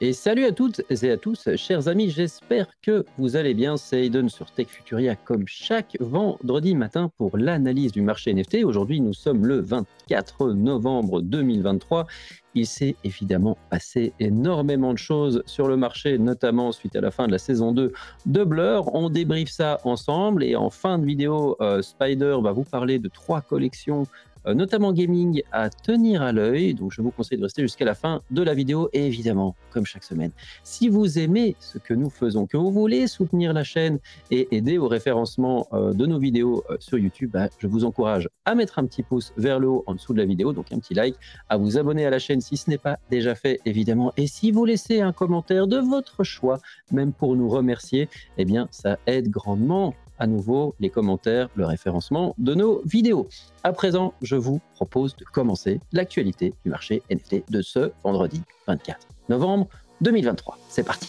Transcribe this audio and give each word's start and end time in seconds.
Et 0.00 0.12
salut 0.12 0.44
à 0.44 0.52
toutes 0.52 0.80
et 1.02 1.10
à 1.10 1.16
tous, 1.16 1.48
chers 1.56 1.88
amis, 1.88 2.08
j'espère 2.08 2.68
que 2.82 3.04
vous 3.18 3.34
allez 3.34 3.52
bien. 3.52 3.76
C'est 3.76 4.06
Aiden 4.06 4.28
sur 4.28 4.48
Tech 4.52 4.68
Futuria 4.68 5.16
comme 5.16 5.42
chaque 5.48 5.96
vendredi 5.98 6.76
matin 6.76 7.10
pour 7.16 7.36
l'analyse 7.36 7.90
du 7.90 8.00
marché 8.00 8.32
NFT. 8.32 8.58
Aujourd'hui, 8.62 9.00
nous 9.00 9.12
sommes 9.12 9.44
le 9.44 9.58
24 9.58 10.52
novembre 10.52 11.20
2023. 11.20 12.06
Il 12.54 12.66
s'est 12.66 12.94
évidemment 13.02 13.58
passé 13.70 14.12
énormément 14.20 14.92
de 14.92 14.98
choses 14.98 15.42
sur 15.46 15.66
le 15.66 15.76
marché, 15.76 16.16
notamment 16.16 16.70
suite 16.70 16.94
à 16.94 17.00
la 17.00 17.10
fin 17.10 17.26
de 17.26 17.32
la 17.32 17.38
saison 17.38 17.72
2 17.72 17.92
de 18.26 18.44
Blur. 18.44 18.94
On 18.94 19.10
débriefe 19.10 19.50
ça 19.50 19.80
ensemble 19.82 20.44
et 20.44 20.54
en 20.54 20.70
fin 20.70 21.00
de 21.00 21.06
vidéo, 21.06 21.56
euh, 21.60 21.82
Spider 21.82 22.36
va 22.40 22.52
vous 22.52 22.62
parler 22.62 23.00
de 23.00 23.08
trois 23.08 23.40
collections 23.40 24.06
notamment 24.46 24.92
gaming, 24.92 25.42
à 25.52 25.70
tenir 25.70 26.22
à 26.22 26.32
l'œil. 26.32 26.74
Donc 26.74 26.92
je 26.92 27.02
vous 27.02 27.10
conseille 27.10 27.38
de 27.38 27.42
rester 27.42 27.62
jusqu'à 27.62 27.84
la 27.84 27.94
fin 27.94 28.22
de 28.30 28.42
la 28.42 28.54
vidéo 28.54 28.88
et 28.92 29.06
évidemment, 29.06 29.56
comme 29.70 29.86
chaque 29.86 30.04
semaine, 30.04 30.30
si 30.62 30.88
vous 30.88 31.18
aimez 31.18 31.56
ce 31.60 31.78
que 31.78 31.94
nous 31.94 32.10
faisons, 32.10 32.46
que 32.46 32.56
vous 32.56 32.70
voulez 32.70 33.06
soutenir 33.06 33.52
la 33.52 33.64
chaîne 33.64 33.98
et 34.30 34.48
aider 34.50 34.78
au 34.78 34.88
référencement 34.88 35.66
euh, 35.72 35.92
de 35.92 36.06
nos 36.06 36.18
vidéos 36.18 36.64
euh, 36.70 36.76
sur 36.80 36.98
YouTube, 36.98 37.30
bah, 37.32 37.48
je 37.58 37.66
vous 37.66 37.84
encourage 37.84 38.28
à 38.44 38.54
mettre 38.54 38.78
un 38.78 38.86
petit 38.86 39.02
pouce 39.02 39.32
vers 39.36 39.58
le 39.58 39.68
haut 39.68 39.84
en 39.86 39.94
dessous 39.94 40.12
de 40.12 40.18
la 40.18 40.24
vidéo, 40.24 40.52
donc 40.52 40.72
un 40.72 40.78
petit 40.78 40.94
like, 40.94 41.16
à 41.48 41.56
vous 41.56 41.78
abonner 41.78 42.06
à 42.06 42.10
la 42.10 42.18
chaîne 42.18 42.40
si 42.40 42.56
ce 42.56 42.70
n'est 42.70 42.78
pas 42.78 42.98
déjà 43.10 43.34
fait 43.34 43.60
évidemment, 43.64 44.12
et 44.16 44.26
si 44.26 44.50
vous 44.50 44.64
laissez 44.64 45.00
un 45.00 45.12
commentaire 45.12 45.66
de 45.66 45.78
votre 45.78 46.24
choix, 46.24 46.58
même 46.92 47.12
pour 47.12 47.36
nous 47.36 47.48
remercier, 47.48 48.08
eh 48.36 48.44
bien 48.44 48.68
ça 48.70 48.98
aide 49.06 49.28
grandement 49.28 49.94
à 50.18 50.26
nouveau 50.26 50.74
les 50.80 50.90
commentaires, 50.90 51.48
le 51.54 51.66
référencement 51.66 52.34
de 52.38 52.54
nos 52.54 52.82
vidéos. 52.84 53.28
À 53.64 53.72
présent, 53.72 54.14
je 54.22 54.36
vous 54.36 54.60
propose 54.74 55.16
de 55.16 55.24
commencer 55.24 55.80
l'actualité 55.92 56.54
du 56.64 56.70
marché 56.70 57.02
NFT 57.10 57.50
de 57.50 57.62
ce 57.62 57.92
vendredi 58.02 58.42
24 58.66 59.06
novembre 59.28 59.68
2023. 60.00 60.58
C'est 60.68 60.84
parti. 60.84 61.08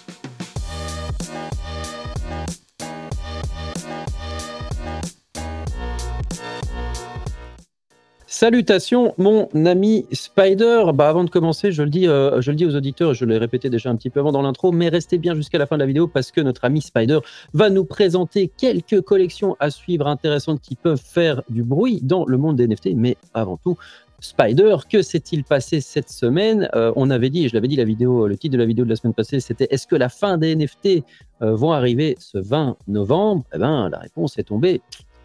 Salutations, 8.40 9.14
mon 9.18 9.50
ami 9.66 10.06
Spider. 10.14 10.86
Bah, 10.94 11.10
avant 11.10 11.26
de 11.26 11.30
commencer, 11.30 11.74
je 11.74 11.84
le, 11.84 11.90
dis, 11.90 12.08
euh, 12.08 12.40
je 12.40 12.52
le 12.52 12.56
dis 12.56 12.66
aux 12.66 12.74
auditeurs, 12.74 13.14
je 13.14 13.26
l'ai 13.26 13.38
répété 13.38 13.70
déjà 13.70 13.90
un 13.90 13.98
petit 13.98 14.10
peu 14.10 14.22
avant 14.22 14.32
dans 14.32 14.42
l'intro, 14.42 14.72
mais 14.72 14.88
restez 14.88 15.18
bien 15.18 15.36
jusqu'à 15.36 15.58
la 15.58 15.66
fin 15.66 15.76
de 15.76 15.82
la 15.82 15.86
vidéo 15.86 16.08
parce 16.08 16.32
que 16.32 16.40
notre 16.40 16.64
ami 16.64 16.82
Spider 16.82 17.20
va 17.54 17.70
nous 17.70 17.84
présenter 17.84 18.50
quelques 18.56 19.02
collections 19.02 19.58
à 19.60 19.70
suivre 19.70 20.08
intéressantes 20.08 20.62
qui 20.62 20.76
peuvent 20.76 21.04
faire 21.04 21.44
du 21.50 21.64
bruit 21.64 22.00
dans 22.02 22.24
le 22.26 22.38
monde 22.38 22.56
des 22.56 22.66
NFT. 22.66 22.92
Mais 22.96 23.18
avant 23.34 23.58
tout, 23.58 23.76
Spider, 24.22 24.78
que 24.90 25.02
s'est-il 25.02 25.44
passé 25.44 25.82
cette 25.82 26.10
semaine? 26.10 26.70
Euh, 26.76 26.94
On 26.96 27.10
avait 27.10 27.30
dit, 27.30 27.50
je 27.50 27.54
l'avais 27.56 27.68
dit, 27.68 27.76
la 27.76 27.84
vidéo, 27.84 28.26
le 28.26 28.38
titre 28.38 28.54
de 28.54 28.60
la 28.60 28.66
vidéo 28.66 28.86
de 28.86 28.90
la 28.90 28.96
semaine 28.96 29.14
passée, 29.14 29.42
c'était 29.42 29.68
Est-ce 29.70 29.86
que 29.86 29.98
la 29.98 30.08
fin 30.08 30.38
des 30.38 30.56
NFT 30.56 31.04
euh, 31.42 31.56
vont 31.56 31.74
arriver 31.74 32.16
ce 32.22 32.38
20 32.38 32.78
novembre? 32.88 33.44
Eh 33.54 33.58
bien, 33.58 33.90
la 33.90 33.98
réponse 33.98 34.38
est 34.38 34.44
tombée. 34.44 34.80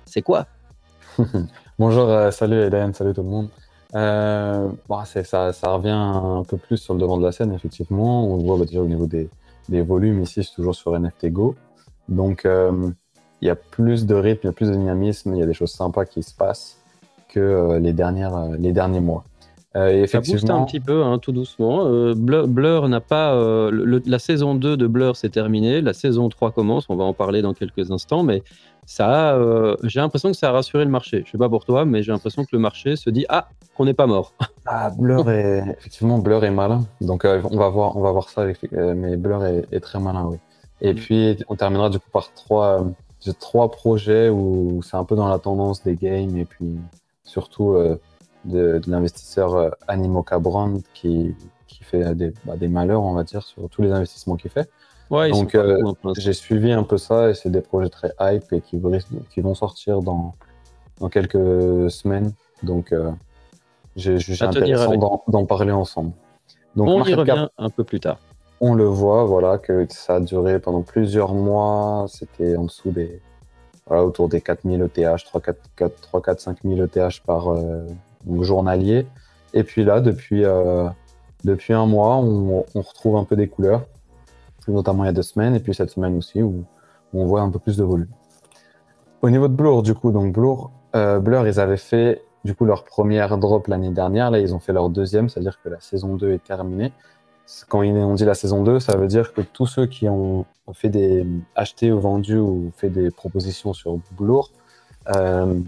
C'est 0.04 0.22
quoi? 0.22 0.48
Bonjour, 1.76 2.08
euh, 2.08 2.30
salut 2.30 2.60
Hélène, 2.60 2.94
salut 2.94 3.14
tout 3.14 3.24
le 3.24 3.28
monde. 3.28 3.48
Euh, 3.96 4.70
ça, 5.04 5.52
ça, 5.52 5.70
revient 5.72 5.90
un 5.90 6.44
peu 6.46 6.56
plus 6.56 6.76
sur 6.76 6.94
le 6.94 7.00
devant 7.00 7.16
de 7.16 7.24
la 7.24 7.32
scène, 7.32 7.52
effectivement. 7.52 8.32
On 8.32 8.36
le 8.36 8.44
voit 8.44 8.56
bah, 8.56 8.64
déjà 8.64 8.80
au 8.80 8.86
niveau 8.86 9.06
des, 9.06 9.28
des 9.68 9.82
volumes, 9.82 10.22
ici, 10.22 10.44
c'est 10.44 10.54
toujours 10.54 10.76
sur 10.76 10.96
NFT 10.96 11.32
Go. 11.32 11.56
Donc, 12.08 12.44
euh, 12.44 12.90
il 13.40 13.48
y 13.48 13.50
a 13.50 13.56
plus 13.56 14.06
de 14.06 14.14
rythme, 14.14 14.42
il 14.44 14.46
y 14.46 14.50
a 14.50 14.52
plus 14.52 14.68
de 14.68 14.74
dynamisme, 14.76 15.34
il 15.34 15.40
y 15.40 15.42
a 15.42 15.46
des 15.46 15.52
choses 15.52 15.72
sympas 15.72 16.04
qui 16.04 16.22
se 16.22 16.32
passent 16.32 16.78
que 17.28 17.40
euh, 17.40 17.80
les, 17.80 17.92
dernières, 17.92 18.50
les 18.56 18.72
derniers 18.72 19.00
mois. 19.00 19.24
Effectivement... 19.74 20.38
Ça 20.38 20.46
booste 20.46 20.50
un 20.50 20.64
petit 20.64 20.80
peu, 20.80 21.02
hein, 21.02 21.18
tout 21.18 21.32
doucement. 21.32 22.14
Blur, 22.14 22.48
Blur 22.48 22.88
n'a 22.88 23.00
pas... 23.00 23.34
la 23.72 24.18
saison 24.18 24.54
2 24.54 24.76
de 24.76 24.86
Blur, 24.86 25.16
s'est 25.16 25.30
terminée. 25.30 25.80
La 25.80 25.92
saison 25.92 26.28
3 26.28 26.52
commence, 26.52 26.86
on 26.88 26.96
va 26.96 27.04
en 27.04 27.12
parler 27.12 27.42
dans 27.42 27.54
quelques 27.54 27.90
instants, 27.90 28.22
mais 28.22 28.42
ça, 28.86 29.34
euh, 29.34 29.76
j'ai 29.82 30.00
l'impression 30.00 30.30
que 30.30 30.36
ça 30.36 30.50
a 30.50 30.52
rassuré 30.52 30.84
le 30.84 30.90
marché. 30.90 31.22
Je 31.24 31.30
sais 31.30 31.38
pas 31.38 31.48
pour 31.48 31.64
toi, 31.64 31.84
mais 31.84 32.02
j'ai 32.02 32.12
l'impression 32.12 32.44
que 32.44 32.50
le 32.52 32.58
marché 32.58 32.96
se 32.96 33.08
dit 33.10 33.24
ah 33.28 33.48
qu'on 33.76 33.84
n'est 33.84 33.94
pas 33.94 34.06
mort. 34.06 34.32
Ah, 34.66 34.88
Blur 34.88 35.28
est 35.30 35.62
effectivement 35.78 36.16
Blur 36.16 36.42
est 36.42 36.50
malin. 36.50 36.86
Donc 37.02 37.26
euh, 37.26 37.42
on 37.50 37.58
va 37.58 37.68
voir, 37.68 37.98
on 37.98 38.00
va 38.00 38.12
voir 38.12 38.30
ça. 38.30 38.40
Avec, 38.40 38.60
euh, 38.72 38.94
mais 38.96 39.18
Blur 39.18 39.44
est, 39.44 39.80
très 39.80 40.00
malin, 40.00 40.24
oui. 40.24 40.38
Et 40.80 40.94
mm. 40.94 40.96
puis 40.96 41.36
on 41.50 41.54
terminera 41.54 41.90
du 41.90 41.98
coup 41.98 42.08
par 42.10 42.32
trois, 42.32 42.86
trois 43.38 43.70
projets 43.70 44.30
où 44.30 44.80
c'est 44.82 44.96
un 44.96 45.04
peu 45.04 45.16
dans 45.16 45.28
la 45.28 45.38
tendance 45.38 45.82
des 45.82 45.96
games 45.96 46.34
et 46.38 46.46
puis 46.46 46.78
surtout 47.24 47.76
de, 48.44 48.80
l'investisseur 48.86 49.76
Animoca 49.88 50.38
Brand 50.38 50.80
qui, 50.94 51.34
qui 51.66 51.84
fait 51.84 52.14
des, 52.14 52.32
bah, 52.44 52.56
des 52.56 52.68
malheurs, 52.68 53.02
on 53.02 53.12
va 53.12 53.24
dire, 53.24 53.42
sur 53.42 53.68
tous 53.68 53.82
les 53.82 53.92
investissements 53.92 54.36
qu'il 54.36 54.50
fait. 54.50 54.68
Donc 55.10 55.54
euh, 55.54 55.92
j'ai 56.16 56.32
suivi 56.32 56.72
un 56.72 56.82
peu 56.82 56.96
ça 56.96 57.30
et 57.30 57.34
c'est 57.34 57.50
des 57.50 57.60
projets 57.60 57.90
très 57.90 58.12
hype 58.20 58.52
et 58.52 58.60
qui, 58.60 58.80
qui 59.30 59.40
vont 59.40 59.54
sortir 59.54 60.00
dans, 60.00 60.34
dans 61.00 61.08
quelques 61.08 61.90
semaines. 61.90 62.32
Donc 62.62 62.92
euh, 62.92 63.10
j'ai 63.96 64.18
jugé 64.18 64.44
intéressant 64.44 65.22
d'en 65.28 65.46
parler 65.46 65.72
ensemble. 65.72 66.12
Donc, 66.74 66.88
on 66.88 67.04
y 67.04 67.14
revient 67.14 67.48
un 67.56 67.70
peu 67.70 67.84
plus 67.84 68.00
tard. 68.00 68.18
On 68.60 68.74
le 68.74 68.84
voit, 68.84 69.24
voilà, 69.24 69.58
que 69.58 69.86
ça 69.90 70.16
a 70.16 70.20
duré 70.20 70.58
pendant 70.58 70.82
plusieurs 70.82 71.34
mois. 71.34 72.06
C'était 72.08 72.56
en 72.56 72.64
dessous 72.64 72.90
des, 72.90 73.20
voilà, 73.86 74.04
autour 74.04 74.28
des 74.28 74.40
4000 74.40 74.82
ETH, 74.82 75.24
3, 75.24 75.40
4, 75.40 75.58
4, 75.76 76.00
3, 76.00 76.22
4 76.22 76.40
5 76.40 76.58
000 76.64 76.80
ETH 76.82 77.20
par 77.24 77.52
euh, 77.52 77.86
journalier. 78.40 79.06
Et 79.52 79.62
puis 79.64 79.84
là, 79.84 80.00
depuis, 80.00 80.44
depuis 81.44 81.72
un 81.72 81.86
mois, 81.86 82.16
on, 82.16 82.64
retrouve 82.74 83.16
un 83.16 83.24
peu 83.24 83.36
des 83.36 83.48
couleurs 83.48 83.82
notamment 84.72 85.04
il 85.04 85.06
y 85.06 85.10
a 85.10 85.12
deux 85.12 85.22
semaines, 85.22 85.54
et 85.54 85.60
puis 85.60 85.74
cette 85.74 85.90
semaine 85.90 86.16
aussi, 86.16 86.42
où, 86.42 86.64
on 87.12 87.26
voit 87.26 87.42
un 87.42 87.50
peu 87.50 87.60
plus 87.60 87.76
de 87.76 87.84
volume. 87.84 88.08
Au 89.22 89.30
niveau 89.30 89.46
de 89.46 89.54
Blur, 89.54 89.82
du 89.82 89.94
coup, 89.94 90.10
donc 90.10 90.32
Blur, 90.32 90.70
euh, 90.96 91.20
Blur, 91.20 91.46
ils 91.46 91.60
avaient 91.60 91.76
fait 91.76 92.22
du 92.44 92.54
coup 92.54 92.64
leur 92.64 92.84
première 92.84 93.38
drop 93.38 93.68
l'année 93.68 93.90
dernière, 93.90 94.30
là 94.30 94.38
ils 94.40 94.54
ont 94.54 94.58
fait 94.58 94.72
leur 94.72 94.90
deuxième, 94.90 95.28
c'est-à-dire 95.28 95.60
que 95.62 95.68
la 95.68 95.80
saison 95.80 96.16
2 96.16 96.32
est 96.32 96.44
terminée. 96.44 96.92
Quand 97.68 97.80
on 97.80 98.14
dit 98.14 98.24
la 98.24 98.34
saison 98.34 98.64
2, 98.64 98.80
ça 98.80 98.96
veut 98.96 99.06
dire 99.06 99.32
que 99.32 99.42
tous 99.42 99.66
ceux 99.66 99.86
qui 99.86 100.08
ont 100.08 100.44
fait 100.72 100.88
des 100.88 101.26
acheté 101.54 101.92
ou 101.92 102.00
vendu 102.00 102.36
ou 102.36 102.72
fait 102.76 102.90
des 102.90 103.10
propositions 103.10 103.72
sur 103.74 103.98
Blur 104.18 104.50
euh, 105.14 105.60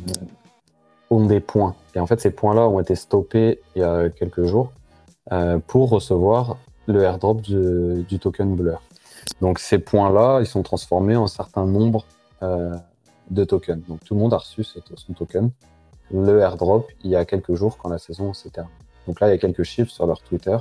ont 1.11 1.27
des 1.27 1.41
points. 1.41 1.75
Et 1.95 2.01
en 2.01 2.07
fait, 2.07 2.21
ces 2.21 2.31
points-là 2.31 2.69
ont 2.69 2.81
été 2.81 2.95
stoppés 2.95 3.61
il 3.75 3.81
y 3.81 3.85
a 3.85 4.09
quelques 4.11 4.45
jours 4.45 4.73
euh, 5.33 5.59
pour 5.67 5.91
recevoir 5.91 6.57
le 6.87 7.03
airdrop 7.03 7.41
du, 7.41 8.19
token 8.19 8.55
Blur. 8.55 8.81
Donc 9.41 9.59
ces 9.59 9.79
points-là, 9.79 10.41
ils 10.41 10.47
sont 10.47 10.63
transformés 10.63 11.17
en 11.17 11.27
certain 11.27 11.67
nombre 11.67 12.05
euh, 12.43 12.75
de 13.31 13.45
tokens. 13.45 13.83
Donc 13.89 14.05
tout 14.05 14.15
le 14.15 14.21
monde 14.21 14.35
a 14.35 14.39
reçu 14.39 14.63
son 14.65 15.13
token, 15.15 15.51
le 16.13 16.41
airdrop, 16.41 16.89
il 17.03 17.11
y 17.11 17.17
a 17.17 17.25
quelques 17.25 17.55
jours 17.55 17.79
quand 17.79 17.89
la 17.89 17.99
saison 17.99 18.33
s'est 18.33 18.51
terminée. 18.51 18.75
Donc 19.07 19.21
là, 19.21 19.29
il 19.29 19.31
y 19.31 19.35
a 19.35 19.39
quelques 19.39 19.63
chiffres 19.63 19.91
sur 19.91 20.07
leur 20.07 20.21
Twitter. 20.23 20.57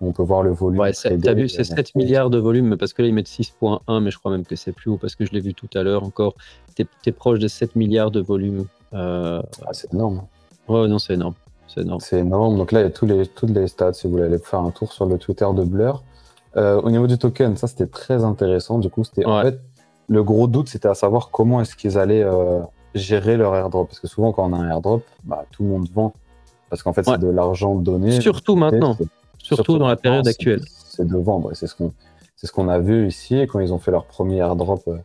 Où 0.00 0.08
on 0.08 0.12
peut 0.12 0.24
voir 0.24 0.42
le 0.42 0.50
volume. 0.50 0.80
Ouais, 0.80 0.92
tu 0.92 1.06
as 1.06 1.34
vu, 1.34 1.48
c'est 1.48 1.62
7 1.62 1.94
milliards 1.94 2.28
de 2.28 2.38
volume, 2.38 2.76
parce 2.76 2.92
que 2.92 3.02
là, 3.02 3.08
ils 3.08 3.14
mettent 3.14 3.28
6.1, 3.28 4.02
mais 4.02 4.10
je 4.10 4.18
crois 4.18 4.32
même 4.32 4.44
que 4.44 4.56
c'est 4.56 4.72
plus 4.72 4.90
haut, 4.90 4.96
parce 4.96 5.14
que 5.14 5.24
je 5.24 5.30
l'ai 5.30 5.38
vu 5.38 5.54
tout 5.54 5.68
à 5.74 5.84
l'heure 5.84 6.02
encore. 6.02 6.34
Tu 6.74 6.84
es, 7.06 7.12
proche 7.12 7.38
de 7.38 7.46
7 7.46 7.76
milliards 7.76 8.10
de 8.10 8.20
volume. 8.20 8.66
Euh... 8.94 9.42
Ah, 9.66 9.72
c'est 9.72 9.92
énorme. 9.92 10.22
Ouais, 10.68 10.88
non, 10.88 10.98
c'est 10.98 11.14
énorme. 11.14 11.34
C'est 11.66 11.80
énorme. 11.80 12.00
C'est 12.00 12.18
énorme. 12.18 12.56
Donc 12.56 12.72
là, 12.72 12.80
il 12.80 12.82
y 12.84 12.86
a 12.86 12.90
tous 12.90 13.06
les, 13.06 13.26
toutes 13.26 13.50
les 13.50 13.66
stats 13.68 13.92
si 13.92 14.06
vous 14.06 14.14
voulez 14.14 14.24
aller 14.24 14.38
faire 14.38 14.60
un 14.60 14.70
tour 14.70 14.92
sur 14.92 15.06
le 15.06 15.18
Twitter 15.18 15.46
de 15.54 15.64
Blur. 15.64 16.02
Euh, 16.56 16.80
au 16.80 16.90
niveau 16.90 17.06
du 17.06 17.18
token, 17.18 17.56
ça 17.56 17.66
c'était 17.66 17.86
très 17.86 18.24
intéressant. 18.24 18.78
Du 18.78 18.88
coup, 18.88 19.02
c'était 19.04 19.24
en 19.24 19.42
fait 19.42 19.60
le 20.08 20.22
gros 20.22 20.46
doute, 20.46 20.68
c'était 20.68 20.88
à 20.88 20.94
savoir 20.94 21.30
comment 21.30 21.60
est-ce 21.60 21.74
qu'ils 21.74 21.98
allaient 21.98 22.22
euh, 22.22 22.60
gérer 22.94 23.36
leur 23.36 23.56
airdrop. 23.56 23.88
Parce 23.88 23.98
que 23.98 24.06
souvent, 24.06 24.32
quand 24.32 24.48
on 24.48 24.52
a 24.52 24.58
un 24.58 24.70
airdrop, 24.70 25.02
bah, 25.24 25.44
tout 25.50 25.64
le 25.64 25.70
monde 25.70 25.88
vend. 25.92 26.12
Parce 26.70 26.82
qu'en 26.82 26.92
fait, 26.92 27.04
c'est 27.04 27.18
de 27.18 27.28
l'argent 27.28 27.74
donné. 27.74 28.20
Surtout 28.20 28.56
maintenant. 28.56 28.96
Surtout, 29.38 29.78
dans 29.78 29.88
la 29.88 29.96
période 29.96 30.26
actuelle. 30.28 30.62
C'est 30.68 31.06
de 31.06 31.16
vendre. 31.16 31.50
c'est 31.54 31.66
ce 31.66 31.74
qu'on 31.74 31.92
ce 32.36 32.52
qu'on 32.52 32.68
a 32.68 32.78
vu 32.78 33.08
ici 33.08 33.40
quand 33.50 33.58
ils 33.60 33.72
ont 33.72 33.78
fait 33.78 33.90
leur 33.90 34.04
premier 34.04 34.36
airdrop 34.36 34.82
euh, 34.86 34.98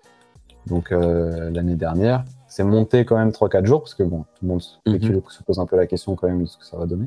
donc 0.68 0.92
l'année 0.92 1.75
dernière 1.75 2.25
c'est 2.50 2.63
monté 2.63 3.06
quand 3.06 3.16
même 3.16 3.30
3-4 3.30 3.66
jours, 3.66 3.81
parce 3.81 3.94
que 3.94 4.04
bon, 4.04 4.25
tout 4.36 4.44
le 4.44 4.48
monde 4.50 4.62
mhm. 4.86 5.22
se 5.30 5.44
pose 5.44 5.60
un 5.60 5.66
peu 5.66 5.78
la 5.78 5.88
question 5.88 6.16
quand 6.16 6.28
même 6.28 6.42
de 6.42 6.48
ce 6.48 6.57
que 6.57 6.66
ça 6.66 6.78
va 6.78 6.86
donner. 6.86 7.06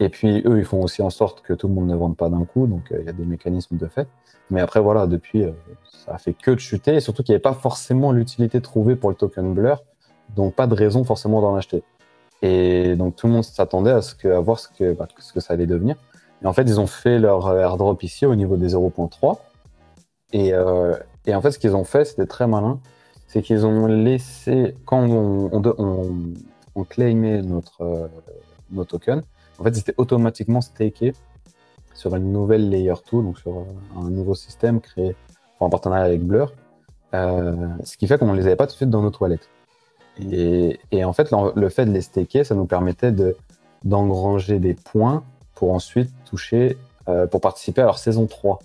Et 0.00 0.08
puis 0.10 0.42
eux, 0.44 0.58
ils 0.58 0.64
font 0.64 0.82
aussi 0.82 1.00
en 1.00 1.08
sorte 1.08 1.40
que 1.40 1.54
tout 1.54 1.68
le 1.68 1.74
monde 1.74 1.86
ne 1.86 1.94
vende 1.94 2.16
pas 2.16 2.28
d'un 2.28 2.44
coup, 2.44 2.66
donc 2.66 2.92
euh, 2.92 2.98
il 3.00 3.06
y 3.06 3.08
a 3.08 3.12
des 3.12 3.24
mécanismes 3.24 3.78
de 3.78 3.86
fait. 3.86 4.08
Mais 4.50 4.60
après, 4.60 4.80
voilà, 4.80 5.06
depuis, 5.06 5.44
euh, 5.44 5.52
ça 5.84 6.14
a 6.14 6.18
fait 6.18 6.34
que 6.34 6.50
de 6.50 6.58
chuter, 6.58 6.96
et 6.96 7.00
surtout 7.00 7.22
qu'il 7.22 7.32
n'y 7.32 7.36
avait 7.36 7.42
pas 7.42 7.54
forcément 7.54 8.12
l'utilité 8.12 8.60
trouvée 8.60 8.96
pour 8.96 9.08
le 9.08 9.16
token 9.16 9.54
Blur, 9.54 9.82
donc 10.34 10.54
pas 10.54 10.66
de 10.66 10.74
raison 10.74 11.04
forcément 11.04 11.40
d'en 11.40 11.54
acheter. 11.54 11.82
Et 12.42 12.96
donc 12.96 13.16
tout 13.16 13.28
le 13.28 13.32
monde 13.32 13.44
s'attendait 13.44 13.92
à, 13.92 14.02
ce 14.02 14.14
que, 14.14 14.28
à 14.28 14.40
voir 14.40 14.58
ce 14.58 14.68
que, 14.68 14.92
bah, 14.92 15.08
ce 15.18 15.32
que 15.32 15.40
ça 15.40 15.54
allait 15.54 15.66
devenir. 15.66 15.96
Et 16.42 16.46
en 16.46 16.52
fait, 16.52 16.62
ils 16.62 16.78
ont 16.78 16.86
fait 16.86 17.18
leur 17.18 17.46
euh, 17.46 17.60
airdrop 17.60 18.02
ici 18.02 18.26
au 18.26 18.34
niveau 18.34 18.56
des 18.56 18.74
0.3. 18.74 19.38
Et, 20.32 20.52
et 21.24 21.34
en 21.34 21.40
fait, 21.40 21.52
ce 21.52 21.58
qu'ils 21.58 21.76
ont 21.76 21.84
fait, 21.84 22.04
c'était 22.04 22.26
très 22.26 22.48
malin 22.48 22.80
c'est 23.26 23.42
qu'ils 23.42 23.66
ont 23.66 23.86
laissé, 23.86 24.74
quand 24.84 25.06
on, 25.08 26.84
claimait 26.88 27.42
notre, 27.42 27.82
euh, 27.82 28.06
nos 28.70 28.84
tokens, 28.84 29.22
en 29.58 29.64
fait, 29.64 29.74
c'était 29.74 29.94
automatiquement 29.96 30.60
staké 30.60 31.14
sur 31.94 32.14
une 32.14 32.30
nouvelle 32.32 32.68
Layer 32.68 32.94
2, 33.10 33.22
donc 33.22 33.38
sur 33.38 33.64
un 33.96 34.10
nouveau 34.10 34.34
système 34.34 34.80
créé 34.80 35.16
en 35.60 35.70
partenariat 35.70 36.04
avec 36.04 36.22
Blur, 36.22 36.52
ce 37.12 37.96
qui 37.96 38.06
fait 38.06 38.18
qu'on 38.18 38.32
ne 38.32 38.36
les 38.36 38.46
avait 38.46 38.56
pas 38.56 38.66
tout 38.66 38.72
de 38.72 38.76
suite 38.76 38.90
dans 38.90 39.00
nos 39.00 39.10
toilettes. 39.10 39.48
Et, 40.30 41.04
en 41.04 41.14
fait, 41.14 41.32
le, 41.54 41.68
fait 41.70 41.86
de 41.86 41.92
les 41.92 42.02
staker, 42.02 42.44
ça 42.44 42.54
nous 42.54 42.66
permettait 42.66 43.14
d'engranger 43.84 44.58
des 44.58 44.74
points 44.74 45.24
pour 45.54 45.72
ensuite 45.72 46.10
toucher, 46.26 46.76
pour 47.30 47.40
participer 47.40 47.80
à 47.80 47.86
leur 47.86 47.96
saison 47.96 48.26
3 48.26 48.58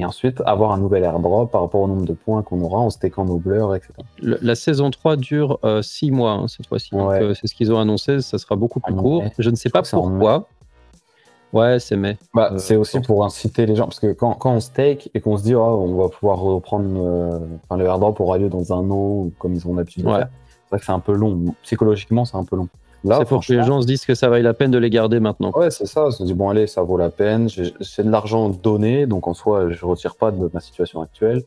et 0.00 0.04
ensuite 0.04 0.42
avoir 0.46 0.72
un 0.72 0.78
nouvel 0.78 1.04
airdrop 1.04 1.50
par 1.50 1.60
rapport 1.60 1.82
au 1.82 1.88
nombre 1.88 2.06
de 2.06 2.14
points 2.14 2.42
qu'on 2.42 2.62
aura 2.62 2.78
en 2.78 2.90
stakant 2.90 3.26
nos 3.26 3.36
blurs, 3.36 3.74
etc. 3.74 3.92
la 4.20 4.54
saison 4.54 4.90
3 4.90 5.16
dure 5.16 5.58
6 5.82 6.10
euh, 6.10 6.14
mois 6.14 6.32
hein, 6.32 6.48
cette 6.48 6.66
fois-ci. 6.66 6.90
Euh, 6.94 7.34
c'est 7.34 7.46
ce 7.46 7.54
qu'ils 7.54 7.72
ont 7.72 7.78
annoncé, 7.78 8.20
ça 8.20 8.38
sera 8.38 8.56
beaucoup 8.56 8.80
plus 8.80 8.94
court. 8.94 9.24
Je 9.38 9.50
ne 9.50 9.56
sais 9.56 9.68
pas 9.68 9.82
pourquoi. 9.82 10.46
Ouais, 11.52 11.80
c'est 11.80 11.96
mai. 11.96 12.16
Bah, 12.32 12.50
euh, 12.52 12.58
c'est 12.58 12.76
aussi 12.76 13.00
pour 13.00 13.24
inciter 13.24 13.66
les 13.66 13.74
gens, 13.74 13.86
parce 13.86 13.98
que 13.98 14.12
quand, 14.12 14.34
quand 14.34 14.52
on 14.52 14.60
stake 14.60 15.10
et 15.14 15.20
qu'on 15.20 15.36
se 15.36 15.42
dit 15.42 15.54
oh, 15.54 15.60
on 15.60 15.96
va 15.96 16.08
pouvoir 16.08 16.38
reprendre, 16.38 17.42
enfin 17.64 17.76
le 17.76 17.86
airdrop 17.86 18.18
aura 18.20 18.38
lieu 18.38 18.48
dans 18.48 18.72
un 18.72 18.88
an, 18.90 19.30
comme 19.38 19.52
ils 19.52 19.66
ont 19.66 19.74
l'habitude 19.74 20.04
de 20.04 20.08
faire, 20.08 20.28
c'est 20.48 20.70
vrai 20.70 20.78
que 20.78 20.84
c'est 20.86 20.92
un 20.92 21.00
peu 21.00 21.12
long. 21.12 21.54
Psychologiquement, 21.62 22.24
c'est 22.24 22.36
un 22.36 22.44
peu 22.44 22.56
long. 22.56 22.68
C'est 23.04 23.24
pour 23.24 23.44
que 23.44 23.52
les 23.52 23.62
gens 23.62 23.80
se 23.80 23.86
disent 23.86 24.04
que 24.04 24.14
ça 24.14 24.28
vaille 24.28 24.42
la 24.42 24.54
peine 24.54 24.70
de 24.70 24.78
les 24.78 24.90
garder 24.90 25.20
maintenant. 25.20 25.52
Ouais, 25.54 25.70
c'est 25.70 25.86
ça. 25.86 26.06
On 26.06 26.10
se 26.10 26.22
dit, 26.22 26.34
bon, 26.34 26.50
allez, 26.50 26.66
ça 26.66 26.82
vaut 26.82 26.98
la 26.98 27.10
peine. 27.10 27.48
C'est 27.80 28.04
de 28.04 28.10
l'argent 28.10 28.48
donné, 28.48 29.06
donc 29.06 29.26
en 29.26 29.34
soi, 29.34 29.70
je 29.70 29.84
ne 29.84 29.90
retire 29.90 30.16
pas 30.16 30.30
de 30.30 30.50
ma 30.52 30.60
situation 30.60 31.00
actuelle. 31.00 31.42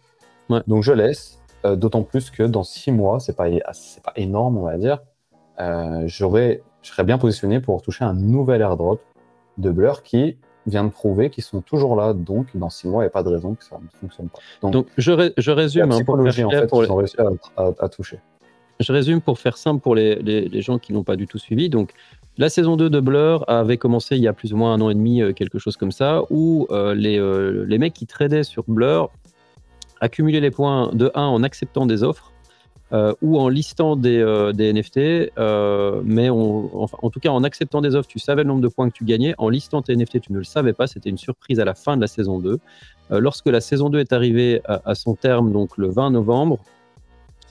Donc 0.67 0.83
je 0.83 0.91
laisse, 0.91 1.39
euh, 1.65 1.75
d'autant 1.75 2.03
plus 2.03 2.29
que 2.29 2.43
dans 2.43 2.63
six 2.63 2.91
mois, 2.91 3.19
c'est 3.19 3.35
pas, 3.35 3.49
pas 3.49 4.13
énorme, 4.15 4.57
on 4.57 4.63
va 4.63 4.77
dire. 4.77 4.99
Euh, 5.59 6.07
je 6.07 6.59
serais 6.81 7.03
bien 7.03 7.17
positionné 7.17 7.59
pour 7.59 7.81
toucher 7.81 8.03
un 8.03 8.13
nouvel 8.13 8.61
airdrop 8.61 9.01
de 9.57 9.69
Blur 9.71 10.03
qui 10.03 10.37
vient 10.65 10.83
de 10.83 10.89
prouver 10.89 11.29
qu'ils 11.29 11.43
sont 11.43 11.61
toujours 11.61 11.95
là. 11.95 12.13
Donc, 12.13 12.47
dans 12.55 12.69
six 12.69 12.87
mois, 12.87 13.03
il 13.03 13.05
n'y 13.05 13.09
a 13.09 13.11
pas 13.11 13.23
de 13.23 13.29
raison 13.29 13.53
que 13.53 13.63
ça 13.63 13.77
ne 13.77 13.99
fonctionne 13.99 14.29
pas. 14.29 14.39
Donc, 14.69 14.87
je, 14.97 15.31
je, 15.37 15.51
résume 15.51 15.91
hein, 15.91 16.03
pour, 16.05 16.19
en 16.19 16.31
fait, 16.31 16.67
pour 16.67 16.89
ont 16.89 16.95
réussi 16.95 17.17
à 17.57 17.89
toucher. 17.89 18.19
Je 18.79 18.91
résume 18.91 19.21
pour 19.21 19.39
faire 19.39 19.57
simple 19.57 19.81
pour 19.81 19.95
les, 19.95 20.61
gens 20.61 20.79
qui 20.79 20.93
n'ont 20.93 21.03
pas 21.03 21.15
du 21.15 21.27
tout 21.27 21.37
suivi. 21.37 21.69
Donc, 21.69 21.93
la 22.37 22.49
saison 22.49 22.75
2 22.75 22.89
de 22.89 22.99
Blur 22.99 23.45
avait 23.47 23.77
commencé 23.77 24.15
il 24.15 24.23
y 24.23 24.27
a 24.27 24.33
plus 24.33 24.53
ou 24.53 24.57
moins 24.57 24.73
un 24.73 24.81
an 24.81 24.89
et 24.89 24.95
demi, 24.95 25.21
euh, 25.21 25.33
quelque 25.33 25.59
chose 25.59 25.77
comme 25.77 25.91
ça, 25.91 26.23
où 26.31 26.67
euh, 26.71 26.95
les, 26.95 27.19
euh, 27.19 27.63
les, 27.67 27.77
mecs 27.77 27.93
qui 27.93 28.07
tradaient 28.07 28.43
sur 28.43 28.63
Blur 28.67 29.11
accumulaient 30.01 30.39
les 30.39 30.49
points 30.49 30.89
de 30.93 31.11
1 31.13 31.21
en 31.21 31.43
acceptant 31.43 31.85
des 31.85 32.03
offres 32.03 32.31
ou 33.23 33.39
en 33.39 33.49
listant 33.49 33.95
des, 33.95 34.51
des 34.53 34.71
NFT, 34.71 35.31
mais 36.05 36.29
en 36.29 37.09
tout 37.11 37.19
cas 37.19 37.29
en 37.29 37.43
acceptant 37.43 37.81
des 37.81 37.95
offres, 37.95 38.07
tu 38.07 38.19
savais 38.19 38.43
le 38.43 38.49
nombre 38.49 38.61
de 38.61 38.67
points 38.67 38.87
que 38.87 38.93
tu 38.93 39.03
gagnais. 39.03 39.33
En 39.39 39.49
listant 39.49 39.81
tes 39.81 39.95
NFT, 39.95 40.21
tu 40.21 40.31
ne 40.31 40.37
le 40.37 40.43
savais 40.43 40.73
pas. 40.73 40.85
C'était 40.85 41.09
une 41.09 41.17
surprise 41.17 41.59
à 41.59 41.65
la 41.65 41.73
fin 41.73 41.95
de 41.95 42.01
la 42.01 42.07
saison 42.07 42.37
2. 42.37 42.59
lorsque 43.09 43.47
la 43.47 43.61
saison 43.61 43.89
2 43.89 43.97
est 43.97 44.13
arrivée 44.13 44.61
à, 44.65 44.79
à 44.85 44.93
son 44.93 45.15
terme, 45.15 45.51
donc 45.51 45.75
le 45.79 45.89
20 45.89 46.11
novembre, 46.11 46.59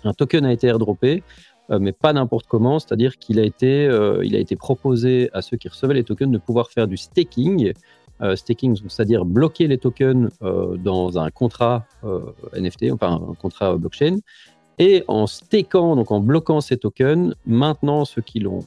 un 0.04 0.12
token 0.12 0.44
a 0.44 0.52
été 0.52 0.66
airdroppé, 0.66 1.22
euh, 1.70 1.78
mais 1.80 1.92
pas 1.92 2.12
n'importe 2.12 2.46
comment, 2.46 2.78
c'est-à-dire 2.78 3.18
qu'il 3.18 3.38
a, 3.38 3.44
été, 3.44 3.86
euh, 3.86 4.20
a 4.20 4.38
été 4.38 4.56
proposé 4.56 5.30
à 5.32 5.42
ceux 5.42 5.56
qui 5.56 5.68
recevaient 5.68 5.94
les 5.94 6.04
tokens 6.04 6.32
de 6.32 6.38
pouvoir 6.38 6.70
faire 6.70 6.86
du 6.86 6.96
staking. 6.96 7.72
Euh, 8.20 8.36
staking, 8.36 8.76
c'est-à-dire 8.88 9.24
bloquer 9.24 9.66
les 9.66 9.78
tokens 9.78 10.28
dans 10.40 11.18
un 11.18 11.30
contrat 11.30 11.86
NFT, 12.54 12.92
enfin 12.92 13.20
un 13.30 13.34
contrat 13.34 13.76
blockchain. 13.76 14.18
Et 14.78 15.04
en 15.06 15.26
stakant, 15.26 15.96
donc 15.96 16.10
en 16.10 16.20
bloquant 16.20 16.60
ces 16.60 16.76
tokens, 16.76 17.34
maintenant 17.46 18.04
ceux 18.04 18.22
qui 18.22 18.40
l'ont 18.40 18.60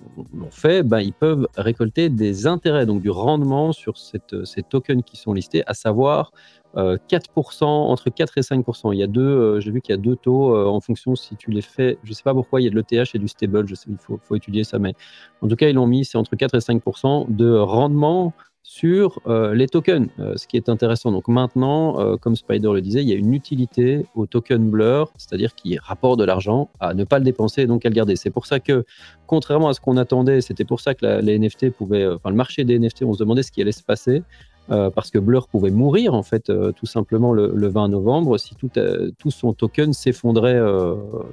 fait, 0.51 0.83
ben, 0.83 0.99
ils 0.99 1.13
peuvent 1.13 1.47
récolter 1.57 2.09
des 2.09 2.47
intérêts, 2.47 2.85
donc 2.85 3.01
du 3.01 3.09
rendement 3.09 3.71
sur 3.71 3.97
ces 3.97 4.63
tokens 4.63 5.03
qui 5.03 5.17
sont 5.17 5.33
listés, 5.33 5.63
à 5.67 5.73
savoir 5.73 6.31
4%, 6.75 7.63
euh, 7.63 7.67
entre 7.67 8.09
4 8.09 8.37
et 8.37 8.41
5%. 8.41 8.93
Il 8.93 8.99
y 8.99 9.03
a 9.03 9.07
deux, 9.07 9.21
euh, 9.21 9.59
j'ai 9.59 9.71
vu 9.71 9.81
qu'il 9.81 9.93
y 9.93 9.97
a 9.97 10.01
deux 10.01 10.15
taux 10.15 10.55
euh, 10.55 10.65
en 10.65 10.81
fonction 10.81 11.15
si 11.15 11.35
tu 11.35 11.51
les 11.51 11.61
fais. 11.61 11.97
Je 12.03 12.09
ne 12.09 12.15
sais 12.15 12.23
pas 12.23 12.33
pourquoi 12.33 12.61
il 12.61 12.65
y 12.65 12.67
a 12.67 12.69
de 12.69 12.75
l'ETH 12.75 13.15
et 13.15 13.19
du 13.19 13.27
stable. 13.27 13.67
Je 13.67 13.75
sais, 13.75 13.87
il 13.89 13.97
faut, 13.97 14.35
étudier 14.35 14.63
ça, 14.63 14.79
mais 14.79 14.93
en 15.41 15.47
tout 15.47 15.55
cas 15.55 15.69
ils 15.69 15.75
l'ont 15.75 15.87
mis. 15.87 16.05
C'est 16.05 16.17
entre 16.17 16.35
4 16.35 16.55
et 16.55 16.59
5% 16.59 17.27
de 17.29 17.57
rendement 17.57 18.33
sur 18.67 19.21
les 19.53 19.67
tokens, 19.67 20.09
ce 20.17 20.47
qui 20.47 20.57
est 20.57 20.69
intéressant. 20.69 21.11
Donc 21.11 21.27
maintenant, 21.27 22.17
comme 22.17 22.35
Spider 22.35 22.69
le 22.73 22.81
disait, 22.81 23.03
il 23.03 23.07
y 23.07 23.13
a 23.13 23.15
une 23.15 23.35
utilité 23.35 24.07
au 24.15 24.25
token 24.25 24.71
Blur, 24.71 25.13
c'est-à-dire 25.17 25.53
qui 25.53 25.77
rapporte 25.77 26.19
de 26.19 26.23
l'argent 26.23 26.71
à 26.79 26.95
ne 26.95 27.03
pas 27.03 27.19
le 27.19 27.25
dépenser 27.25 27.61
et 27.61 27.67
donc 27.67 27.85
à 27.85 27.89
le 27.89 27.93
garder. 27.93 28.15
C'est 28.15 28.31
pour 28.31 28.47
ça 28.47 28.59
que, 28.59 28.83
contrairement 29.27 29.69
à 29.69 29.75
ce 29.75 29.79
qu'on 29.79 29.97
attendait, 29.97 30.41
c'était 30.41 30.65
pour 30.65 30.81
ça 30.81 30.95
que 30.95 31.21
les 31.21 31.37
NFT 31.37 31.69
pouvaient, 31.69 32.07
enfin 32.07 32.31
le 32.31 32.35
marché 32.35 32.63
des 32.63 32.79
NFT, 32.79 33.03
on 33.03 33.13
se 33.13 33.19
demandait 33.19 33.43
ce 33.43 33.51
qui 33.51 33.61
allait 33.61 33.71
se 33.71 33.83
passer. 33.83 34.23
Euh, 34.71 34.89
parce 34.89 35.11
que 35.11 35.19
Blur 35.19 35.47
pouvait 35.47 35.69
mourir 35.69 36.15
en 36.15 36.23
fait 36.23 36.49
euh, 36.49 36.71
tout 36.71 36.87
simplement 36.87 37.33
le, 37.33 37.67
20 37.67 37.89
novembre 37.89 38.39
si 38.39 38.55
tout, 38.55 38.71
euh, 38.77 39.11
tout 39.19 39.29
son 39.29 39.53
token 39.53 39.93
s'effondrait 39.93 40.59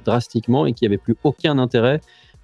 drastiquement 0.05 0.67
et 0.67 0.73
qu'il 0.73 0.87
n'y 0.87 0.93
avait 0.93 1.01
plus 1.01 1.15
aucun 1.23 1.57
intérêt 1.57 1.99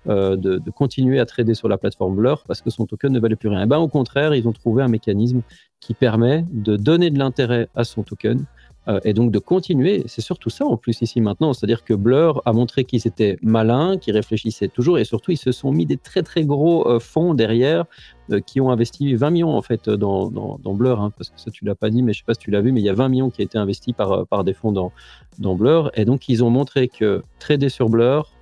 de, 0.07 0.71
continuer 0.71 1.19
à 1.19 1.25
trader 1.25 1.53
sur 1.53 1.67
la 1.67 1.77
plateforme 1.77 2.15
Blur 2.15 2.43
parce 2.47 2.61
que 2.61 2.71
son 2.71 2.85
token 2.85 3.11
ne 3.11 3.19
valait 3.19 3.35
plus 3.35 3.49
rien. 3.49 3.61
Et 3.61 3.65
ben, 3.67 3.77
au 3.77 3.87
contraire, 3.87 4.33
ils 4.33 4.47
ont 4.47 4.53
trouvé 4.53 4.81
un 4.81 4.87
mécanisme 4.87 5.41
qui 5.79 5.93
permet 5.93 6.45
de 6.51 6.75
donner 6.75 7.11
de 7.11 7.19
l'intérêt 7.19 7.67
à 7.75 7.83
son 7.83 8.01
token 8.01 8.45
euh, 8.89 8.99
et 9.03 9.13
donc 9.13 9.31
de 9.31 9.39
continuer. 9.39 10.03
C'est 10.07 10.21
surtout 10.21 10.49
ça 10.49 10.65
en 10.65 10.75
plus 10.75 11.01
ici 11.01 11.21
maintenant, 11.21 11.53
c'est-à-dire 11.53 11.83
que 11.83 11.93
Blur 11.93 12.41
a 12.45 12.53
montré 12.53 12.85
qu'ils 12.85 13.05
étaient 13.07 13.37
malins, 13.41 13.97
qu'ils 13.97 14.15
réfléchissaient 14.15 14.67
toujours 14.67 14.97
et 14.97 15.05
surtout 15.05 15.31
ils 15.31 15.37
se 15.37 15.51
sont 15.51 15.71
mis 15.71 15.85
des 15.85 15.97
très 15.97 16.23
très 16.23 16.43
gros 16.43 16.87
euh, 16.87 16.99
fonds 16.99 17.35
derrière 17.35 17.85
euh, 18.31 18.39
qui 18.39 18.59
ont 18.59 18.71
investi 18.71 19.13
20 19.13 19.29
millions 19.29 19.55
en 19.55 19.61
fait 19.61 19.89
dans, 19.89 20.29
dans, 20.29 20.73
Blur, 20.73 21.01
hein, 21.01 21.11
parce 21.15 21.29
que 21.29 21.39
ça 21.39 21.51
tu 21.51 21.65
l'as 21.65 21.75
pas 21.75 21.89
dit, 21.89 22.01
mais 22.01 22.13
je 22.13 22.19
sais 22.19 22.25
pas 22.25 22.33
si 22.33 22.39
tu 22.39 22.51
l'as 22.51 22.61
vu, 22.61 22.71
mais 22.71 22.81
il 22.81 22.85
y 22.85 22.89
a 22.89 22.93
20 22.93 23.09
millions 23.09 23.29
qui 23.29 23.41
ont 23.41 23.45
été 23.45 23.57
investis 23.57 23.93
par, 23.93 24.25
par 24.27 24.43
des 24.43 24.53
fonds 24.53 24.71
dans, 24.71 24.91
dans 25.37 25.55
Blur 25.55 25.91
et 25.93 26.05
donc 26.05 26.27
ils 26.27 26.43
ont 26.43 26.49
montré 26.49 26.87
que 26.87 27.23
trader 27.39 27.69
sur 27.69 27.89
Blur 27.89 28.33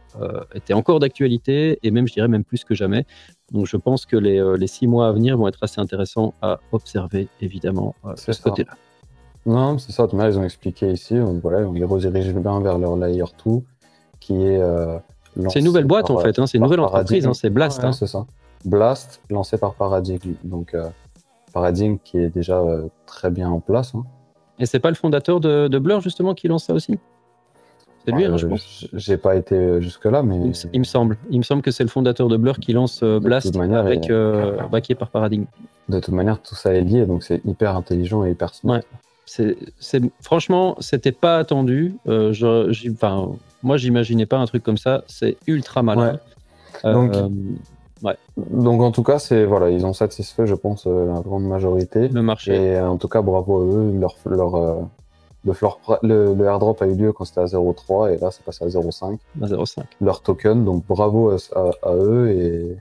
était 0.55 0.73
encore 0.73 0.99
d'actualité 0.99 1.77
et 1.83 1.91
même 1.91 2.07
je 2.07 2.13
dirais 2.13 2.27
même 2.27 2.43
plus 2.43 2.63
que 2.63 2.73
jamais. 2.73 3.05
Donc 3.51 3.67
je 3.67 3.77
pense 3.77 4.07
que 4.07 4.17
les, 4.17 4.43
les 4.57 4.65
six 4.65 4.87
mois 4.87 5.09
à 5.09 5.11
venir 5.11 5.37
vont 5.37 5.47
être 5.47 5.59
assez 5.61 5.79
intéressants 5.79 6.33
à 6.41 6.59
observer 6.71 7.27
évidemment 7.39 7.93
de 8.03 8.15
ce 8.33 8.41
côté-là. 8.41 8.73
Non, 9.47 9.77
c'est 9.77 9.93
ça, 9.93 10.05
ils 10.11 10.37
ont 10.37 10.43
expliqué 10.43 10.91
ici, 10.91 11.15
donc 11.15 11.41
voilà, 11.41 11.65
ils 11.73 11.85
redirigent 11.85 12.33
bien 12.33 12.59
vers 12.59 12.77
leur 12.77 12.97
layer 12.97 13.23
2, 13.45 13.61
qui 14.19 14.33
est. 14.33 14.59
Euh, 14.61 14.99
c'est 15.47 15.59
une 15.59 15.65
nouvelle 15.65 15.85
boîte 15.85 16.09
en 16.09 16.17
fait, 16.19 16.37
hein, 16.37 16.47
c'est 16.47 16.57
une 16.57 16.65
nouvelle 16.65 16.81
entreprise, 16.81 17.25
hein, 17.25 17.33
c'est 17.33 17.49
Blast. 17.49 17.81
Hein. 17.81 17.93
C'est 17.93 18.07
ça. 18.07 18.25
Blast, 18.65 19.21
lancé 19.29 19.57
par 19.57 19.73
Paradigm. 19.75 20.19
Donc 20.43 20.73
euh, 20.73 20.89
Paradigm 21.53 21.95
qui 22.03 22.17
est 22.17 22.27
déjà 22.27 22.59
euh, 22.59 22.87
très 23.05 23.31
bien 23.31 23.49
en 23.49 23.61
place. 23.61 23.93
Et 24.59 24.65
c'est 24.65 24.79
pas 24.79 24.89
le 24.89 24.95
fondateur 24.95 25.39
de, 25.39 25.79
Blur 25.79 26.01
justement 26.01 26.33
qui 26.33 26.49
lance 26.49 26.65
ça 26.65 26.73
aussi? 26.73 26.99
C'est 28.03 28.11
lui, 28.11 28.25
je 28.35 28.47
pense. 28.47 28.87
J'ai 28.91 29.15
pas 29.15 29.37
été 29.37 29.81
jusque-là, 29.81 30.23
mais. 30.23 30.51
Il, 30.73 30.79
me 30.79 30.83
semble. 30.83 31.17
Il 31.29 31.37
me 31.37 31.43
semble 31.43 31.61
que 31.61 31.71
c'est 31.71 31.83
le 31.83 31.89
fondateur 31.89 32.27
de 32.27 32.35
Blur 32.35 32.59
qui 32.59 32.73
lance 32.73 33.01
Blast 33.01 33.55
avec, 33.55 34.11
backé 34.69 34.93
par 34.93 35.09
Paradigm. 35.09 35.45
De 35.87 36.01
toute 36.01 36.13
manière, 36.13 36.41
tout 36.41 36.55
ça 36.55 36.73
est 36.73 36.81
lié, 36.81 37.05
donc 37.05 37.23
c'est 37.23 37.45
hyper 37.45 37.77
intelligent 37.77 38.25
et 38.25 38.31
hyper 38.31 38.53
smart. 38.53 38.81
C'est, 39.27 40.01
franchement, 40.21 40.77
c'était 40.79 41.11
pas 41.11 41.37
attendu. 41.37 41.97
Euh, 42.07 42.31
je, 42.31 42.89
enfin, 42.91 43.31
moi, 43.61 43.75
j'imaginais 43.75 44.25
pas 44.25 44.37
un 44.37 44.45
truc 44.45 44.63
comme 44.63 44.77
ça. 44.77 45.03
C'est 45.07 45.35
ultra 45.47 45.83
malin. 45.83 46.17
Euh, 46.85 46.93
donc, 46.93 47.31
ouais. 48.03 48.15
donc, 48.37 48.81
en 48.81 48.91
tout 48.91 49.03
cas, 49.03 49.19
c'est 49.19 49.43
voilà, 49.43 49.69
ils 49.69 49.85
ont 49.85 49.91
satisfait, 49.91 50.47
je 50.47 50.55
pense, 50.55 50.87
euh, 50.87 51.13
la 51.13 51.19
grande 51.19 51.43
majorité. 51.43 52.07
Le 52.07 52.21
marché. 52.21 52.55
Et 52.55 52.79
en 52.79 52.95
tout 52.97 53.09
cas, 53.09 53.21
bravo 53.21 53.59
à 53.59 53.65
eux. 53.65 53.99
Leur, 53.99 54.15
leur 54.25 54.87
le, 56.03 56.33
le, 56.33 56.45
airdrop 56.45 56.81
a 56.81 56.87
eu 56.87 56.95
lieu 56.95 57.11
quand 57.11 57.25
c'était 57.25 57.41
à 57.41 57.45
0.3 57.45 58.13
et 58.13 58.17
là, 58.17 58.31
c'est 58.31 58.43
passé 58.43 58.63
à 58.63 58.67
0.5. 58.67 59.17
À 59.41 59.45
0.5. 59.45 59.83
Leur 59.99 60.21
token, 60.21 60.63
donc 60.63 60.85
bravo 60.87 61.31
à, 61.31 61.93
eux 61.93 62.29
et, 62.29 62.77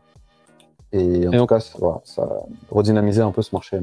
et 0.92 1.28
en 1.28 1.32
tout 1.32 1.46
cas, 1.46 1.60
ça, 1.60 2.00
ça 2.04 2.22
a 2.22 2.46
redynamisé 2.70 3.20
un 3.20 3.32
peu 3.32 3.42
ce 3.42 3.54
marché. 3.54 3.78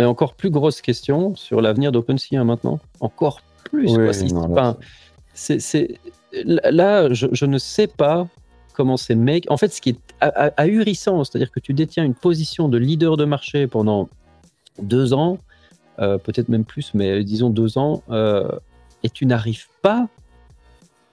Et 0.00 0.04
encore 0.04 0.34
plus 0.34 0.50
grosse 0.50 0.80
question 0.80 1.36
sur 1.36 1.60
l'avenir 1.60 1.92
d'OpenSea 1.92 2.36
hein, 2.36 2.44
maintenant. 2.44 2.80
Encore 3.00 3.42
plus. 3.64 3.94
là, 6.44 7.12
je, 7.12 7.44
ne 7.44 7.58
sais 7.58 7.86
pas 7.86 8.26
comment 8.72 8.96
ces 8.96 9.14
mecs. 9.14 9.50
En 9.50 9.58
fait, 9.58 9.68
ce 9.72 9.82
qui 9.82 9.90
est 9.90 9.98
ahurissant, 10.56 11.22
c'est-à-dire 11.24 11.50
que 11.50 11.60
tu 11.60 11.74
détiens 11.74 12.04
une 12.04 12.14
position 12.14 12.70
de 12.70 12.78
leader 12.78 13.18
de 13.18 13.26
marché 13.26 13.66
pendant 13.66 14.08
deux 14.80 15.12
ans, 15.12 15.38
euh, 15.98 16.16
peut-être 16.16 16.48
même 16.48 16.64
plus, 16.64 16.94
mais 16.94 17.22
disons 17.22 17.50
deux 17.50 17.76
ans, 17.76 18.02
euh, 18.10 18.48
et 19.02 19.10
tu 19.10 19.26
n'arrives 19.26 19.68
pas 19.82 20.08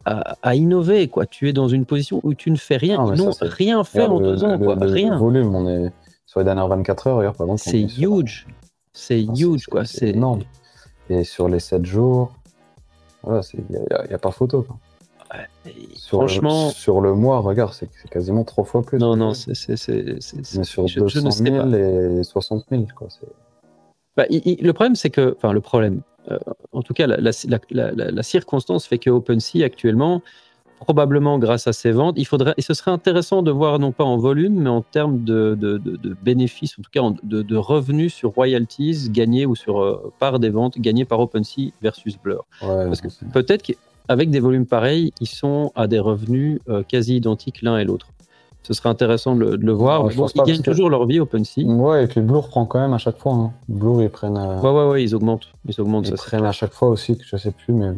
à, 0.06 0.56
innover. 0.56 1.10
Quoi. 1.10 1.26
Tu 1.26 1.50
es 1.50 1.54
dans 1.54 1.68
une 1.68 1.84
position 1.84 2.22
où 2.24 2.34
tu 2.34 2.50
ne 2.52 2.56
fais 2.56 2.78
rien. 2.78 3.06
Ah, 3.06 3.14
non, 3.16 3.32
rien 3.42 3.84
fait 3.84 4.06
en 4.06 4.22
deux 4.22 4.46
ans. 4.46 4.58
Quoi. 4.58 4.78
rien. 4.80 5.18
volume, 5.18 5.54
on 5.54 5.68
est 5.68 5.92
sur 6.26 6.40
les 6.40 6.46
dernières 6.46 6.70
24 6.70 7.08
heures, 7.08 7.34
par 7.34 7.48
C'est 7.58 7.82
huge. 7.82 8.48
C'est 8.98 9.22
huge, 9.22 9.68
quoi. 9.68 9.86
C'est 9.86 10.10
énorme. 10.10 10.42
Et 11.10 11.24
sur 11.24 11.48
les 11.48 11.60
7 11.60 11.86
jours, 11.86 12.34
il 13.24 13.64
n'y 13.70 14.14
a, 14.14 14.18
pas 14.18 14.32
photo. 14.32 14.64
Quoi. 14.64 14.78
sur 15.94 16.18
franchement. 16.18 16.68
Le, 16.68 16.72
sur 16.72 17.00
le 17.00 17.14
mois, 17.14 17.40
regarde, 17.40 17.74
c'est 17.74 17.90
quasiment 18.10 18.44
trois 18.44 18.66
fois 18.66 18.82
plus. 18.82 18.98
Non, 18.98 19.16
non, 19.16 19.34
c'est. 19.36 19.54
Mais 20.56 20.64
sur 20.64 20.86
200 20.86 21.32
000 21.32 21.74
et 21.74 22.24
60 22.24 22.66
000, 22.72 22.86
quoi. 22.96 23.08
Bah, 24.18 24.26
le 24.30 24.72
problème, 24.72 24.96
c'est 24.96 25.12
que, 25.12 25.36
enfin, 25.38 25.54
le 25.54 25.62
problème, 25.62 26.02
euh, 26.32 26.40
en 26.72 26.82
tout 26.82 26.96
cas, 26.96 27.06
la, 27.06 28.24
circonstance 28.24 28.88
fait 28.88 28.98
que 28.98 29.12
OpenSea 29.12 29.64
actuellement, 29.64 30.24
probablement 30.80 31.40
grâce 31.40 31.68
à 31.68 31.74
ses 31.74 31.92
ventes, 31.92 32.16
il 32.18 32.26
faudrait, 32.26 32.54
et 32.58 32.62
ce 32.62 32.74
serait 32.74 32.92
intéressant 32.92 33.42
de 33.42 33.52
voir 33.52 33.80
non 33.80 33.92
pas 33.92 34.04
en 34.04 34.18
volume, 34.18 34.56
mais 34.56 34.70
en 34.70 34.82
termes 34.82 35.24
de, 35.24 35.58
bénéfices, 36.22 36.76
en 36.80 36.82
tout 36.82 36.92
cas 36.92 37.02
de, 37.24 37.56
revenus 37.56 38.14
sur 38.14 38.32
royalties 38.32 39.10
gagnés 39.10 39.46
ou 39.46 39.56
sur 39.56 39.82
euh, 39.82 40.14
part 40.20 40.40
des 40.40 40.50
ventes 40.50 40.80
gagnées 40.80 41.06
par 41.06 41.20
OpenSea 41.20 41.72
versus 41.82 42.18
Blur. 42.18 42.46
Parce 42.62 43.02
que 43.02 43.08
peut-être 43.34 43.64
qu'avec 43.64 44.30
des 44.30 44.40
volumes 44.40 44.66
pareils, 44.66 45.12
ils 45.20 45.28
sont 45.28 45.72
à 45.76 45.88
des 45.88 46.00
revenus 46.00 46.60
euh, 46.70 46.84
quasi 46.84 47.16
identiques 47.16 47.62
l'un 47.62 47.78
et 47.78 47.84
l'autre 47.84 48.08
ce 48.64 48.74
serait 48.74 48.90
intéressant 48.90 49.34
de 49.34 49.56
le, 49.56 49.72
voir. 49.72 50.10
ils 50.12 50.44
gagnent 50.44 50.62
toujours 50.62 50.90
leur 50.90 51.06
vie 51.06 51.22
OpenSea. 51.22 51.62
Ouais, 51.64 52.04
et 52.04 52.08
puis 52.08 52.20
Blur 52.20 52.50
prend 52.50 52.66
quand 52.66 52.82
même 52.82 52.92
à 52.92 52.98
chaque 52.98 53.18
fois. 53.18 53.34
Hein. 53.34 53.52
Blur, 53.70 54.04
ils 54.04 54.10
prennent. 54.10 54.36
Euh, 54.36 54.60
ouais, 54.60 54.70
ouais, 54.70 54.90
ouais, 54.90 55.04
ils 55.04 55.16
augmentent. 55.16 55.48
Ils 55.70 55.80
augmentent. 55.80 56.10
Ils 56.10 56.16
prennent 56.16 56.44
à 56.44 56.52
chaque 56.52 56.74
fois 56.74 56.90
aussi, 56.90 57.18
je 57.26 57.38
sais 57.38 57.52
plus, 57.52 57.74
mais 57.74 57.94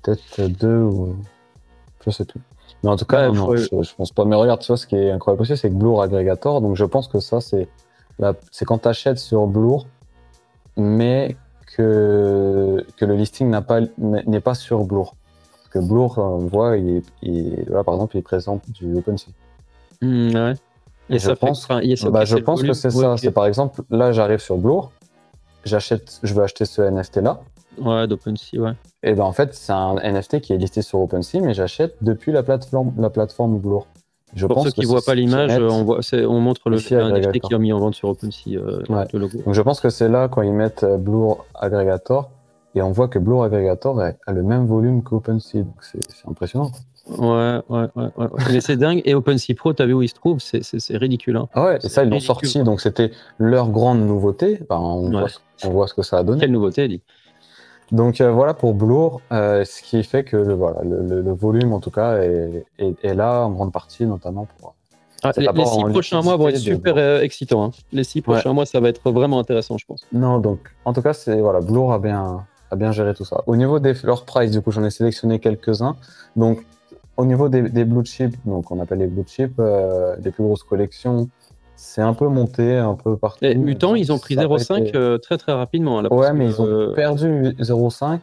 peut-être 0.00 0.48
deux 0.60 0.82
ou. 0.82 1.16
Je 2.04 2.10
sais 2.10 2.24
plus. 2.24 2.40
Mais 2.82 2.90
en 2.90 2.96
tout 2.96 3.04
cas, 3.04 3.28
non, 3.28 3.54
je, 3.56 3.94
pense 3.94 4.12
pas. 4.12 4.24
Mais 4.24 4.36
regarde, 4.36 4.60
tu 4.60 4.68
vois, 4.68 4.76
ce 4.76 4.86
qui 4.86 4.96
est 4.96 5.10
incroyable 5.10 5.42
aussi, 5.42 5.56
c'est 5.56 5.68
que 5.68 5.74
Blur 5.74 6.00
Aggregator. 6.00 6.60
Donc 6.60 6.76
je 6.76 6.84
pense 6.84 7.08
que 7.08 7.20
ça, 7.20 7.40
c'est 7.40 7.68
c'est 8.50 8.64
quand 8.64 8.78
tu 8.78 8.88
achètes 8.88 9.18
sur 9.18 9.46
Blur, 9.46 9.86
mais 10.76 11.36
que, 11.76 12.84
que 12.96 13.04
le 13.04 13.14
listing 13.14 13.50
n'est 13.50 13.62
pas, 13.62 13.80
pas 14.44 14.54
sur 14.54 14.84
Blur. 14.84 15.14
Parce 15.52 15.68
que 15.68 15.78
Blur, 15.78 16.18
on 16.18 16.38
voit, 16.38 16.76
il, 16.76 17.02
là, 17.68 17.84
par 17.84 17.94
exemple, 17.94 18.16
il 18.16 18.22
présente 18.22 18.68
du 18.70 18.96
OpenSea. 18.96 19.30
Mmh, 20.02 20.34
ouais. 20.34 20.54
Et, 21.10 21.18
je 21.18 21.32
pense, 21.32 21.66
bah, 21.68 22.24
je 22.24 22.36
pense 22.36 22.62
que 22.62 22.72
c'est 22.72 22.90
ça. 22.90 23.16
C'est 23.16 23.32
par 23.32 23.46
exemple, 23.46 23.82
là, 23.90 24.12
j'arrive 24.12 24.38
sur 24.38 24.58
Blur, 24.58 24.92
j'achète, 25.64 26.20
je 26.22 26.32
veux 26.34 26.42
acheter 26.42 26.64
ce 26.64 26.82
NFT 26.82 27.16
là. 27.16 27.40
Ouais, 27.78 28.06
d'OpenSea, 28.06 28.58
ouais. 28.58 28.72
Et 29.02 29.14
ben 29.14 29.24
en 29.24 29.32
fait, 29.32 29.54
c'est 29.54 29.72
un 29.72 29.96
NFT 29.96 30.40
qui 30.40 30.52
est 30.52 30.58
listé 30.58 30.82
sur 30.82 31.00
OpenSea, 31.00 31.40
mais 31.40 31.54
j'achète 31.54 31.96
depuis 32.02 32.32
la 32.32 32.42
plateforme, 32.42 32.92
la 32.98 33.10
plateforme 33.10 33.58
Blur. 33.58 33.86
Je 34.34 34.46
Pour 34.46 34.62
ceux 34.62 34.70
qui 34.70 34.82
ne 34.82 34.86
voient 34.86 35.02
pas 35.04 35.14
l'image, 35.14 35.58
on, 35.58 35.86
on, 35.88 36.40
montre 36.40 36.70
le 36.70 36.76
NFT 36.76 37.40
qui 37.40 37.54
est 37.54 37.58
mis 37.58 37.72
en 37.72 37.78
vente 37.78 37.94
sur 37.94 38.10
OpenSea, 38.10 38.56
euh, 38.56 38.82
le 39.12 39.18
logo. 39.18 39.38
Donc 39.44 39.54
je 39.54 39.62
pense 39.62 39.80
que 39.80 39.90
c'est 39.90 40.08
là 40.08 40.28
quand 40.28 40.42
ils 40.42 40.52
mettent 40.52 40.84
euh, 40.84 40.98
Blur 40.98 41.44
Aggregator, 41.54 42.30
et 42.76 42.82
on 42.82 42.92
voit 42.92 43.08
que 43.08 43.18
Blur 43.18 43.42
Aggregator 43.42 44.00
a, 44.00 44.32
le 44.32 44.42
même 44.42 44.66
volume 44.66 45.02
qu'OpenSea, 45.02 45.62
donc 45.62 45.74
c'est 45.80 46.00
impressionnant. 46.28 46.70
Ouais, 47.18 47.60
ouais, 47.68 47.88
ouais. 47.96 48.08
ouais. 48.16 48.26
Mais 48.52 48.60
c'est 48.60 48.76
dingue. 48.76 49.02
Et 49.04 49.14
OpenSea 49.14 49.54
Pro, 49.56 49.72
t'as 49.72 49.86
vu 49.86 49.94
où 49.94 50.02
il 50.02 50.08
se 50.08 50.14
trouve? 50.14 50.38
C'est 50.38 50.96
ridicule. 50.96 51.36
Hein. 51.36 51.48
Ah 51.54 51.64
ouais, 51.64 51.78
et 51.82 51.88
ça, 51.88 52.04
ils 52.04 52.10
l'ont 52.10 52.20
sorti, 52.20 52.62
donc 52.62 52.80
c'était 52.80 53.10
leur 53.38 53.70
grande 53.70 54.00
nouveauté. 54.00 54.60
on, 54.68 55.10
voit, 55.64 55.88
ce 55.88 55.94
que 55.94 56.02
ça 56.02 56.18
a 56.18 56.22
donné. 56.22 56.40
Quelle 56.40 56.52
nouveauté, 56.52 56.86
dit 56.86 57.02
donc 57.92 58.20
euh, 58.20 58.30
voilà 58.30 58.54
pour 58.54 58.74
Blur, 58.74 59.20
euh, 59.32 59.64
ce 59.64 59.82
qui 59.82 60.02
fait 60.04 60.24
que 60.24 60.36
le, 60.36 60.54
voilà, 60.54 60.80
le, 60.82 61.32
volume 61.32 61.72
en 61.72 61.80
tout 61.80 61.90
cas 61.90 62.18
est, 62.18 62.64
est, 62.78 63.14
là 63.14 63.42
en 63.42 63.50
grande 63.50 63.72
partie, 63.72 64.06
notamment 64.06 64.46
pour. 64.58 64.74
Ah, 65.22 65.32
les, 65.36 65.46
six 65.66 65.84
prochains 65.90 66.22
mois 66.22 66.36
vont 66.36 66.48
être 66.48 66.56
super 66.56 66.96
euh, 66.96 67.20
excitants. 67.20 67.64
Hein. 67.64 67.70
Les 67.92 68.04
six 68.04 68.22
prochains 68.22 68.54
mois, 68.54 68.64
ça 68.64 68.80
va 68.80 68.88
être 68.88 69.10
vraiment 69.10 69.38
intéressant, 69.38 69.76
je 69.76 69.84
pense. 69.84 70.06
Non, 70.12 70.38
donc 70.38 70.60
en 70.86 70.94
tout 70.94 71.02
cas, 71.02 71.12
c'est 71.12 71.40
voilà, 71.40 71.60
Blur 71.60 71.92
a 71.92 71.98
bien, 71.98 72.46
a 72.70 72.76
bien 72.76 72.90
géré 72.90 73.12
tout 73.12 73.26
ça. 73.26 73.42
Au 73.46 73.56
niveau 73.56 73.80
des 73.80 73.92
floor 73.92 74.24
price, 74.24 74.50
du 74.50 74.62
coup, 74.62 74.70
j'en 74.70 74.84
ai 74.84 74.90
sélectionné 74.90 75.38
quelques-uns. 75.38 75.96
Donc 76.36 76.64
au 77.20 77.26
niveau 77.26 77.48
des, 77.50 77.84
blue 77.84 78.04
chips, 78.04 78.34
donc 78.46 78.70
on 78.70 78.80
appelle 78.80 78.98
les 78.98 79.06
blue 79.06 79.24
chips, 79.26 79.52
euh, 79.58 80.16
les 80.24 80.30
plus 80.30 80.42
grosses 80.42 80.62
collections, 80.62 81.28
c'est 81.80 82.02
un 82.02 82.12
peu 82.12 82.28
monté, 82.28 82.76
un 82.76 82.94
peu 82.94 83.16
partout. 83.16 83.42
Et 83.42 83.54
Mutant, 83.54 83.94
ils 83.94 84.12
ont 84.12 84.18
pris 84.18 84.36
0,5 84.36 84.94
euh, 84.94 85.16
très 85.16 85.38
très 85.38 85.52
rapidement. 85.52 86.02
ouais, 86.02 86.32
mais 86.34 86.46
ils 86.46 86.60
ont 86.60 86.66
euh, 86.66 86.92
perdu 86.92 87.54
0,5 87.58 88.18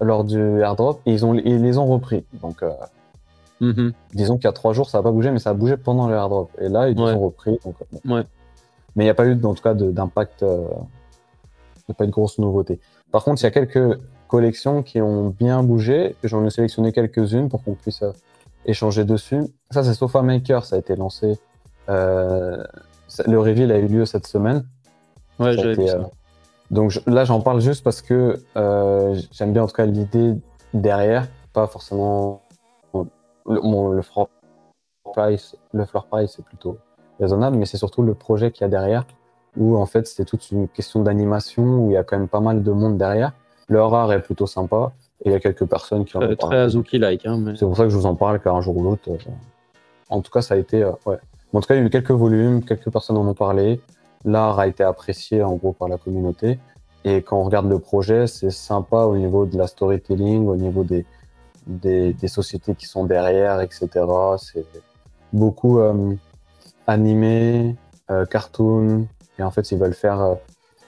lors 0.00 0.24
du 0.24 0.60
airdrop 0.60 1.02
et 1.04 1.12
ils, 1.12 1.26
ont, 1.26 1.34
ils 1.34 1.62
les 1.62 1.76
ont 1.76 1.86
repris. 1.86 2.24
Donc, 2.42 2.64
mhm. 3.60 3.92
disons 4.14 4.36
qu'il 4.36 4.46
y 4.46 4.48
a 4.48 4.52
trois 4.52 4.72
jours, 4.72 4.88
ça 4.88 4.98
n'a 4.98 5.02
pas 5.02 5.10
bougé, 5.10 5.30
mais 5.30 5.38
ça 5.38 5.50
a 5.50 5.54
bougé 5.54 5.76
pendant 5.76 6.08
le 6.08 6.14
airdrop. 6.14 6.50
Et 6.58 6.70
là, 6.70 6.88
ils 6.88 6.98
ont 6.98 7.20
repris. 7.20 7.58
ouais. 8.06 8.22
Mais 8.96 9.04
il 9.04 9.06
n'y 9.06 9.10
a 9.10 9.14
pas 9.14 9.26
eu, 9.26 9.38
en 9.44 9.54
tout 9.54 9.62
cas, 9.62 9.74
d'impact. 9.74 10.40
Il 10.40 10.46
n'y 10.46 11.92
a 11.92 11.94
pas 11.94 12.04
eu 12.04 12.06
de 12.06 12.12
grosse 12.12 12.38
nouveauté. 12.38 12.80
Par 13.12 13.22
contre, 13.22 13.42
il 13.42 13.44
y 13.44 13.48
a 13.48 13.50
quelques 13.50 14.00
collections 14.28 14.82
qui 14.82 15.02
ont 15.02 15.28
bien 15.28 15.62
bougé. 15.62 16.16
J'en 16.24 16.44
ai 16.46 16.50
sélectionné 16.50 16.90
quelques-unes 16.90 17.50
pour 17.50 17.62
qu'on 17.62 17.74
puisse 17.74 18.02
échanger 18.64 19.04
dessus. 19.04 19.42
Ça, 19.70 19.84
c'est 19.84 19.92
Sofa 19.92 20.22
Maker, 20.22 20.64
ça 20.64 20.76
a 20.76 20.78
été 20.78 20.96
lancé. 20.96 21.38
Euh, 23.20 23.22
le 23.26 23.38
reveal 23.38 23.72
a 23.72 23.78
eu 23.78 23.86
lieu 23.86 24.04
cette 24.04 24.26
semaine. 24.26 24.64
Ouais, 25.38 25.52
j'ai 25.56 25.74
vu 25.74 25.88
ça. 25.88 25.96
Euh, 25.96 26.02
donc 26.70 27.00
là, 27.06 27.24
j'en 27.24 27.40
parle 27.40 27.60
juste 27.60 27.84
parce 27.84 28.02
que 28.02 28.42
euh, 28.56 29.18
j'aime 29.32 29.52
bien 29.52 29.62
en 29.62 29.66
tout 29.66 29.74
cas 29.74 29.86
l'idée 29.86 30.34
derrière, 30.72 31.28
pas 31.52 31.66
forcément 31.66 32.42
le, 33.46 34.00
price. 35.12 35.56
Le 35.72 35.84
floor 35.84 36.06
price, 36.06 36.32
c'est 36.36 36.44
plutôt 36.44 36.78
raisonnable, 37.20 37.56
mais 37.56 37.66
c'est 37.66 37.76
surtout 37.76 38.02
le 38.02 38.14
projet 38.14 38.50
qu'il 38.50 38.62
y 38.62 38.64
a 38.64 38.68
derrière, 38.68 39.06
où 39.56 39.76
en 39.76 39.86
fait, 39.86 40.06
c'est 40.06 40.24
toute 40.24 40.50
une 40.50 40.68
question 40.68 41.02
d'animation, 41.02 41.62
où 41.62 41.90
il 41.90 41.94
y 41.94 41.96
a 41.96 42.02
quand 42.02 42.18
même 42.18 42.28
pas 42.28 42.40
mal 42.40 42.62
de 42.62 42.72
monde 42.72 42.96
derrière. 42.98 43.32
Le 43.68 43.78
horror 43.78 44.12
est 44.12 44.20
plutôt 44.20 44.46
sympa. 44.46 44.92
Et 45.24 45.30
il 45.30 45.32
y 45.32 45.34
a 45.34 45.40
quelques 45.40 45.64
personnes 45.64 46.04
qui 46.04 46.16
en 46.16 46.22
ont 46.22 46.36
Très 46.36 46.58
Azuki-like. 46.58 47.24
Hein, 47.26 47.54
C'est 47.56 47.64
pour 47.64 47.76
ça 47.76 47.84
que 47.84 47.88
je 47.90 47.96
vous 47.96 48.06
en 48.06 48.14
parle, 48.14 48.40
car 48.40 48.56
un 48.56 48.60
jour 48.60 48.76
ou 48.76 48.82
l'autre. 48.82 49.08
Euh, 49.08 49.16
en 50.10 50.20
tout 50.20 50.30
cas, 50.30 50.42
ça 50.42 50.54
a 50.54 50.56
été. 50.56 50.82
Euh, 50.82 50.92
ouais. 51.06 51.18
En 51.54 51.60
tout 51.60 51.68
cas, 51.68 51.76
il 51.76 51.78
y 51.78 51.82
a 51.82 51.86
eu 51.86 51.90
quelques 51.90 52.10
volumes, 52.10 52.64
quelques 52.64 52.90
personnes 52.90 53.16
en 53.16 53.26
ont 53.26 53.34
parlé. 53.34 53.80
L'art 54.24 54.58
a 54.58 54.66
été 54.66 54.82
apprécié 54.82 55.42
en 55.42 55.54
gros 55.54 55.72
par 55.72 55.88
la 55.88 55.98
communauté. 55.98 56.58
Et 57.04 57.22
quand 57.22 57.38
on 57.38 57.44
regarde 57.44 57.68
le 57.68 57.78
projet, 57.78 58.26
c'est 58.26 58.50
sympa 58.50 59.04
au 59.04 59.16
niveau 59.16 59.46
de 59.46 59.56
la 59.56 59.68
storytelling, 59.68 60.48
au 60.48 60.56
niveau 60.56 60.82
des, 60.82 61.06
des, 61.66 62.28
sociétés 62.28 62.74
qui 62.74 62.86
sont 62.86 63.04
derrière, 63.04 63.60
etc. 63.60 63.88
C'est 64.38 64.66
beaucoup 65.32 65.78
euh, 65.78 66.14
animé, 66.88 67.76
cartoon. 68.30 69.06
Et 69.38 69.42
en 69.42 69.50
fait, 69.52 69.70
ils 69.70 69.78
veulent 69.78 69.94
faire 69.94 70.36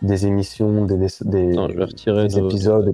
des 0.03 0.27
émissions, 0.27 0.85
des, 0.85 0.97
des, 0.97 1.55
des 1.55 2.39
épisodes. 2.39 2.93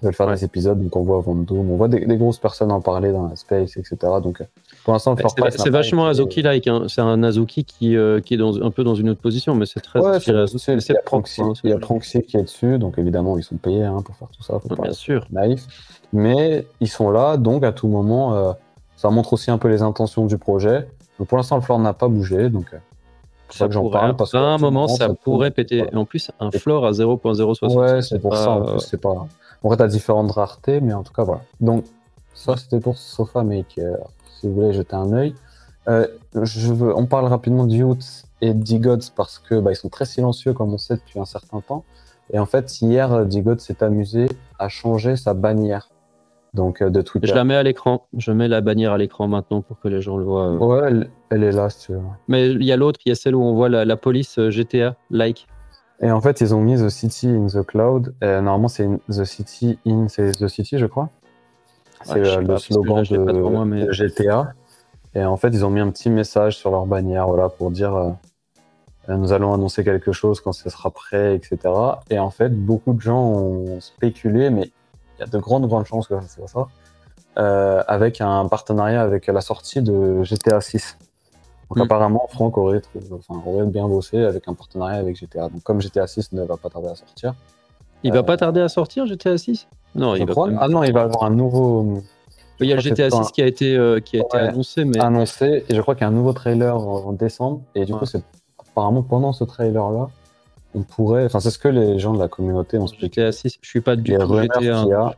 Ils 0.00 0.04
veulent 0.04 0.14
faire 0.14 0.30
des 0.30 0.44
épisodes, 0.44 0.80
donc 0.80 0.94
on 0.94 1.02
voit 1.02 1.22
Doom, 1.26 1.70
on 1.72 1.76
voit 1.76 1.88
des, 1.88 2.00
grosses 2.16 2.38
personnes 2.38 2.70
en 2.70 2.80
parler 2.80 3.10
dans 3.10 3.26
la 3.26 3.34
space, 3.34 3.76
etc. 3.76 3.96
Donc 4.22 4.42
pour 4.88 4.94
l'instant, 4.94 5.16
c'est 5.50 5.68
vachement 5.68 6.06
Azuki-like. 6.06 6.66
Hein. 6.66 6.84
C'est 6.88 7.02
un 7.02 7.22
Azuki 7.22 7.66
qui, 7.66 7.94
euh, 7.94 8.22
qui 8.22 8.32
est 8.32 8.36
dans, 8.38 8.62
un 8.62 8.70
peu 8.70 8.84
dans 8.84 8.94
une 8.94 9.10
autre 9.10 9.20
position, 9.20 9.54
mais 9.54 9.66
c'est 9.66 9.80
très 9.80 10.00
ouais, 10.00 10.18
c'est 10.18 10.32
Il 10.32 10.94
y 10.94 10.96
a 10.96 11.02
Pranksy, 11.04 11.42
hein, 11.42 11.52
qui 12.26 12.36
est 12.38 12.42
dessus, 12.42 12.78
donc 12.78 12.96
évidemment, 12.96 13.36
ils 13.36 13.42
sont 13.42 13.58
payés 13.58 13.84
hein, 13.84 14.00
pour 14.02 14.16
faire 14.16 14.28
tout 14.28 14.42
ça. 14.42 14.58
Faut 14.58 14.82
bien 14.82 14.94
sûr. 14.94 15.26
Naïf. 15.30 15.66
Mais 16.14 16.64
ils 16.80 16.88
sont 16.88 17.10
là, 17.10 17.36
donc 17.36 17.64
à 17.64 17.72
tout 17.72 17.86
moment, 17.86 18.34
euh, 18.34 18.52
ça 18.96 19.10
montre 19.10 19.34
aussi 19.34 19.50
un 19.50 19.58
peu 19.58 19.68
les 19.68 19.82
intentions 19.82 20.24
du 20.24 20.38
projet. 20.38 20.88
Donc 21.18 21.28
pour 21.28 21.36
l'instant, 21.36 21.56
le 21.56 21.62
floor 21.62 21.80
n'a 21.80 21.92
pas 21.92 22.08
bougé, 22.08 22.48
donc 22.48 22.72
euh, 22.72 22.78
ça 23.50 23.66
que 23.66 23.74
j'en 23.74 23.90
parle. 23.90 24.16
Parce 24.16 24.34
à 24.34 24.40
un 24.40 24.56
moment, 24.56 24.88
ça, 24.88 25.10
pourrait 25.12 25.50
péter. 25.50 25.84
En 25.94 26.06
plus, 26.06 26.30
un 26.40 26.50
floor 26.50 26.86
à 26.86 26.92
0.060. 26.92 27.74
Ouais, 27.76 28.00
c'est 28.00 28.20
pour 28.20 28.34
ça. 28.34 28.52
En 28.52 28.62
plus, 28.62 28.80
c'est 28.80 29.02
pas. 29.02 29.26
En 29.62 29.70
fait, 29.70 29.82
à 29.82 29.86
différentes 29.86 30.30
raretés, 30.30 30.80
mais 30.80 30.94
en 30.94 31.02
tout 31.02 31.12
cas, 31.12 31.24
voilà. 31.24 31.42
Donc, 31.60 31.84
ça, 32.32 32.56
c'était 32.56 32.80
pour 32.80 32.96
Sofa 32.96 33.42
Maker. 33.42 33.98
Si 34.40 34.46
vous 34.46 34.54
voulez 34.54 34.72
jeter 34.72 34.94
un 34.94 35.12
œil. 35.12 35.34
Euh, 35.88 36.06
je 36.42 36.72
veux, 36.72 36.94
on 36.94 37.06
parle 37.06 37.26
rapidement 37.26 37.66
de 37.66 37.72
Youth 37.72 38.24
et 38.40 38.52
d'Igods 38.54 39.10
parce 39.16 39.38
que 39.38 39.58
bah, 39.58 39.72
ils 39.72 39.76
sont 39.76 39.88
très 39.88 40.04
silencieux, 40.04 40.52
comme 40.52 40.72
on 40.72 40.78
sait 40.78 40.96
depuis 40.96 41.18
un 41.18 41.24
certain 41.24 41.60
temps. 41.60 41.84
Et 42.30 42.38
en 42.38 42.46
fait, 42.46 42.80
hier, 42.82 43.24
Digods 43.24 43.58
s'est 43.58 43.82
amusé 43.82 44.28
à 44.58 44.68
changer 44.68 45.16
sa 45.16 45.34
bannière 45.34 45.88
donc 46.54 46.82
euh, 46.82 46.90
de 46.90 47.00
Twitter. 47.02 47.26
Je 47.26 47.34
la 47.34 47.44
mets 47.44 47.56
à 47.56 47.62
l'écran. 47.62 48.06
Je 48.16 48.32
mets 48.32 48.48
la 48.48 48.60
bannière 48.60 48.92
à 48.92 48.98
l'écran 48.98 49.28
maintenant 49.28 49.62
pour 49.62 49.80
que 49.80 49.88
les 49.88 50.00
gens 50.00 50.16
le 50.16 50.24
voient. 50.24 50.52
Ouais, 50.54 51.06
elle, 51.30 51.42
est 51.42 51.52
là, 51.52 51.70
si 51.70 51.86
tu 51.86 51.92
veux. 51.92 52.00
Mais 52.28 52.50
il 52.50 52.64
y 52.64 52.72
a 52.72 52.76
l'autre, 52.76 53.00
il 53.04 53.08
y 53.08 53.12
a 53.12 53.14
celle 53.14 53.34
où 53.34 53.42
on 53.42 53.54
voit 53.54 53.68
la, 53.68 53.96
police 53.96 54.38
euh, 54.38 54.50
GTA, 54.50 54.96
like. 55.10 55.46
Et 56.00 56.10
en 56.10 56.20
fait, 56.20 56.40
ils 56.40 56.54
ont 56.54 56.60
mis 56.60 56.76
The 56.76 56.90
City 56.90 57.28
in 57.28 57.46
the 57.46 57.64
Cloud. 57.66 58.14
normalement, 58.22 58.68
c'est 58.68 58.88
The 59.08 59.24
City 59.24 59.78
in 59.84 60.06
The 60.06 60.46
City, 60.46 60.78
je 60.78 60.86
crois. 60.86 61.10
C'est 62.04 62.40
le 62.40 62.58
slogan 62.58 63.02
de, 63.02 63.92
GTA. 63.92 64.52
Et 65.14 65.24
en 65.24 65.36
fait, 65.36 65.48
ils 65.48 65.64
ont 65.64 65.70
mis 65.70 65.80
un 65.80 65.90
petit 65.90 66.10
message 66.10 66.56
sur 66.56 66.70
leur 66.70 66.86
bannière 66.86 67.26
voilà, 67.26 67.48
pour 67.48 67.70
dire 67.70 67.94
euh, 67.96 69.16
nous 69.16 69.32
allons 69.32 69.54
annoncer 69.54 69.84
quelque 69.84 70.12
chose 70.12 70.40
quand 70.40 70.52
ce 70.52 70.68
sera 70.68 70.90
prêt, 70.90 71.34
etc. 71.34 71.58
Et 72.10 72.18
en 72.18 72.30
fait, 72.30 72.50
beaucoup 72.50 72.92
de 72.92 73.00
gens 73.00 73.22
ont 73.22 73.80
spéculé, 73.80 74.50
mais 74.50 74.70
il 75.16 75.20
y 75.20 75.22
a 75.22 75.26
de 75.26 75.38
grandes, 75.38 75.66
grandes 75.66 75.86
chances 75.86 76.06
que 76.06 76.20
ça 76.20 76.28
soit 76.28 76.48
ça, 76.48 76.68
euh, 77.38 77.82
avec 77.88 78.20
un 78.20 78.46
partenariat 78.48 79.02
avec 79.02 79.26
la 79.26 79.40
sortie 79.40 79.82
de 79.82 80.22
GTA 80.22 80.60
6. 80.60 80.98
Donc 81.70 81.78
mm. 81.78 81.82
apparemment, 81.82 82.26
Franck 82.30 82.58
aurait, 82.58 82.82
enfin, 83.12 83.42
aurait 83.46 83.66
bien 83.66 83.88
bossé 83.88 84.22
avec 84.22 84.46
un 84.46 84.54
partenariat 84.54 84.98
avec 84.98 85.16
GTA. 85.16 85.48
Donc 85.48 85.62
comme 85.62 85.80
GTA 85.80 86.06
6 86.06 86.32
ne 86.32 86.44
va 86.44 86.56
pas 86.56 86.68
tarder 86.68 86.88
à 86.88 86.94
sortir. 86.94 87.34
Il 88.04 88.12
va 88.12 88.22
pas 88.22 88.34
euh, 88.34 88.36
tarder 88.36 88.60
à 88.60 88.68
sortir 88.68 89.06
GTA 89.06 89.36
6 89.38 89.66
Non, 89.94 90.14
il 90.14 90.26
va 90.26 90.34
Ah 90.60 90.68
non, 90.68 90.82
il 90.84 90.92
va 90.92 91.02
avoir 91.02 91.24
un 91.24 91.30
nouveau. 91.30 92.02
Il 92.60 92.66
y 92.66 92.72
a 92.72 92.76
le 92.76 92.80
GTA 92.80 93.10
6 93.10 93.30
qui 93.32 93.42
a 93.42 93.46
été, 93.46 93.76
euh, 93.76 94.00
qui 94.00 94.16
a 94.18 94.20
été 94.20 94.36
annoncé, 94.36 94.84
mais. 94.84 94.98
Annoncé, 95.00 95.64
et 95.68 95.74
je 95.74 95.80
crois 95.80 95.94
qu'il 95.94 96.02
y 96.02 96.04
a 96.04 96.08
un 96.08 96.12
nouveau 96.12 96.32
trailer 96.32 96.76
en 96.76 97.12
décembre. 97.12 97.62
Et 97.74 97.84
du 97.84 97.94
coup, 97.94 98.06
c'est 98.06 98.22
apparemment 98.58 99.02
pendant 99.02 99.32
ce 99.32 99.44
trailer-là 99.44 100.08
on 100.74 100.82
pourrait. 100.82 101.24
Enfin, 101.24 101.40
c'est 101.40 101.50
ce 101.50 101.58
que 101.58 101.68
les 101.68 101.98
gens 101.98 102.12
de 102.12 102.18
la 102.18 102.28
communauté 102.28 102.76
ont 102.78 102.84
expliqué. 102.84 103.22
GTA 103.22 103.32
6, 103.32 103.58
je 103.62 103.68
suis 103.68 103.80
pas 103.80 103.96
du 103.96 104.12
Les 104.12 104.18
tout 104.18 104.34
GTA. 104.36 104.58
qu'il 104.58 104.66
y 104.66 104.70
a, 104.92 105.14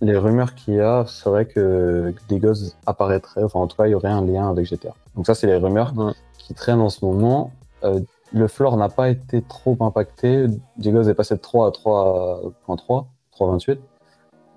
les 0.00 0.16
rumeurs 0.16 0.54
qu'il 0.54 0.74
y 0.74 0.80
a 0.80 1.04
seraient 1.06 1.44
que 1.46 2.14
des 2.28 2.38
gosses 2.38 2.76
apparaîtraient. 2.86 3.42
Enfin, 3.44 3.60
en 3.60 3.66
tout 3.66 3.76
cas, 3.76 3.86
il 3.86 3.90
y 3.90 3.94
aurait 3.94 4.08
un 4.08 4.24
lien 4.24 4.48
avec 4.48 4.66
GTA. 4.66 4.94
Donc 5.14 5.26
ça, 5.26 5.34
c'est 5.34 5.46
les 5.46 5.56
rumeurs 5.56 5.92
Ouais. 5.96 6.12
qui 6.38 6.54
traînent 6.54 6.80
en 6.80 6.88
ce 6.88 7.04
moment. 7.04 7.52
Euh, 7.84 8.00
le 8.32 8.48
floor 8.48 8.76
n'a 8.76 8.88
pas 8.88 9.08
été 9.08 9.42
trop 9.42 9.76
impacté. 9.80 10.46
Digos 10.76 11.02
est 11.08 11.14
passé 11.14 11.34
de 11.36 11.40
3 11.40 11.68
à 11.68 11.70
3.3, 11.70 13.06
3.28. 13.38 13.78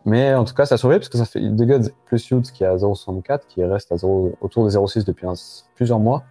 Mais 0.06 0.34
en 0.34 0.46
tout 0.46 0.54
cas, 0.54 0.66
ça 0.66 0.78
surveille 0.78 1.00
parce 1.00 1.10
que 1.10 1.18
ça 1.18 1.26
fait 1.26 1.40
Digos 1.42 1.90
plus 2.06 2.30
Youth 2.30 2.52
qui 2.52 2.64
est 2.64 2.68
à 2.68 2.76
0.64, 2.78 3.42
qui 3.48 3.64
reste 3.64 3.92
à 3.92 3.98
0, 3.98 4.34
autour 4.42 4.66
des 4.66 4.76
0.6 4.76 5.06
depuis 5.06 5.28
un- 5.28 5.34
plusieurs 5.76 6.00
mois. 6.00 6.24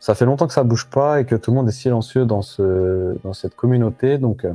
Ça 0.00 0.14
fait 0.16 0.24
longtemps 0.24 0.48
que 0.48 0.52
ça 0.52 0.64
bouge 0.64 0.90
pas 0.90 1.20
et 1.20 1.24
que 1.24 1.36
tout 1.36 1.52
le 1.52 1.56
monde 1.56 1.68
est 1.68 1.72
silencieux 1.72 2.26
dans, 2.26 2.42
ce, 2.42 3.16
dans 3.22 3.32
cette 3.32 3.54
communauté. 3.54 4.18
Donc, 4.18 4.44
euh, 4.44 4.52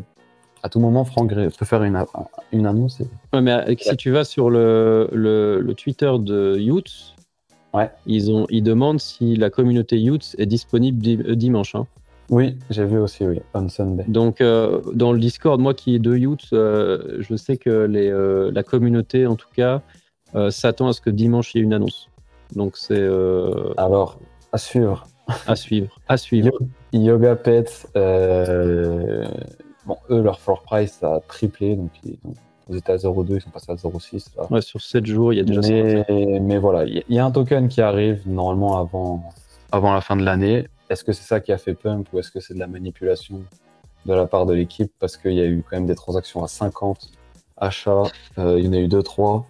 à 0.61 0.67
tout 0.69 0.79
moment, 0.81 1.05
Franck 1.05 1.29
Gray 1.29 1.49
peut 1.49 1.65
faire 1.65 1.83
une, 1.83 2.03
une 2.51 2.65
annonce. 2.65 2.99
Et... 2.99 3.07
Ouais, 3.33 3.41
mais 3.41 3.53
euh, 3.53 3.75
si 3.79 3.95
tu 3.95 4.11
vas 4.11 4.25
sur 4.25 4.49
le, 4.49 5.07
le, 5.13 5.61
le 5.61 5.73
Twitter 5.73 6.11
de 6.19 6.57
Youth, 6.57 7.15
Ouais. 7.77 7.89
ils, 8.05 8.31
ont, 8.31 8.45
ils 8.49 8.63
demandent 8.63 8.99
si 8.99 9.35
la 9.35 9.49
communauté 9.49 9.97
Youth 9.99 10.35
est 10.37 10.45
disponible 10.45 10.99
di- 11.01 11.19
euh, 11.25 11.35
dimanche. 11.35 11.75
hein. 11.75 11.85
Oui, 12.29 12.57
j'ai 12.69 12.83
vu 12.85 12.97
aussi, 12.97 13.25
oui, 13.25 13.39
on 13.53 13.69
Sunday. 13.69 14.03
Donc, 14.07 14.41
euh, 14.41 14.81
dans 14.93 15.13
le 15.13 15.19
Discord, 15.19 15.61
moi 15.61 15.73
qui 15.73 15.95
est 15.95 15.99
de 15.99 16.15
Youth, 16.17 16.47
euh, 16.51 17.17
je 17.19 17.35
sais 17.37 17.55
que 17.55 17.85
les, 17.85 18.09
euh, 18.09 18.51
la 18.53 18.63
communauté, 18.63 19.25
en 19.27 19.35
tout 19.35 19.47
cas, 19.55 19.81
s'attend 20.49 20.89
à 20.89 20.93
ce 20.93 20.99
que 20.99 21.09
dimanche, 21.09 21.55
il 21.55 21.59
y 21.59 21.61
ait 21.61 21.63
une 21.63 21.73
annonce. 21.73 22.09
Donc, 22.53 22.75
c'est 22.75 23.07
Alors, 23.77 24.19
à 24.51 24.57
suivre. 24.57 25.07
à 25.47 25.55
suivre. 25.55 25.97
À 26.09 26.17
suivre. 26.17 26.49
Yo- 26.91 26.99
Yoga 27.01 27.35
Pets, 27.37 27.87
bon, 29.85 29.95
eux, 30.09 30.21
leur 30.21 30.39
floor 30.39 30.63
price 30.63 31.01
a 31.03 31.21
triplé. 31.27 31.75
Donc, 31.75 31.91
ils, 32.03 32.17
donc, 32.25 32.35
ils 32.69 32.77
étaient 32.77 32.91
à 32.91 32.97
0,2, 32.97 33.35
ils 33.35 33.41
sont 33.41 33.49
passés 33.49 33.71
à 33.71 33.75
0,6. 33.75 34.27
là. 34.37 34.47
Ouais, 34.49 34.61
sur 34.61 34.81
7 34.81 35.05
jours, 35.05 35.33
il 35.33 35.37
y 35.37 35.39
a 35.39 35.43
déjà. 35.43 35.61
Mais, 35.61 36.05
mais 36.41 36.57
voilà, 36.57 36.85
il 36.85 37.03
y, 37.09 37.19
a 37.19 37.25
un 37.25 37.31
token 37.31 37.67
qui 37.67 37.81
arrive 37.81 38.21
normalement 38.25 38.79
avant, 38.79 39.23
avant 39.71 39.93
la 39.93 40.01
fin 40.01 40.15
de 40.15 40.23
l'année. 40.23 40.67
Est-ce 40.89 41.03
que 41.03 41.13
c'est 41.13 41.27
ça 41.27 41.39
qui 41.39 41.51
a 41.51 41.57
fait 41.57 41.73
pump 41.73 42.07
ou 42.13 42.19
est-ce 42.19 42.31
que 42.31 42.39
c'est 42.39 42.53
de 42.53 42.59
la 42.59 42.67
manipulation 42.67 43.41
de 44.05 44.13
la 44.13 44.25
part 44.25 44.45
de 44.45 44.53
l'équipe? 44.53 44.91
Parce 44.99 45.17
qu'il 45.17 45.33
y 45.33 45.41
a 45.41 45.45
eu 45.45 45.63
quand 45.69 45.77
même 45.77 45.87
des 45.87 45.95
transactions 45.95 46.43
à 46.43 46.47
50 46.47 47.11
achats, 47.57 48.03
euh, 48.37 48.59
il 48.59 48.65
y 48.65 48.69
en 48.69 48.73
a 48.73 48.77
eu 48.77 48.87
2-3. 48.87 49.43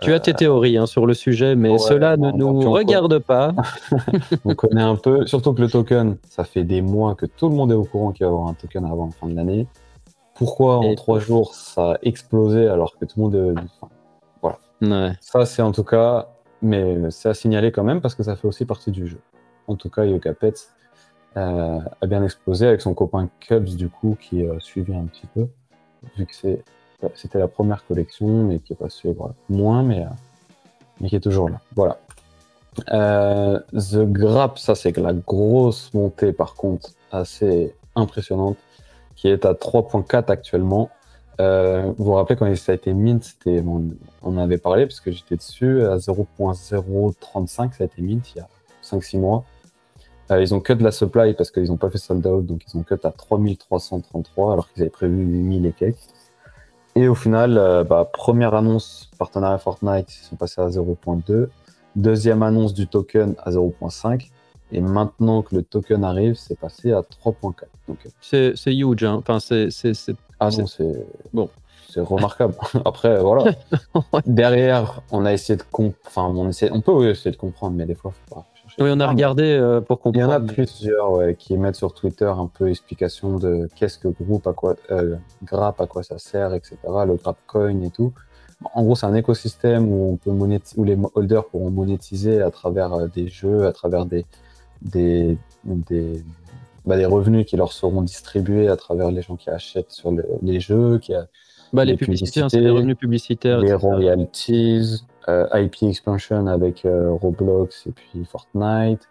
Tu 0.00 0.12
as 0.12 0.20
tes 0.20 0.34
théories 0.34 0.76
hein, 0.76 0.86
sur 0.86 1.06
le 1.06 1.14
sujet, 1.14 1.54
mais 1.54 1.70
ouais, 1.70 1.78
cela 1.78 2.16
ne 2.16 2.32
nous 2.32 2.72
regarde 2.72 3.18
pas. 3.20 3.52
On 4.44 4.54
connaît 4.54 4.82
un 4.82 4.96
peu, 4.96 5.26
surtout 5.26 5.52
que 5.52 5.60
le 5.60 5.68
token, 5.68 6.16
ça 6.28 6.42
fait 6.42 6.64
des 6.64 6.82
mois 6.82 7.14
que 7.14 7.26
tout 7.26 7.48
le 7.48 7.54
monde 7.54 7.70
est 7.70 7.76
au 7.76 7.84
courant 7.84 8.10
qu'il 8.10 8.26
va 8.26 8.32
y 8.32 8.34
avoir 8.34 8.48
un 8.48 8.54
token 8.54 8.84
avant 8.84 9.06
la 9.06 9.12
fin 9.12 9.28
de 9.28 9.36
l'année. 9.36 9.66
Pourquoi 10.44 10.78
en 10.78 10.90
Et- 10.90 10.94
trois 10.96 11.20
jours 11.20 11.54
ça 11.54 11.92
a 11.92 11.98
explosé 12.02 12.68
alors 12.68 12.98
que 12.98 13.04
tout 13.04 13.18
le 13.18 13.22
monde 13.22 13.34
est... 13.34 13.60
enfin, 13.80 13.88
Ouais. 14.82 15.12
Ça, 15.20 15.46
c'est 15.46 15.62
en 15.62 15.70
tout 15.70 15.84
cas, 15.84 16.26
mais 16.60 17.10
c'est 17.10 17.28
à 17.28 17.34
signaler 17.34 17.70
quand 17.70 17.84
même 17.84 18.00
parce 18.00 18.16
que 18.16 18.24
ça 18.24 18.34
fait 18.34 18.48
aussi 18.48 18.64
partie 18.64 18.90
du 18.90 19.06
jeu. 19.06 19.20
En 19.68 19.76
tout 19.76 19.88
cas, 19.88 20.04
Yoka 20.04 20.32
Pets 20.34 20.70
euh, 21.36 21.78
a 22.00 22.06
bien 22.06 22.24
explosé 22.24 22.66
avec 22.66 22.80
son 22.80 22.92
copain 22.92 23.28
Cubs, 23.38 23.64
du 23.76 23.88
coup, 23.88 24.16
qui 24.20 24.44
a 24.44 24.58
suivi 24.58 24.92
un 24.92 25.04
petit 25.04 25.26
peu, 25.34 25.46
vu 26.16 26.26
que 26.26 26.34
c'est, 26.34 26.64
c'était 27.14 27.38
la 27.38 27.46
première 27.46 27.86
collection, 27.86 28.26
mais 28.26 28.58
qui 28.58 28.72
est 28.72 28.76
passé 28.76 29.14
voilà, 29.16 29.34
moins, 29.48 29.84
mais, 29.84 30.02
euh, 30.02 30.08
mais 31.00 31.08
qui 31.08 31.14
est 31.14 31.20
toujours 31.20 31.48
là. 31.48 31.60
Voilà. 31.76 31.98
Euh, 32.92 33.60
The 33.72 34.04
Grap, 34.10 34.58
ça, 34.58 34.74
c'est 34.74 34.96
la 34.96 35.12
grosse 35.12 35.94
montée, 35.94 36.32
par 36.32 36.54
contre, 36.54 36.90
assez 37.12 37.72
impressionnante, 37.94 38.56
qui 39.22 39.28
est 39.28 39.46
à 39.46 39.52
3.4 39.52 40.32
actuellement. 40.32 40.90
Euh, 41.40 41.92
vous 41.96 42.06
vous 42.06 42.12
rappelez 42.14 42.34
quand 42.34 42.52
ça 42.56 42.72
a 42.72 42.74
été 42.74 42.92
mint, 42.92 43.22
c'était, 43.22 43.62
on, 44.22 44.36
avait 44.36 44.58
parlé 44.58 44.84
parce 44.84 44.98
que 44.98 45.12
j'étais 45.12 45.36
dessus 45.36 45.84
à 45.84 45.96
0.035, 45.96 47.46
ça 47.54 47.68
a 47.80 47.84
été 47.84 48.02
mint 48.02 48.34
il 48.34 48.38
y 48.38 48.40
a 48.40 48.48
5-6 48.82 49.20
mois. 49.20 49.44
Euh, 50.32 50.42
ils 50.42 50.52
ont 50.56 50.60
cut 50.60 50.74
la 50.74 50.90
supply 50.90 51.34
parce 51.34 51.52
qu'ils 51.52 51.68
n'ont 51.68 51.76
pas 51.76 51.88
fait 51.88 51.98
sold 51.98 52.26
out, 52.26 52.44
donc 52.44 52.62
ils 52.66 52.76
ont 52.76 52.82
cut 52.82 52.96
à 53.04 53.12
3333 53.12 54.54
alors 54.54 54.68
qu'ils 54.72 54.82
avaient 54.82 54.90
prévu 54.90 55.24
8000 55.24 55.66
et 55.66 55.72
quelques. 55.72 55.98
Et 56.96 57.06
au 57.06 57.14
final, 57.14 57.56
euh, 57.58 57.84
bah, 57.84 58.10
première 58.12 58.54
annonce 58.54 59.08
partenariat 59.18 59.58
Fortnite, 59.58 60.12
ils 60.12 60.24
sont 60.24 60.36
passés 60.36 60.60
à 60.60 60.66
0.2. 60.66 61.48
Deuxième 61.94 62.42
annonce 62.42 62.74
du 62.74 62.88
token 62.88 63.36
à 63.38 63.52
0.5. 63.52 64.30
Et 64.72 64.80
maintenant 64.80 65.42
que 65.42 65.54
le 65.54 65.62
token 65.62 66.02
arrive, 66.04 66.34
c'est 66.34 66.58
passé 66.58 66.92
à 66.92 67.02
3.4. 67.02 67.66
Donc, 67.88 67.98
euh, 68.06 68.08
C'est 68.20 68.56
c'est 68.56 68.74
huge. 68.74 69.04
Hein. 69.04 69.16
Enfin, 69.18 69.38
c'est 69.38 69.70
c'est- 69.70 69.94
c'est- 69.94 70.16
ah 70.40 70.48
non, 70.50 70.66
c'est 70.66 71.06
Bon. 71.32 71.48
c'est 71.90 72.00
remarquable. 72.00 72.54
Après, 72.84 73.20
voilà. 73.20 73.44
Derrière, 74.26 75.02
on 75.10 75.24
a 75.26 75.32
essayé 75.32 75.56
de 75.56 75.62
comp... 75.70 75.94
enfin, 76.06 76.24
on, 76.34 76.48
essaie... 76.48 76.70
on 76.72 76.80
peut 76.80 76.92
oui, 76.92 77.06
essayer 77.08 77.30
de 77.30 77.36
comprendre, 77.36 77.76
mais 77.76 77.84
des 77.86 77.94
fois, 77.94 78.12
faut 78.28 78.34
pas 78.36 78.46
chercher. 78.54 78.82
Oui, 78.82 78.90
on 78.92 79.00
a 79.00 79.04
Ah, 79.06 79.10
regardé 79.10 79.42
euh, 79.44 79.80
pour 79.80 80.00
Il 80.06 80.16
y 80.18 80.22
en 80.22 80.28
comprendre. 80.28 80.50
a 80.50 80.52
plusieurs 80.54 81.12
ouais, 81.12 81.34
qui 81.38 81.56
mettent 81.58 81.76
sur 81.76 81.92
Twitter 81.92 82.24
un 82.34 82.46
peu 82.46 82.70
explication 82.70 83.36
de 83.38 83.68
qu'est-ce 83.76 83.98
que 83.98 84.08
groupe, 84.08 84.46
à 84.46 84.52
quoi, 84.52 84.76
euh, 84.90 85.16
Grap, 85.44 85.80
à 85.80 85.86
quoi 85.86 86.02
ça 86.02 86.18
sert, 86.18 86.54
etc. 86.54 86.76
Le 87.06 87.14
Grap 87.16 87.36
Coin 87.46 87.80
et 87.82 87.90
tout. 87.90 88.12
En 88.74 88.84
gros, 88.84 88.94
c'est 88.94 89.06
un 89.06 89.14
écosystème 89.14 89.92
où, 89.92 90.12
on 90.12 90.16
peut 90.16 90.30
monéti- 90.30 90.74
où 90.76 90.84
les 90.84 90.96
holders 91.14 91.46
pourront 91.46 91.70
monétiser 91.70 92.40
à 92.40 92.50
travers 92.50 93.08
des 93.08 93.26
jeux, 93.28 93.66
à 93.66 93.72
travers 93.72 94.06
des, 94.06 94.24
des, 94.84 95.36
des, 95.64 96.22
bah, 96.86 96.96
des 96.96 97.06
revenus 97.06 97.46
qui 97.46 97.56
leur 97.56 97.72
seront 97.72 98.02
distribués 98.02 98.68
à 98.68 98.76
travers 98.76 99.10
les 99.10 99.22
gens 99.22 99.36
qui 99.36 99.50
achètent 99.50 99.90
sur 99.92 100.10
le- 100.12 100.26
les 100.42 100.60
jeux, 100.60 100.98
qui 100.98 101.14
a 101.14 101.26
Bah, 101.72 101.84
les 101.84 101.92
les 101.92 101.96
publicités, 101.98 102.42
c'est 102.48 102.60
les 102.60 102.70
revenus 102.70 102.96
publicitaires. 102.96 103.60
les 103.60 103.72
royalties, 103.74 105.02
euh, 105.28 105.46
IP 105.54 105.84
expansion 105.84 106.46
avec 106.48 106.84
euh, 106.84 107.10
Roblox 107.12 107.86
et 107.86 107.92
puis 107.92 108.24
Fortnite. 108.24 109.08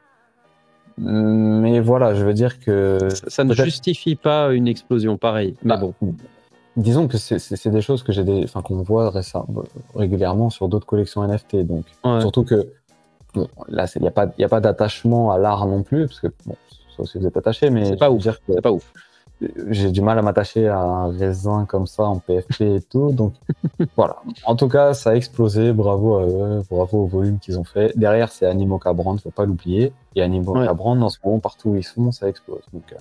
Mais 0.97 1.79
voilà, 1.79 2.13
je 2.13 2.23
veux 2.25 2.34
dire 2.34 2.60
que 2.60 2.97
Ça, 3.10 3.29
ça 3.29 3.43
ne 3.43 3.53
justifie 3.53 4.15
pas 4.15 4.51
une 4.53 4.67
explosion 4.67 5.17
pareille. 5.17 5.55
Mais 5.63 5.69
Bah, 5.75 5.77
bon, 5.77 5.93
disons 6.75 7.07
que 7.07 7.17
c'est- 7.17 7.67
des 7.69 7.81
choses 7.81 8.03
que 8.03 8.12
j'ai 8.12 8.23
enfin 8.43 8.62
qu'on 8.62 8.81
voit 8.84 9.10
récemment, 9.10 9.47
régulièrement 9.95 10.49
sur 10.49 10.67
d'autres 10.67 10.86
collections 10.86 11.23
NFT. 11.23 11.63
Donc 11.65 11.86
ouais. 12.03 12.21
surtout 12.21 12.43
que 12.43 12.67
bon, 13.33 13.47
là, 13.67 13.85
il 13.95 14.01
n'y 14.01 14.07
a 14.07 14.11
pas, 14.11 14.27
y 14.37 14.43
a 14.43 14.49
pas 14.49 14.59
d'attachement 14.61 15.31
à 15.31 15.37
l'art 15.37 15.65
non 15.67 15.83
plus, 15.83 16.07
parce 16.07 16.19
que 16.19 16.27
bon, 16.45 16.55
sauf 16.95 17.07
si 17.09 17.17
vous 17.17 17.27
êtes 17.27 17.37
attaché, 17.37 17.69
mais 17.69 17.85
c'est 17.85 17.97
pas 17.97 18.11
ouf. 18.11 18.21
dire 18.21 18.37
que 18.45 18.53
C'est 18.53 18.61
pas 18.61 18.71
ouf. 18.71 18.91
j'ai 19.69 19.89
du 19.91 20.01
mal 20.01 20.19
à 20.19 20.21
m'attacher 20.21 20.67
à 20.67 20.79
un 20.79 21.11
raisin 21.17 21.65
comme 21.65 21.87
ça 21.87 22.03
en 22.03 22.19
PFP 22.19 22.61
et 22.61 22.81
tout. 22.81 23.11
Donc 23.11 23.33
voilà. 23.95 24.17
En 24.45 24.55
tout 24.55 24.67
cas, 24.67 24.93
ça 24.93 25.11
a 25.11 25.15
explosé. 25.15 25.73
Bravo 25.73 26.17
à 26.17 26.23
eux, 26.25 26.61
bravo 26.69 27.03
au 27.03 27.07
volume 27.07 27.39
qu'ils 27.39 27.57
ont 27.59 27.63
fait. 27.63 27.91
Derrière, 27.97 28.31
c'est 28.31 28.45
Animoca 28.45 28.93
Brand, 28.93 29.19
faut 29.19 29.31
pas 29.31 29.45
l'oublier. 29.45 29.93
Et 30.15 30.21
Animoca 30.21 30.59
Ouais. 30.59 30.73
Brand, 30.75 31.01
en 31.01 31.09
ce 31.09 31.17
moment, 31.23 31.39
partout 31.39 31.69
où 31.71 31.75
ils 31.75 31.83
sont, 31.83 32.11
ça 32.11 32.27
explose. 32.29 32.61
Donc, 32.73 32.83
euh, 32.91 32.97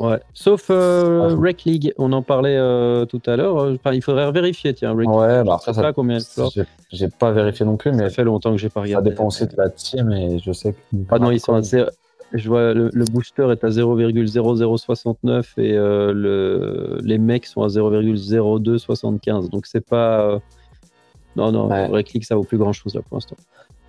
Ouais. 0.00 0.18
Sauf 0.34 0.68
euh, 0.70 1.28
Ah, 1.30 1.36
Rec 1.38 1.62
League, 1.64 1.92
on 1.98 2.12
en 2.12 2.22
parlait 2.22 2.56
euh, 2.56 3.04
tout 3.04 3.20
à 3.26 3.36
l'heure. 3.36 3.58
Euh, 3.58 3.74
Enfin, 3.74 3.92
il 3.94 4.02
faudrait 4.02 4.32
vérifier, 4.32 4.72
tiens. 4.74 4.92
Rec 4.94 5.06
ouais, 5.08 5.36
League, 5.38 5.46
bah 5.46 5.58
je 5.60 5.64
sais 5.64 5.70
après, 5.70 5.72
ça, 5.74 5.82
pas 5.82 5.92
combien 5.92 6.16
elle 6.18 6.64
j'ai- 6.90 7.08
pas 7.08 7.30
vérifié 7.32 7.66
non 7.66 7.76
plus, 7.76 7.92
mais 7.92 8.04
Ça 8.04 8.10
fait 8.10 8.24
longtemps 8.24 8.50
que 8.52 8.56
j'ai 8.58 8.70
pas 8.70 8.80
ça 8.80 8.84
regardé. 8.84 9.10
dépend 9.10 9.26
aussi 9.26 9.46
de 9.46 9.54
la 9.56 9.68
team. 9.68 10.10
Et 10.12 10.38
je 10.38 10.52
sais 10.52 10.72
que. 10.72 10.78
Ah 11.10 11.18
non, 11.18 11.30
ils 11.30 11.38
sont 11.38 11.54
à 11.54 11.60
zéro- 11.62 11.90
Je 12.32 12.48
vois 12.48 12.72
le, 12.72 12.90
le 12.92 13.04
booster 13.06 13.48
est 13.50 13.62
à 13.62 13.68
0,0069 13.70 15.44
et 15.58 15.76
euh, 15.76 16.12
le, 16.14 16.98
les 17.02 17.18
mecs 17.18 17.44
sont 17.46 17.62
à 17.62 17.68
0,0275. 17.68 19.50
Donc 19.50 19.66
c'est 19.66 19.84
pas. 19.84 20.38
Non, 21.36 21.52
non, 21.52 21.68
Ouais. 21.68 21.86
Rec 21.86 22.12
League, 22.12 22.24
ça 22.24 22.36
vaut 22.36 22.42
plus 22.44 22.58
grand 22.58 22.72
chose 22.72 22.94
là 22.94 23.02
pour 23.06 23.16
l'instant. 23.16 23.36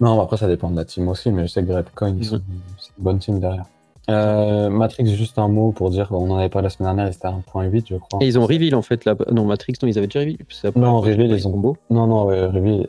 Non, 0.02 0.20
après, 0.22 0.38
ça 0.38 0.48
dépend 0.48 0.70
de 0.70 0.76
la 0.76 0.84
team 0.86 1.08
aussi, 1.08 1.32
mais 1.32 1.48
je 1.48 1.52
sais 1.54 1.64
que 1.64 1.72
ils 1.72 2.26
sont 2.26 2.42
c'est 2.80 2.92
une 2.98 3.04
bonne 3.04 3.20
team 3.20 3.40
derrière. 3.40 3.66
Euh, 4.10 4.70
Matrix, 4.70 5.06
juste 5.16 5.38
un 5.38 5.48
mot 5.48 5.72
pour 5.72 5.90
dire, 5.92 6.08
on 6.12 6.32
en 6.32 6.38
avait 6.38 6.50
pas 6.50 6.62
la 6.62 6.70
semaine 6.70 6.96
dernière, 6.96 7.14
c'était 7.14 7.28
à 7.28 7.32
1.8, 7.32 7.86
je 7.88 7.96
crois. 7.96 8.20
Et 8.22 8.28
ils 8.28 8.40
ont 8.40 8.46
reveal 8.46 8.74
en 8.76 8.82
fait 8.82 9.06
là. 9.06 9.16
Non, 9.32 9.46
Matrix, 9.46 9.74
non, 9.82 9.88
ils 9.88 9.98
avaient 9.98 10.08
déjà 10.08 10.22
reveal. 10.22 10.38
Non, 10.76 11.00
reveal, 11.00 11.30
les 11.32 11.42
ils 11.42 11.48
ont- 11.48 11.52
combos. 11.52 11.78
Non, 11.90 12.08
non, 12.08 12.26
ouais, 12.26 12.38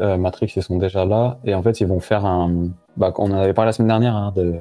euh, 0.01 0.17
Matrix, 0.17 0.53
ils 0.57 0.63
sont 0.63 0.79
déjà 0.79 1.05
là. 1.05 1.39
Et 1.45 1.55
en 1.55 1.63
fait, 1.63 1.81
ils 1.81 1.87
vont 1.87 2.01
faire 2.01 2.25
un. 2.25 2.69
Bah, 2.97 3.13
on 3.19 3.31
en 3.31 3.35
avait 3.35 3.53
parlé 3.53 3.69
la 3.69 3.73
semaine 3.73 3.89
dernière, 3.89 4.17
hein, 4.17 4.33
de... 4.35 4.55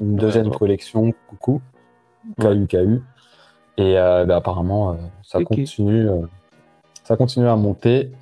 une 0.00 0.16
deuxième 0.16 0.48
ouais. 0.48 0.56
collection, 0.56 1.12
coucou, 1.28 1.60
KU, 2.38 2.66
KU. 2.68 3.02
Et 3.76 3.98
euh, 3.98 4.24
bah, 4.24 4.36
apparemment, 4.36 4.96
ça 5.22 5.42
continue. 5.42 6.08
Ça 7.04 7.16
continue 7.16 7.48
à 7.48 7.56
monter. 7.56 8.12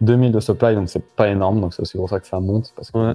2000 0.00 0.32
de 0.32 0.40
supply, 0.40 0.74
donc 0.74 0.88
c'est 0.88 1.04
pas 1.16 1.28
énorme, 1.28 1.60
donc 1.60 1.74
c'est 1.74 1.82
aussi 1.82 1.96
pour 1.96 2.08
ça 2.08 2.20
que 2.20 2.26
ça 2.26 2.38
monte. 2.40 2.72
Parce 2.76 2.90
peu 2.92 3.14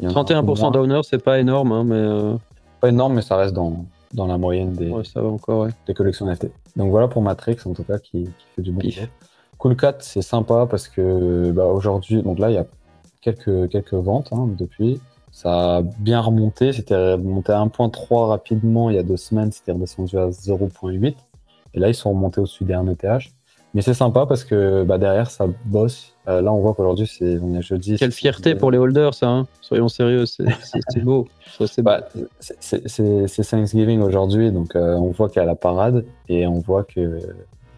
31% 0.00 0.60
moins. 0.60 0.70
d'owner, 0.70 1.00
c'est 1.02 1.22
pas 1.22 1.40
énorme, 1.40 1.72
hein, 1.72 1.84
mais 1.84 2.38
Pas 2.80 2.88
énorme, 2.88 3.14
mais 3.14 3.22
ça 3.22 3.36
reste 3.36 3.54
dans, 3.54 3.84
dans 4.14 4.26
la 4.26 4.38
moyenne 4.38 4.72
des, 4.72 4.90
ouais, 4.90 5.04
ça 5.04 5.20
va 5.20 5.28
encore. 5.28 5.62
Ouais. 5.62 5.70
des 5.86 5.94
collections 5.94 6.26
NFT. 6.26 6.48
Donc 6.76 6.90
voilà 6.90 7.08
pour 7.08 7.22
Matrix 7.22 7.56
en 7.64 7.72
tout 7.72 7.84
cas 7.84 7.98
qui, 7.98 8.24
qui 8.24 8.46
fait 8.56 8.62
du 8.62 8.72
bon. 8.72 8.82
Cool 9.58 9.76
Cat 9.76 9.96
c'est 10.00 10.22
sympa 10.22 10.66
parce 10.70 10.88
que 10.88 11.50
bah, 11.50 11.66
aujourd'hui, 11.66 12.22
donc 12.22 12.38
là 12.38 12.50
il 12.50 12.54
y 12.54 12.58
a 12.58 12.66
quelques, 13.20 13.68
quelques 13.68 13.94
ventes 13.94 14.32
hein, 14.32 14.48
depuis. 14.56 15.00
Ça 15.30 15.76
a 15.76 15.82
bien 15.82 16.20
remonté. 16.20 16.72
C'était 16.72 17.12
remonté 17.12 17.52
à 17.52 17.64
1.3 17.64 18.28
rapidement 18.28 18.90
il 18.90 18.96
y 18.96 18.98
a 18.98 19.02
deux 19.02 19.16
semaines. 19.16 19.52
C'était 19.52 19.72
redescendu 19.72 20.18
à 20.18 20.28
0.8. 20.28 21.14
Et 21.74 21.80
là, 21.80 21.88
ils 21.88 21.94
sont 21.94 22.10
remontés 22.10 22.40
au-dessus 22.40 22.64
des 22.64 22.74
1 22.74 22.88
ETH. 22.88 23.04
Mais 23.74 23.82
c'est 23.82 23.94
sympa 23.94 24.26
parce 24.26 24.44
que 24.44 24.82
bah, 24.84 24.98
derrière, 24.98 25.30
ça 25.30 25.46
bosse. 25.66 26.14
Euh, 26.26 26.40
là, 26.40 26.52
on 26.52 26.60
voit 26.60 26.74
qu'aujourd'hui, 26.74 27.06
c'est, 27.06 27.38
on 27.38 27.54
est 27.54 27.62
jeudi. 27.62 27.96
Quelle 27.96 28.12
fierté 28.12 28.54
pour 28.54 28.70
les 28.70 28.78
holders, 28.78 29.14
ça. 29.14 29.28
Hein. 29.28 29.46
Soyons 29.60 29.88
sérieux, 29.88 30.24
c'est, 30.26 30.44
beau. 31.02 31.28
Bah, 31.78 32.08
c'est, 32.40 33.50
Thanksgiving 33.50 34.00
aujourd'hui, 34.00 34.50
donc 34.50 34.74
euh, 34.74 34.94
on 34.94 35.10
voit 35.10 35.28
qu'il 35.28 35.40
y 35.40 35.42
a 35.42 35.46
la 35.46 35.54
parade 35.54 36.04
et 36.28 36.46
on 36.46 36.60
voit 36.60 36.84
que 36.84 37.18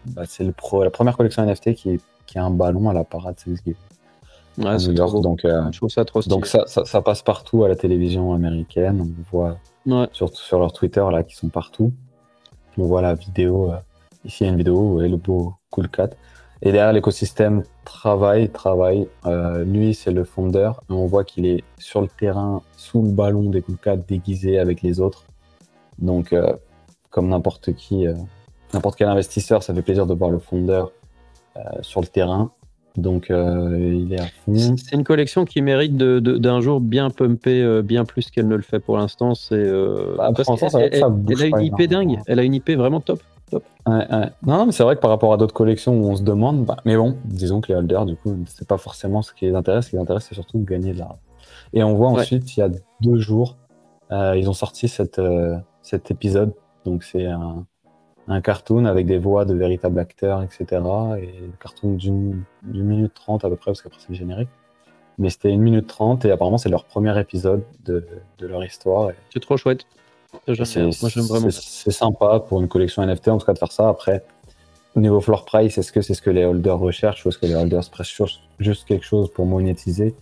bah, 0.05 0.23
c'est 0.25 0.43
le 0.43 0.53
pro, 0.53 0.83
la 0.83 0.89
première 0.89 1.17
collection 1.17 1.45
NFT 1.45 1.73
qui, 1.73 1.99
qui, 2.25 2.39
a 2.39 2.45
un 2.45 2.51
ballon 2.51 2.89
à 2.89 2.93
la 2.93 3.03
parade 3.03 3.35
Thanksgiving. 3.35 3.75
Ouais, 4.57 4.79
c'est 4.79 4.93
donc, 4.93 5.45
euh, 5.45 5.71
Je 5.71 5.77
trouve 5.77 5.89
ça 5.89 6.03
trop 6.03 6.21
Donc 6.21 6.45
ça, 6.45 6.65
ça, 6.67 7.01
passe 7.01 7.21
partout 7.21 7.63
à 7.63 7.69
la 7.69 7.75
télévision 7.75 8.33
américaine. 8.33 9.01
On 9.01 9.23
voit 9.31 9.57
surtout 10.13 10.41
sur 10.41 10.59
leur 10.59 10.73
Twitter 10.73 11.05
là 11.11 11.23
qui 11.23 11.35
sont 11.35 11.49
partout. 11.49 11.91
On 12.77 12.85
voit 12.85 13.01
la 13.01 13.13
vidéo. 13.13 13.71
Ici, 14.25 14.43
il 14.43 14.47
y 14.47 14.49
a 14.49 14.53
une 14.53 14.57
vidéo 14.57 14.93
où 14.93 15.01
est 15.01 15.09
le 15.09 15.17
beau 15.17 15.53
Cool 15.69 15.89
Cat. 15.89 16.09
Et 16.63 16.71
derrière, 16.71 16.93
l'écosystème 16.93 17.63
travaille, 17.85 18.49
travaille. 18.49 19.07
Euh, 19.25 19.63
lui, 19.63 19.95
c'est 19.95 20.11
le 20.11 20.23
fondeur. 20.23 20.83
on 20.89 21.07
voit 21.07 21.23
qu'il 21.23 21.45
est 21.45 21.63
sur 21.79 22.01
le 22.01 22.07
terrain, 22.07 22.61
sous 22.77 23.01
le 23.01 23.09
ballon 23.09 23.49
des 23.49 23.61
Cool 23.61 23.77
Cat, 23.77 23.97
déguisé 23.97 24.59
avec 24.59 24.83
les 24.83 24.99
autres. 24.99 25.25
Donc, 25.97 26.33
euh, 26.33 26.53
comme 27.09 27.29
n'importe 27.29 27.73
qui, 27.73 28.05
euh, 28.05 28.13
n'importe 28.73 28.97
quel 28.97 29.07
investisseur, 29.07 29.63
ça 29.63 29.73
fait 29.73 29.81
plaisir 29.81 30.05
de 30.05 30.13
voir 30.13 30.29
le 30.29 30.39
fondeur 30.39 30.91
sur 31.81 31.99
le 31.99 32.07
terrain. 32.07 32.51
Donc, 32.95 33.27
il 33.29 34.13
est 34.13 34.19
à 34.21 34.25
fond. 34.25 34.53
C'est 34.77 34.95
une 34.95 35.03
collection 35.03 35.43
qui 35.43 35.61
mérite 35.61 35.97
d'un 35.97 36.61
jour 36.61 36.79
bien 36.79 37.09
pumper 37.09 37.81
bien 37.83 38.05
plus 38.05 38.29
qu'elle 38.31 38.47
ne 38.47 38.55
le 38.55 38.61
fait 38.61 38.79
pour 38.79 38.97
l'instant. 38.97 39.35
C'est 39.35 39.69
bah, 40.17 40.31
elle, 40.37 41.03
a 41.03 41.45
une 41.45 41.61
IP 41.61 41.89
dingue. 41.89 42.19
Elle 42.25 42.39
a 42.39 42.43
une 42.43 42.53
IP 42.53 42.71
vraiment 42.71 43.01
top. 43.01 43.21
Non, 43.87 44.65
mais 44.65 44.71
c'est 44.71 44.83
vrai 44.83 44.95
que 44.95 45.01
par 45.01 45.09
rapport 45.09 45.33
à 45.33 45.37
d'autres 45.37 45.53
collections 45.53 45.93
où 45.99 46.09
on 46.09 46.15
se 46.15 46.23
demande, 46.23 46.65
bah, 46.65 46.77
mais 46.85 46.95
bon, 46.95 47.17
disons 47.25 47.61
que 47.61 47.71
les 47.71 47.77
holders, 47.77 48.05
du 48.05 48.15
coup, 48.15 48.35
c'est 48.47 48.67
pas 48.67 48.77
forcément 48.77 49.21
ce 49.21 49.33
qui 49.33 49.45
les 49.45 49.55
intéresse. 49.55 49.85
Ce 49.85 49.89
qui 49.91 49.95
les 49.95 50.01
intéresse, 50.01 50.25
c'est 50.29 50.35
surtout 50.35 50.59
de 50.59 50.65
gagner 50.65 50.93
de 50.93 50.99
l'argent. 50.99 51.19
Et 51.73 51.83
on 51.83 51.93
voit 51.93 52.09
ensuite, 52.09 52.55
il 52.55 52.59
y 52.59 52.63
a 52.63 52.69
deux 53.01 53.17
jours, 53.17 53.57
euh, 54.11 54.35
ils 54.37 54.49
ont 54.49 54.53
sorti 54.53 54.87
cette, 54.87 55.19
euh, 55.19 55.57
cet 55.81 56.11
épisode. 56.11 56.53
Donc, 56.85 57.03
c'est 57.03 57.25
un, 57.25 57.65
un, 58.27 58.41
cartoon 58.41 58.85
avec 58.85 59.05
des 59.05 59.17
voix 59.17 59.45
de 59.45 59.53
véritables 59.53 59.99
acteurs, 59.99 60.43
etc. 60.43 60.65
Et 61.19 61.41
le 61.41 61.53
cartoon 61.59 61.93
d'une 61.93 62.43
minute 62.63 63.13
trente 63.13 63.45
à 63.45 63.49
peu 63.49 63.55
près, 63.55 63.71
parce 63.71 63.81
qu'après, 63.81 63.99
c'est 63.99 64.09
le 64.09 64.15
générique. 64.15 64.49
Mais 65.17 65.29
c'était 65.29 65.51
une 65.51 65.61
minute 65.61 65.87
trente 65.87 66.25
et 66.25 66.31
apparemment, 66.31 66.57
c'est 66.57 66.69
leur 66.69 66.85
premier 66.85 67.17
épisode 67.19 67.63
de, 67.85 68.05
de 68.37 68.47
leur 68.47 68.63
histoire. 68.63 69.11
C'est 69.31 69.39
trop 69.39 69.57
chouette. 69.57 69.85
C'est 70.47 71.91
sympa 71.91 72.39
pour 72.39 72.61
une 72.61 72.67
collection 72.67 73.05
NFT 73.05 73.27
en 73.29 73.37
tout 73.37 73.45
cas 73.45 73.53
de 73.53 73.59
faire 73.59 73.71
ça. 73.71 73.89
Après, 73.89 74.23
au 74.95 74.99
niveau 74.99 75.21
floor 75.21 75.45
price, 75.45 75.77
est-ce 75.77 75.91
que 75.91 76.01
c'est 76.01 76.13
ce 76.13 76.21
que 76.21 76.29
les 76.29 76.45
holders 76.45 76.79
recherchent 76.79 77.25
ou 77.25 77.29
est-ce 77.29 77.37
que 77.37 77.45
les 77.45 77.55
holders 77.55 77.89
pressent 77.89 78.21
juste 78.59 78.85
quelque 78.85 79.05
chose 79.05 79.31
pour 79.31 79.45
monétiser? 79.45 80.15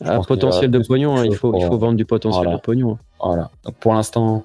Un 0.00 0.20
ah, 0.20 0.20
potentiel 0.26 0.70
de 0.70 0.78
pognon, 0.80 1.16
hein, 1.16 1.24
il, 1.24 1.34
faut, 1.34 1.54
il 1.56 1.64
faut 1.64 1.78
vendre 1.78 1.96
du 1.96 2.04
potentiel 2.04 2.50
de 2.50 2.56
pognon. 2.56 2.98
Voilà. 3.22 3.50
Donc 3.64 3.74
pour 3.76 3.94
l'instant, 3.94 4.44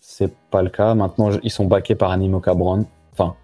c'est 0.00 0.32
pas 0.50 0.62
le 0.62 0.70
cas. 0.70 0.94
Maintenant, 0.94 1.30
ils 1.42 1.50
sont 1.50 1.66
backés 1.66 1.94
par 1.94 2.10
Animoca 2.10 2.54
Brand. 2.54 2.84
Enfin, 3.12 3.34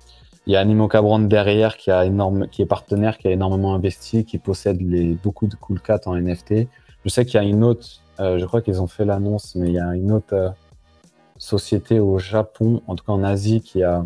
il 0.47 0.53
y 0.53 0.57
a 0.57 0.61
Animoca 0.61 1.03
Brand 1.03 1.27
derrière 1.29 1.77
qui, 1.77 1.91
a 1.91 2.05
énorme, 2.05 2.49
qui 2.49 2.63
est 2.63 2.67
partenaire, 2.67 3.19
qui 3.19 3.29
a 3.29 3.31
énormément 3.31 3.75
investi, 3.75 4.25
qui 4.25 4.39
possède 4.39 4.81
les, 4.81 5.15
beaucoup 5.15 5.47
de 5.47 5.55
cool 5.57 5.81
cats 5.81 6.01
en 6.07 6.15
NFT. 6.15 6.67
Je 7.05 7.09
sais 7.09 7.25
qu'il 7.25 7.35
y 7.35 7.45
a 7.45 7.47
une 7.47 7.65
autre, 7.65 7.87
euh, 8.21 8.39
je 8.39 8.45
crois 8.45 8.63
qu'ils 8.63 8.81
ont 8.81 8.87
fait 8.87 9.05
l'annonce, 9.05 9.55
mais 9.55 9.69
il 9.69 9.75
y 9.75 9.81
a 9.81 9.95
une 9.95 10.13
autre. 10.13 10.33
Euh, 10.33 10.51
société 11.41 11.99
au 11.99 12.19
Japon, 12.19 12.83
en 12.87 12.95
tout 12.95 13.05
cas 13.05 13.13
en 13.13 13.25
Asie, 13.25 13.63
qui 13.63 13.83
a 13.83 14.05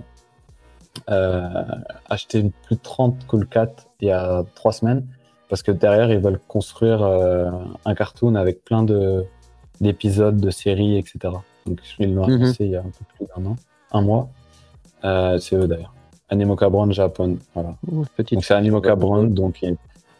euh, 1.10 1.64
acheté 2.08 2.44
plus 2.64 2.76
de 2.76 2.80
30 2.80 3.26
Cool 3.26 3.46
Cat 3.48 3.72
il 4.00 4.08
y 4.08 4.10
a 4.12 4.44
trois 4.54 4.72
semaines, 4.72 5.04
parce 5.48 5.62
que 5.62 5.72
derrière, 5.72 6.10
ils 6.10 6.20
veulent 6.20 6.40
construire 6.46 7.02
euh, 7.02 7.50
un 7.84 7.94
cartoon 7.94 8.36
avec 8.36 8.64
plein 8.64 8.82
de 8.82 9.24
d'épisodes, 9.80 10.36
de 10.36 10.50
séries, 10.50 10.96
etc. 10.96 11.34
Donc, 11.66 11.80
ils 11.98 12.14
l'ont 12.14 12.24
annoncé 12.24 12.64
il 12.64 12.70
y 12.70 12.76
a 12.76 12.80
un 12.80 12.84
peu 12.84 13.04
plus 13.16 13.26
d'un 13.26 13.50
an, 13.50 13.56
un 13.90 14.02
mois. 14.02 14.28
Euh, 15.04 15.36
c'est 15.38 15.56
eux 15.56 15.66
d'ailleurs. 15.66 15.92
Animoca 16.28 16.68
Brand 16.70 16.90
Japon, 16.92 17.38
voilà. 17.54 17.74
donc 17.82 18.06
c'est 18.44 18.54
Animoca 18.54 18.94
Brand, 18.94 19.32
donc 19.32 19.62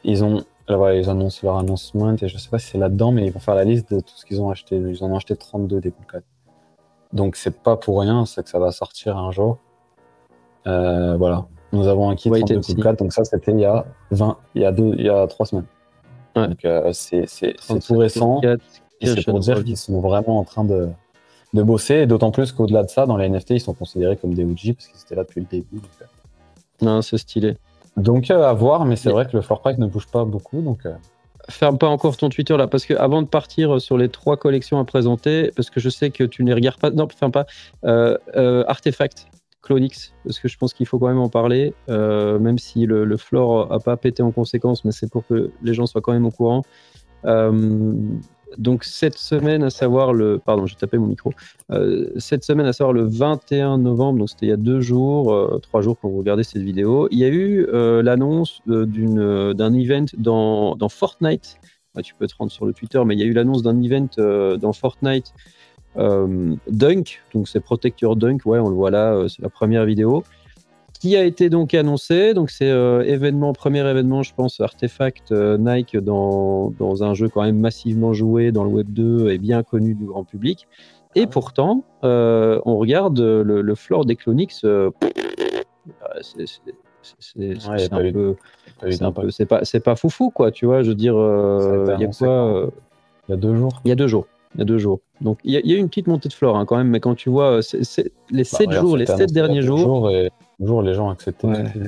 ils, 0.03 0.25
ont 0.25 0.45
ils 0.69 1.09
annoncent 1.09 1.41
leur 1.43 1.57
annoncement 1.57 2.15
et 2.15 2.29
je 2.29 2.37
sais 2.37 2.51
pas 2.51 2.59
si 2.59 2.73
c'est 2.73 2.79
là-dedans, 2.79 3.13
mais 3.13 3.25
ils 3.25 3.33
vont 3.33 3.41
faire 3.41 3.55
la 3.55 3.65
liste 3.65 3.95
de 3.95 4.01
tout 4.01 4.15
ce 4.17 4.27
qu'ils 4.27 4.43
ont 4.43 4.51
acheté. 4.51 4.77
Ils 4.77 5.03
en 5.03 5.13
ont 5.13 5.17
acheté 5.17 5.37
32 5.37 5.81
des 5.81 5.93
Cool 5.93 6.07
Cat. 6.07 6.21
Donc 7.15 7.37
c'est 7.37 7.63
pas 7.63 7.77
pour 7.77 8.01
rien, 8.01 8.27
c'est 8.27 8.43
que 8.43 8.51
ça 8.51 8.59
va 8.59 8.73
sortir 8.73 9.17
un 9.17 9.31
jour. 9.31 9.59
Euh, 10.67 11.17
voilà. 11.17 11.47
Nous 11.73 11.87
avons 11.87 12.11
un 12.11 12.17
kit 12.17 12.29
Cool 12.29 12.45
4, 12.45 12.99
donc 12.99 13.13
ça 13.13 13.25
c'était 13.25 13.53
il 13.53 13.61
y 13.61 13.65
a 13.65 13.87
20, 14.11 14.37
il 14.55 14.63
y 14.63 14.65
a 14.65 14.73
deux, 14.73 14.95
il 14.99 15.07
y 15.07 15.09
a 15.09 15.27
trois 15.29 15.47
semaines. 15.47 15.67
Donc 16.35 16.65
euh, 16.65 16.93
c'est 16.93 17.27
tout 17.87 17.97
récent. 17.97 18.41
et 19.01 19.07
c'est 19.07 19.25
pour 19.25 19.39
dire 19.39 19.63
qu'ils 19.65 19.77
sont 19.77 20.01
vraiment 20.01 20.39
en 20.39 20.45
train 20.45 20.65
de, 20.65 20.89
de 21.53 21.63
bosser, 21.63 21.95
et 21.95 22.07
d'autant 22.07 22.33
plus 22.33 22.53
qu'au-delà 22.53 22.83
de 22.83 22.91
ça, 22.91 23.07
dans 23.07 23.17
les 23.17 23.29
NFT, 23.29 23.51
ils 23.51 23.61
sont 23.61 23.75
considérés 23.75 24.17
comme 24.17 24.35
des 24.35 24.45
OG 24.45 24.75
parce 24.75 24.89
qu'ils 24.89 25.01
étaient 25.01 25.15
là 25.15 25.23
depuis 25.23 25.41
le 25.41 25.47
début. 25.47 25.81
Euh. 26.03 26.05
Non, 26.83 27.03
c'est 27.03 27.19
stylé. 27.19 27.57
Donc 27.97 28.29
à 28.31 28.53
voir, 28.53 28.85
mais 28.85 28.97
c'est 28.97 29.11
vrai 29.11 29.27
que 29.27 29.37
le 29.37 29.41
floor 29.41 29.61
price 29.61 29.79
ne 29.79 29.87
bouge 29.87 30.09
pas 30.09 30.25
beaucoup, 30.25 30.61
donc 30.61 30.85
ferme 31.49 31.79
pas 31.79 31.89
encore 31.89 32.17
ton 32.17 32.29
Twitter 32.29 32.57
là, 32.57 32.67
parce 32.67 32.87
que 32.87 32.95
avant 32.95 33.23
de 33.23 33.27
partir 33.27 33.81
sur 33.81 33.97
les 33.99 34.09
trois 34.09 34.37
collections 34.37 34.79
à 34.79 34.85
présenter, 34.85 35.51
parce 35.55 35.71
que 35.71 35.81
je 35.81 35.89
sais 35.89 36.11
que 36.11 36.25
tu 36.25 36.43
ne 36.43 36.49
les 36.49 36.55
regardes 36.55 36.79
pas, 36.79 36.91
non, 36.91 37.09
ferme 37.09 37.33
pas, 37.33 37.47
euh, 37.85 38.17
euh, 38.37 38.65
Artefact, 38.67 39.27
Clonix, 39.63 40.13
parce 40.25 40.39
que 40.39 40.49
je 40.49 40.59
pense 40.59 40.75
qu'il 40.75 40.87
faut 40.87 40.99
quand 40.99 41.09
même 41.09 41.19
en 41.19 41.29
parler, 41.29 41.75
euh, 41.89 42.39
même 42.39 42.59
si 42.59 42.87
le, 42.87 43.05
le 43.05 43.17
floor 43.17 43.73
a 43.73 43.79
pas 43.81 43.97
pété 43.97 44.23
en 44.23 44.31
conséquence, 44.31 44.85
mais 44.85 44.93
c'est 44.93 45.11
pour 45.11 45.27
que 45.27 45.51
les 45.63 45.75
gens 45.75 45.87
soient 45.87 46.03
quand 46.03 46.13
même 46.13 46.27
au 46.27 46.31
courant 46.31 46.63
donc 48.59 48.85
cette 48.85 49.19
semaine, 49.19 49.63
à 49.63 49.71
savoir 49.71 50.13
le, 50.13 50.39
pardon, 50.39 50.67
j'ai 50.67 50.77
tapé 50.77 50.99
mon 50.99 51.07
micro. 51.07 51.33
Euh, 51.71 52.11
cette 52.17 52.45
semaine, 52.45 52.67
à 52.67 52.73
savoir 52.73 52.93
le 52.93 53.05
21 53.05 53.79
novembre, 53.79 54.21
donc 54.21 54.31
c'était 54.31 54.47
il 54.47 54.51
y 54.51 54.53
a 54.53 54.57
deux 54.57 54.81
jours, 54.81 55.33
euh, 55.33 55.59
trois 55.63 55.83
jours 55.83 55.97
vous 56.03 56.19
regardez 56.19 56.45
cette 56.45 56.63
vidéo, 56.63 57.09
il 57.11 57.19
y 57.19 57.25
a 57.25 57.29
eu 57.29 57.67
euh, 57.73 58.03
l'annonce 58.03 58.61
d'un 58.67 59.75
event 59.75 60.07
dans, 60.19 60.77
dans 60.77 60.89
Fortnite. 60.89 61.59
tu 62.03 62.15
peux 62.15 62.27
te 62.27 62.35
rendre 62.39 62.53
sur 62.53 62.67
le 62.67 62.73
Twitter, 62.73 63.03
mais 63.07 63.15
il 63.15 63.21
y 63.21 63.23
a 63.23 63.27
eu 63.27 63.33
l'annonce 63.33 63.63
d'un 63.63 63.81
event 63.83 64.57
dans 64.59 64.73
Fortnite. 64.73 65.33
Dunk, 65.97 67.23
donc 67.33 67.47
c'est 67.47 67.61
Protector 67.61 68.17
Dunk, 68.17 68.45
ouais, 68.47 68.59
on 68.59 68.69
le 68.69 68.75
voit 68.75 68.91
là, 68.91 69.27
c'est 69.29 69.43
la 69.43 69.49
première 69.49 69.85
vidéo 69.85 70.25
qui 71.05 71.17
a 71.17 71.25
été 71.25 71.51
donc 71.51 71.75
annoncé. 71.75 72.33
Donc 72.33 72.49
c'est 72.49 72.71
euh, 72.71 73.03
événement, 73.03 73.53
premier 73.53 73.87
événement, 73.87 74.23
je 74.23 74.33
pense, 74.35 74.59
artefact 74.61 75.33
euh, 75.33 75.59
Nike 75.59 75.99
dans, 75.99 76.71
dans, 76.79 77.05
un 77.05 77.13
jeu 77.13 77.29
quand 77.29 77.43
même 77.43 77.59
massivement 77.59 78.15
joué 78.15 78.53
dans 78.53 78.65
le 78.65 78.71
Web 78.71 78.91
2 78.91 79.29
et 79.29 79.37
bien 79.37 79.63
connu 79.63 79.95
du 79.95 80.07
grand 80.07 80.25
public. 80.25 80.67
Et 81.15 81.27
pourtant, 81.27 81.85
euh, 82.05 82.59
on 82.65 82.79
regarde 82.79 83.21
le, 83.21 83.61
le 83.61 83.75
floor 83.75 84.07
des 84.07 84.17
Clonix. 84.17 84.65
c'est 89.31 89.47
pas 89.47 89.63
c'est 89.65 89.81
pas 89.81 89.97
foufou 89.97 90.31
quoi 90.31 90.51
tu 90.51 90.65
vois 90.65 90.83
je 90.83 90.89
veux 90.89 90.95
dire 90.95 91.17
il 91.17 92.01
y 92.01 92.07
a 92.07 92.09
quoi 92.09 92.71
il 93.29 93.33
y 93.33 93.35
a 93.35 93.37
deux 93.37 93.55
jours 93.55 93.83
il 93.85 93.89
y 93.91 93.93
a 93.93 93.95
deux 93.95 94.07
jours 94.07 94.27
il 94.55 94.61
y 94.61 94.63
a 94.63 94.65
deux 94.65 94.79
jours 94.79 95.01
donc 95.21 95.39
il 95.45 95.53
y, 95.53 95.73
a, 95.73 95.77
eu 95.77 95.79
une 95.79 95.91
petite 95.91 96.07
montée 96.07 96.31
de 96.31 96.33
floor 96.33 96.57
hein, 96.57 96.65
quand 96.65 96.79
même 96.79 96.89
mais 96.89 97.01
quand 97.01 97.15
tu 97.15 97.29
vois 97.29 97.61
les 98.31 98.45
sept 98.45 98.69
bah, 98.69 98.81
jours 98.81 98.97
les 98.97 99.05
sept 99.05 99.33
derniers 99.33 99.61
jours 99.61 99.79
jours, 99.79 100.11
les 100.59 100.95
gens 100.95 101.11
acceptent 101.11 101.47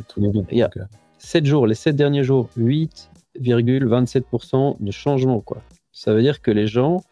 tous 0.09 0.21
les 0.21 0.31
Il 0.51 0.59
y 0.59 0.63
a 0.63 0.71
7 1.19 1.45
euh. 1.45 1.47
jours, 1.47 1.67
les 1.67 1.75
7 1.75 1.97
derniers 1.97 2.25
jours, 2.25 2.51
8,27% 2.59 4.77
de 4.81 4.91
changement. 4.91 5.41
Quoi. 5.41 5.63
Ça 5.93 6.13
veut 6.13 6.21
dire 6.23 6.43
que 6.43 6.51
les 6.51 6.67
gens, 6.67 7.03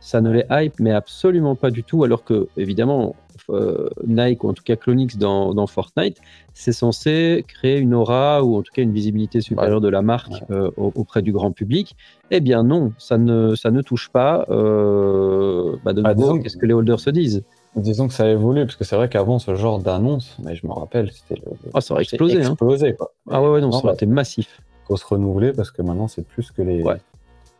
ça 0.00 0.20
ne 0.20 0.30
les 0.30 0.44
hype, 0.50 0.78
mais 0.80 0.92
absolument 0.92 1.54
pas 1.54 1.70
du 1.70 1.82
tout, 1.82 2.04
alors 2.04 2.24
que, 2.24 2.48
évidemment, 2.56 3.16
euh, 3.50 3.90
Nike, 4.06 4.44
ou 4.44 4.48
en 4.48 4.54
tout 4.54 4.62
cas 4.62 4.76
Clonix 4.76 5.16
dans, 5.16 5.66
Fortnite, 5.66 6.18
c'est 6.52 6.72
censé 6.72 7.44
créer 7.46 7.78
une 7.78 7.94
aura, 7.94 8.44
ou 8.44 8.56
en 8.56 8.62
tout 8.62 8.72
cas 8.72 8.82
une 8.82 8.92
visibilité 8.92 9.40
supérieure 9.40 9.80
de 9.80 9.88
la 9.88 10.02
marque 10.02 10.44
euh, 10.50 10.70
auprès 10.76 11.22
du 11.22 11.32
grand 11.32 11.52
public. 11.52 11.96
Eh 12.30 12.40
bien 12.40 12.62
non, 12.62 12.92
ça 12.98 13.18
ne, 13.18 13.54
ça 13.54 13.70
ne 13.70 13.82
touche 13.82 14.10
pas. 14.10 14.44
bah 14.48 15.92
de 15.92 16.02
ah, 16.04 16.14
qu'est-ce 16.42 16.56
que 16.56 16.66
les 16.66 16.74
holders 16.74 17.00
se 17.00 17.10
disent? 17.10 17.44
Disons 17.76 18.06
que 18.06 18.14
ça 18.14 18.24
a 18.24 18.28
évolué, 18.28 18.64
parce 18.64 18.76
que 18.76 18.84
c'est 18.84 18.94
vrai 18.94 19.08
qu'avant, 19.08 19.38
ce 19.38 19.56
genre 19.56 19.80
d'annonce, 19.80 20.36
mais 20.42 20.54
je 20.54 20.66
me 20.66 20.72
rappelle, 20.72 21.10
c'était 21.10 21.40
le. 21.44 21.52
Ah, 21.74 21.80
ça 21.80 21.94
aurait 21.94 22.04
explosé. 22.04 22.44
Hein. 22.44 22.54
quoi. 22.56 23.12
Ah 23.30 23.42
ouais, 23.42 23.48
ouais, 23.48 23.60
non, 23.60 23.72
ça 23.72 23.84
aurait 23.84 23.94
été 23.94 24.06
massif. 24.06 24.60
Il 24.84 24.86
faut 24.88 24.96
se 24.96 25.04
renouveler 25.04 25.52
parce 25.52 25.70
que 25.72 25.82
maintenant, 25.82 26.06
c'est 26.06 26.26
plus 26.26 26.50
que 26.52 26.62
les. 26.62 26.84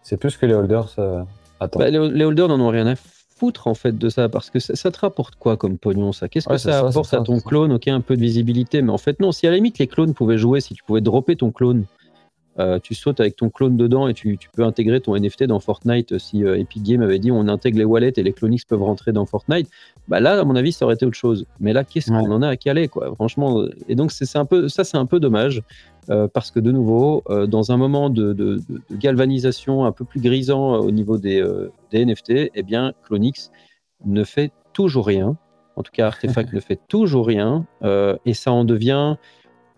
C'est 0.03 0.16
plus 0.16 0.37
que 0.37 0.46
les 0.46 0.55
holders 0.55 0.94
euh, 0.98 1.22
attendent. 1.59 1.83
Bah, 1.83 1.90
les, 1.90 2.24
holders 2.24 2.48
n'en 2.48 2.61
ont 2.61 2.68
rien 2.68 2.87
à 2.87 2.94
foutre 2.96 3.66
en 3.66 3.74
fait 3.74 3.96
de 3.96 4.09
ça 4.09 4.29
parce 4.29 4.50
que 4.50 4.61
ça, 4.61 4.90
te 4.90 4.98
rapporte 4.98 5.35
quoi 5.37 5.57
comme 5.57 5.79
pognon 5.79 6.12
ça? 6.12 6.29
Qu'est-ce 6.29 6.48
que 6.48 6.59
ça, 6.59 6.87
apporte 6.87 7.14
à 7.14 7.22
ton 7.22 7.40
clone? 7.40 7.72
Ok, 7.72 7.88
un 7.88 8.03
peu 8.03 8.14
de 8.14 8.20
visibilité, 8.20 8.83
mais 8.83 8.92
en 8.92 8.98
fait 8.98 9.18
non. 9.18 9.33
Si 9.33 9.46
à 9.46 9.50
la 9.50 9.57
limite 9.57 9.79
les 9.79 9.87
clones 9.87 10.14
pouvaient 10.14 10.38
jouer, 10.38 10.61
si 10.61 10.74
tu 10.74 10.85
pouvais 10.85 11.00
dropper 11.00 11.37
ton 11.37 11.50
clone 11.50 11.87
euh, 12.59 12.79
tu 12.79 12.95
sautes 12.95 13.21
avec 13.21 13.37
ton 13.37 13.51
clone 13.51 13.77
dedans 13.77 14.07
et 14.09 14.14
tu, 14.14 14.38
peux 14.55 14.64
intégrer 14.64 15.01
ton 15.01 15.17
NFT 15.17 15.45
dans 15.45 15.61
Fortnite. 15.61 16.19
Si 16.19 16.43
Epic 16.43 16.83
Games 16.83 17.03
avait 17.03 17.19
dit 17.19 17.33
on 17.33 17.49
intègre 17.49 17.79
les 17.79 17.85
wallets 17.85 18.12
et 18.17 18.23
les 18.23 18.33
Clonix 18.33 18.64
peuvent 18.64 18.83
rentrer 18.83 19.12
dans 19.12 19.27
Fortnite, 19.27 19.69
bah 20.09 20.21
là, 20.21 20.40
à 20.40 20.45
mon 20.45 20.55
avis, 20.55 20.73
ça 20.73 20.85
aurait 20.85 20.95
été 20.95 21.07
autre 21.07 21.17
chose. 21.17 21.47
Mais 21.61 21.73
là, 21.73 21.85
qu'est-ce 21.85 22.11
qu'on 22.11 22.31
en 22.31 22.43
a 22.43 22.49
à 22.49 22.57
caler, 22.57 22.88
quoi? 22.88 23.12
Franchement, 23.14 23.64
et 23.88 23.95
donc 23.95 24.12
c'est 24.12 24.37
un 24.37 24.45
peu 24.45 24.69
ça, 24.69 24.85
c'est 24.85 24.97
un 24.97 25.07
peu 25.07 25.21
dommage. 25.21 25.62
parce 26.07 26.51
que 26.51 26.61
de 26.61 26.71
nouveau, 26.71 27.25
dans 27.49 27.73
un 27.73 27.77
moment 27.77 28.11
de, 28.11 28.61
galvanisation 28.93 29.85
un 29.85 29.93
peu 29.93 30.05
plus 30.05 30.21
grisant 30.21 30.77
au 30.77 30.90
niveau 30.90 31.19
des, 31.19 31.45
des 31.90 32.05
NFT, 32.05 32.51
eh 32.55 32.62
bien, 32.62 32.93
Clonix 33.05 33.51
ne 34.05 34.25
fait 34.25 34.53
toujours 34.73 35.07
rien. 35.07 35.37
En 35.77 35.83
tout 35.83 35.93
cas, 35.93 36.07
Artefact 36.07 36.53
ne 36.53 36.61
fait 36.61 36.79
toujours 36.88 37.27
rien. 37.27 37.67
et 38.25 38.35
ça 38.35 38.53
en 38.53 38.64
devient 38.64 39.17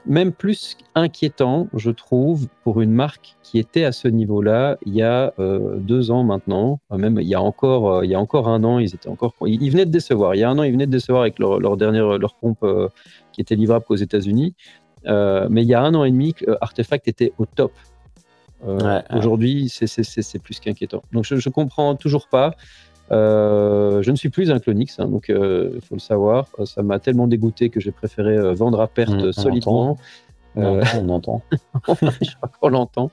même 0.07 0.33
plus 0.33 0.77
inquiétant, 0.95 1.69
je 1.75 1.91
trouve, 1.91 2.49
pour 2.63 2.81
une 2.81 2.93
marque 2.93 3.37
qui 3.43 3.59
était 3.59 3.85
à 3.85 3.93
ce 3.93 4.09
niveau-là 4.09 4.79
il 4.87 4.95
y 4.95 5.03
a 5.03 5.33
euh, 5.39 5.77
deux 5.77 6.11
ans 6.11 6.25
maintenant, 6.25 6.81
même 6.91 7.19
il 7.21 7.29
y 7.29 7.35
a 7.35 7.43
encore, 7.43 7.91
euh, 7.91 8.05
il 8.05 8.11
y 8.11 8.15
a 8.15 8.21
encore 8.21 8.49
un 8.49 8.65
an, 8.65 8.79
ils 8.79 8.95
étaient 8.95 9.09
encore, 9.09 9.35
ils, 9.47 9.71
venaient 9.71 9.87
de 9.87 9.91
décevoir. 9.91 10.35
Il 10.35 10.39
y 10.39 10.45
a 10.45 10.51
un 10.51 10.59
an, 10.59 10.63
ils 10.63 10.73
venaient 10.73 10.87
de 10.87 10.93
décevoir 10.93 11.23
avec 11.23 11.39
leur, 11.39 11.77
dernière 11.77 12.19
leur 12.19 12.35
pompe 12.35 12.63
euh, 12.63 12.89
qui 13.33 13.41
était 13.41 13.57
livrable 13.57 13.85
qu'aux 13.85 13.97
États-Unis. 13.97 14.55
mais 15.05 15.63
il 15.63 15.69
y 15.69 15.75
a 15.75 15.83
un 15.83 15.95
an 15.95 16.05
et 16.05 16.11
demi, 16.11 16.35
Artefact 16.61 17.09
était 17.09 17.33
au 17.39 17.47
top. 17.47 17.73
Aujourd'hui, 19.15 19.69
c'est 19.69 20.39
plus 20.39 20.61
qu'inquiétant. 20.61 21.03
Donc 21.13 21.25
je, 21.25 21.37
je 21.37 21.49
comprends 21.49 21.95
toujours 21.95 22.29
pas. 22.29 22.55
Euh, 23.13 24.03
je 24.03 24.11
ne 24.11 24.17
suis 24.17 24.31
plus 24.31 24.51
un 24.51 24.59
Clonix, 24.59 24.99
hein, 24.99 25.07
donc 25.07 25.27
il 25.29 25.35
euh, 25.35 25.81
faut 25.81 25.95
le 25.95 26.01
savoir. 26.01 26.49
Ça 26.65 26.83
m'a 26.83 26.99
tellement 26.99 27.27
dégoûté 27.27 27.69
que 27.71 27.81
j'ai 27.81 27.93
préféré 27.93 28.37
euh, 28.37 28.53
vendre 28.53 28.81
à 28.81 28.89
perte 28.89 29.33
solidement. 29.33 29.97
On 30.57 31.09
entend. 31.11 31.43
on 32.63 32.69
l'entend. 32.69 33.11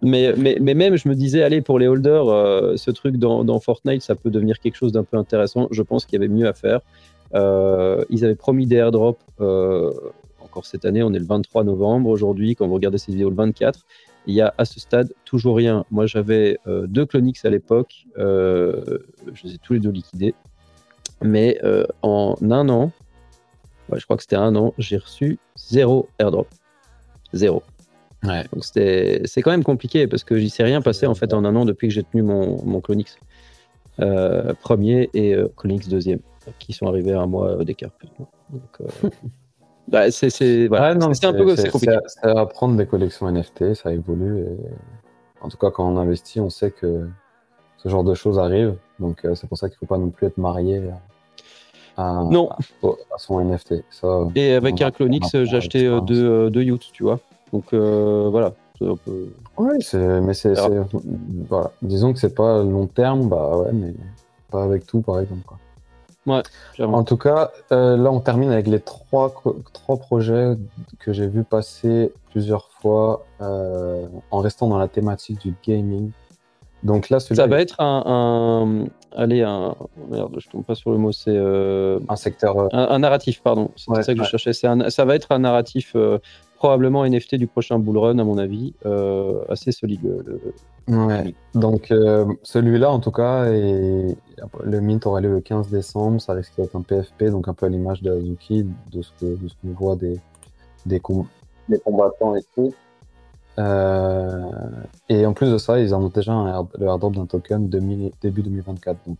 Mais, 0.00 0.32
mais, 0.36 0.58
mais, 0.60 0.74
même, 0.74 0.96
je 0.96 1.08
me 1.08 1.14
disais, 1.14 1.42
allez, 1.42 1.60
pour 1.60 1.80
les 1.80 1.88
holders, 1.88 2.78
ce 2.78 2.90
truc 2.92 3.16
dans, 3.16 3.58
Fortnite, 3.58 4.02
ça 4.02 4.14
peut 4.14 4.30
devenir 4.30 4.60
quelque 4.60 4.76
chose 4.76 4.92
d'un 4.92 5.02
peu 5.02 5.16
intéressant. 5.16 5.66
Je 5.72 5.82
pense 5.82 6.06
qu'il 6.06 6.20
y 6.20 6.22
avait 6.22 6.32
mieux 6.32 6.46
à 6.46 6.52
faire. 6.52 6.80
ils 7.34 8.24
avaient 8.24 8.36
promis 8.36 8.66
des 8.66 8.76
airdrops 8.76 9.18
encore 9.40 10.66
cette 10.66 10.84
année. 10.84 11.02
On 11.02 11.12
est 11.12 11.18
le 11.18 11.26
23 11.26 11.64
novembre 11.64 12.10
aujourd'hui. 12.10 12.54
Quand 12.54 12.68
vous 12.68 12.74
regardez 12.74 12.98
cette 12.98 13.14
vidéo, 13.14 13.28
le 13.28 13.36
24. 13.36 13.80
Il 14.26 14.34
y 14.34 14.40
a 14.40 14.54
à 14.56 14.64
ce 14.64 14.80
stade 14.80 15.12
toujours 15.24 15.56
rien. 15.56 15.84
Moi, 15.90 16.06
j'avais 16.06 16.58
euh, 16.66 16.86
deux 16.86 17.04
Clonix 17.04 17.44
à 17.44 17.50
l'époque. 17.50 18.06
Euh, 18.18 18.98
je 19.32 19.44
les 19.44 19.54
ai 19.54 19.58
tous 19.58 19.74
les 19.74 19.80
deux 19.80 19.90
liquidés. 19.90 20.34
Mais 21.22 21.58
euh, 21.62 21.86
en 22.02 22.34
un 22.42 22.68
an, 22.68 22.90
je 23.92 24.02
crois 24.04 24.16
que 24.16 24.22
c'était 24.22 24.36
un 24.36 24.56
an, 24.56 24.72
j'ai 24.78 24.96
reçu 24.96 25.38
zéro 25.56 26.08
airdrop. 26.18 26.48
Zéro. 27.32 27.62
Donc 28.22 28.64
c'est 28.64 29.42
quand 29.42 29.50
même 29.50 29.64
compliqué 29.64 30.06
parce 30.06 30.24
que 30.24 30.38
j'y 30.38 30.48
sais 30.48 30.62
rien 30.62 30.80
passé 30.80 31.04
en 31.06 31.14
fait 31.14 31.34
en 31.34 31.44
un 31.44 31.54
an 31.56 31.66
depuis 31.66 31.88
que 31.88 31.94
j'ai 31.94 32.02
tenu 32.02 32.22
mon, 32.22 32.64
mon 32.64 32.80
Clonix 32.80 33.18
premier 34.62 35.10
et 35.12 35.36
Clonix 35.56 35.86
deuxième 35.88 36.20
qui 36.58 36.72
sont 36.72 36.86
arrivés 36.86 37.12
à 37.12 37.20
un 37.20 37.26
mois 37.26 37.62
d'écart. 37.64 37.90
Donc, 38.50 39.12
Bah, 39.88 40.10
c'est 40.10 40.66
voilà. 40.68 40.90
un 40.92 41.32
peu 41.32 41.44
compliqué. 41.70 41.98
Ça 42.06 42.34
va 42.34 42.46
prendre 42.46 42.76
des 42.76 42.86
collections 42.86 43.30
NFT, 43.30 43.74
ça 43.74 43.92
évolue. 43.92 44.40
Et... 44.40 44.56
En 45.42 45.48
tout 45.48 45.58
cas, 45.58 45.70
quand 45.70 45.86
on 45.86 45.98
investit, 45.98 46.40
on 46.40 46.50
sait 46.50 46.70
que 46.70 47.06
ce 47.76 47.88
genre 47.88 48.04
de 48.04 48.14
choses 48.14 48.38
arrive. 48.38 48.76
Donc, 48.98 49.24
euh, 49.24 49.34
c'est 49.34 49.46
pour 49.46 49.58
ça 49.58 49.68
qu'il 49.68 49.76
ne 49.76 49.86
faut 49.86 49.94
pas 49.94 49.98
non 49.98 50.08
plus 50.08 50.26
être 50.26 50.38
marié 50.38 50.82
à, 51.96 52.24
non. 52.30 52.48
à, 52.50 53.18
son 53.18 53.44
NFT. 53.44 53.84
Ça, 53.90 54.26
et 54.34 54.54
avec 54.54 54.80
un 54.80 54.90
Clonix, 54.90 55.28
j'ai 55.44 55.56
acheté 55.56 55.86
euh, 55.86 56.00
deux, 56.00 56.24
euh, 56.24 56.50
deux 56.50 56.62
yachts, 56.62 56.90
tu 56.92 57.02
vois. 57.02 57.20
Donc, 57.52 57.72
voilà. 57.72 58.54
Un 58.80 58.96
peu... 58.96 59.28
Oui, 59.56 59.78
mais 59.94 60.34
c'est. 60.34 60.54
Voilà. 61.48 61.70
Disons 61.80 62.12
que 62.12 62.18
c'est 62.18 62.34
pas 62.34 62.62
long 62.62 62.86
terme, 62.86 63.28
bah 63.28 63.56
ouais, 63.56 63.72
mais 63.72 63.94
pas 64.50 64.64
avec 64.64 64.86
tout, 64.86 65.00
par 65.00 65.20
exemple. 65.20 65.42
Quoi. 65.46 65.58
Ouais, 66.26 66.42
en 66.80 67.04
tout 67.04 67.18
cas, 67.18 67.50
euh, 67.70 67.96
là, 67.96 68.10
on 68.10 68.20
termine 68.20 68.50
avec 68.50 68.66
les 68.66 68.80
trois, 68.80 69.34
trois 69.72 69.96
projets 69.98 70.54
que 70.98 71.12
j'ai 71.12 71.26
vu 71.26 71.44
passer 71.44 72.12
plusieurs 72.30 72.70
fois 72.80 73.26
euh, 73.42 74.06
en 74.30 74.38
restant 74.38 74.68
dans 74.68 74.78
la 74.78 74.88
thématique 74.88 75.40
du 75.40 75.54
gaming. 75.66 76.12
Donc 76.82 77.10
là, 77.10 77.20
ça 77.20 77.46
va 77.46 77.60
être 77.60 77.80
un, 77.80 78.86
allez, 79.14 79.42
un 79.42 79.74
merde, 80.10 80.36
je 80.38 80.48
tombe 80.50 80.64
pas 80.64 80.74
sur 80.74 80.90
le 80.92 80.98
mot, 80.98 81.12
c'est 81.12 81.30
euh, 81.30 81.98
un 82.08 82.16
secteur, 82.16 82.74
un, 82.74 82.98
narratif, 82.98 83.42
pardon. 83.42 83.70
C'est 83.76 84.02
ça 84.02 84.14
que 84.14 84.22
je 84.22 84.28
cherchais. 84.28 84.66
Un, 84.66 84.90
ça 84.90 85.04
va 85.04 85.14
être 85.14 85.32
un 85.32 85.38
narratif 85.38 85.96
probablement 86.56 87.06
NFT 87.06 87.36
du 87.36 87.46
prochain 87.46 87.78
bull 87.78 87.98
run, 87.98 88.18
à 88.18 88.24
mon 88.24 88.38
avis, 88.38 88.74
assez 89.48 89.72
solide. 89.72 90.02
Le, 90.04 90.54
Ouais. 90.88 91.34
Donc 91.54 91.90
euh, 91.90 92.26
celui-là, 92.42 92.90
en 92.90 93.00
tout 93.00 93.10
cas, 93.10 93.46
et 93.46 94.16
le 94.64 94.80
mint 94.80 95.06
aura 95.06 95.20
lieu 95.20 95.32
le 95.32 95.40
15 95.40 95.68
décembre. 95.68 96.20
Ça 96.20 96.34
risque 96.34 96.56
d'être 96.56 96.76
un 96.76 96.82
PFP, 96.82 97.24
donc 97.30 97.48
un 97.48 97.54
peu 97.54 97.66
à 97.66 97.68
l'image 97.68 98.02
de 98.02 98.12
Azuki, 98.12 98.66
de 98.92 99.02
ce 99.02 99.10
que 99.18 99.26
de 99.26 99.48
ce 99.48 99.54
qu'on 99.62 99.72
voit 99.72 99.96
des 99.96 100.20
des, 100.86 101.00
combattants 101.00 102.36
et 102.36 102.42
tout. 102.54 102.74
Euh, 103.58 104.50
et 105.08 105.24
en 105.24 105.32
plus 105.32 105.50
de 105.50 105.58
ça, 105.58 105.78
ils 105.78 105.94
ont 105.94 106.08
déjà 106.08 106.32
un 106.32 106.66
le 106.78 106.86
airdrop 106.86 107.14
d'un 107.14 107.26
token 107.26 107.68
début 107.68 108.42
2024, 108.42 108.98
donc 109.06 109.16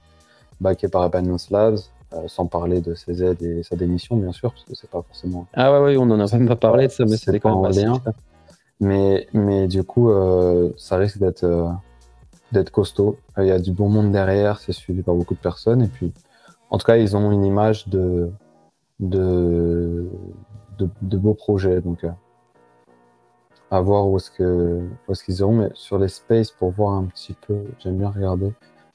backé 0.61 0.89
par 0.89 1.09
Binance 1.09 1.51
Labs, 1.51 1.79
euh, 2.13 2.25
sans 2.27 2.47
parler 2.47 2.81
de 2.81 2.95
ses 2.95 3.23
aides 3.23 3.43
et 3.43 3.63
sa 3.63 3.77
démission, 3.77 4.17
bien 4.17 4.33
sûr, 4.33 4.51
parce 4.51 4.65
que 4.65 4.75
c'est 4.75 4.91
pas 4.91 5.03
forcément. 5.03 5.47
Ah 5.55 5.73
ouais, 5.73 5.85
ouais, 5.85 5.97
on 5.97 6.11
en 6.11 6.21
a 6.21 6.37
même 6.37 6.49
pas 6.49 6.57
parlé 6.57 6.89
de 6.89 6.93
ça, 6.93 7.05
mais 7.07 7.17
c'est 7.17 7.39
quand 7.41 7.63
même 7.63 7.73
lien. 7.73 8.01
Mais, 8.81 9.29
mais 9.33 9.69
du 9.69 9.85
coup, 9.85 10.11
euh, 10.11 10.71
ça 10.77 10.97
risque 10.97 11.19
d'être 11.19 11.45
euh, 11.45 11.69
d'être 12.53 12.71
costaud. 12.71 13.19
Il 13.39 13.47
y 13.47 13.51
a 13.51 13.59
du 13.59 13.73
bon 13.73 13.89
monde 13.89 14.13
derrière, 14.13 14.61
c'est 14.61 14.73
suivi 14.73 15.03
par 15.03 15.15
beaucoup 15.15 15.35
de 15.35 15.41
personnes. 15.41 15.83
Et 15.83 15.89
puis, 15.89 16.13
en 16.71 16.79
tout 16.79 16.87
cas, 16.87 16.97
ils 16.97 17.17
ont 17.17 17.31
une 17.33 17.45
image 17.45 17.89
de, 17.89 18.31
de, 19.01 20.09
de, 20.79 21.17
beaux 21.17 21.35
projets. 21.35 21.81
Donc, 21.81 22.05
euh, 22.05 22.11
à 23.71 23.81
voir 23.81 24.09
où 24.09 24.17
est-ce 24.17 24.31
que 24.31 24.81
où 25.09 25.13
est-ce 25.13 25.25
qu'ils 25.25 25.39
iront. 25.39 25.55
Mais 25.55 25.71
sur 25.75 25.99
les 25.99 26.09
spaces, 26.09 26.51
pour 26.51 26.71
voir 26.71 26.95
un 26.95 27.05
petit 27.05 27.35
peu, 27.47 27.65
j'aime 27.79 27.99
bien 27.99 28.11
regarder. 28.11 28.53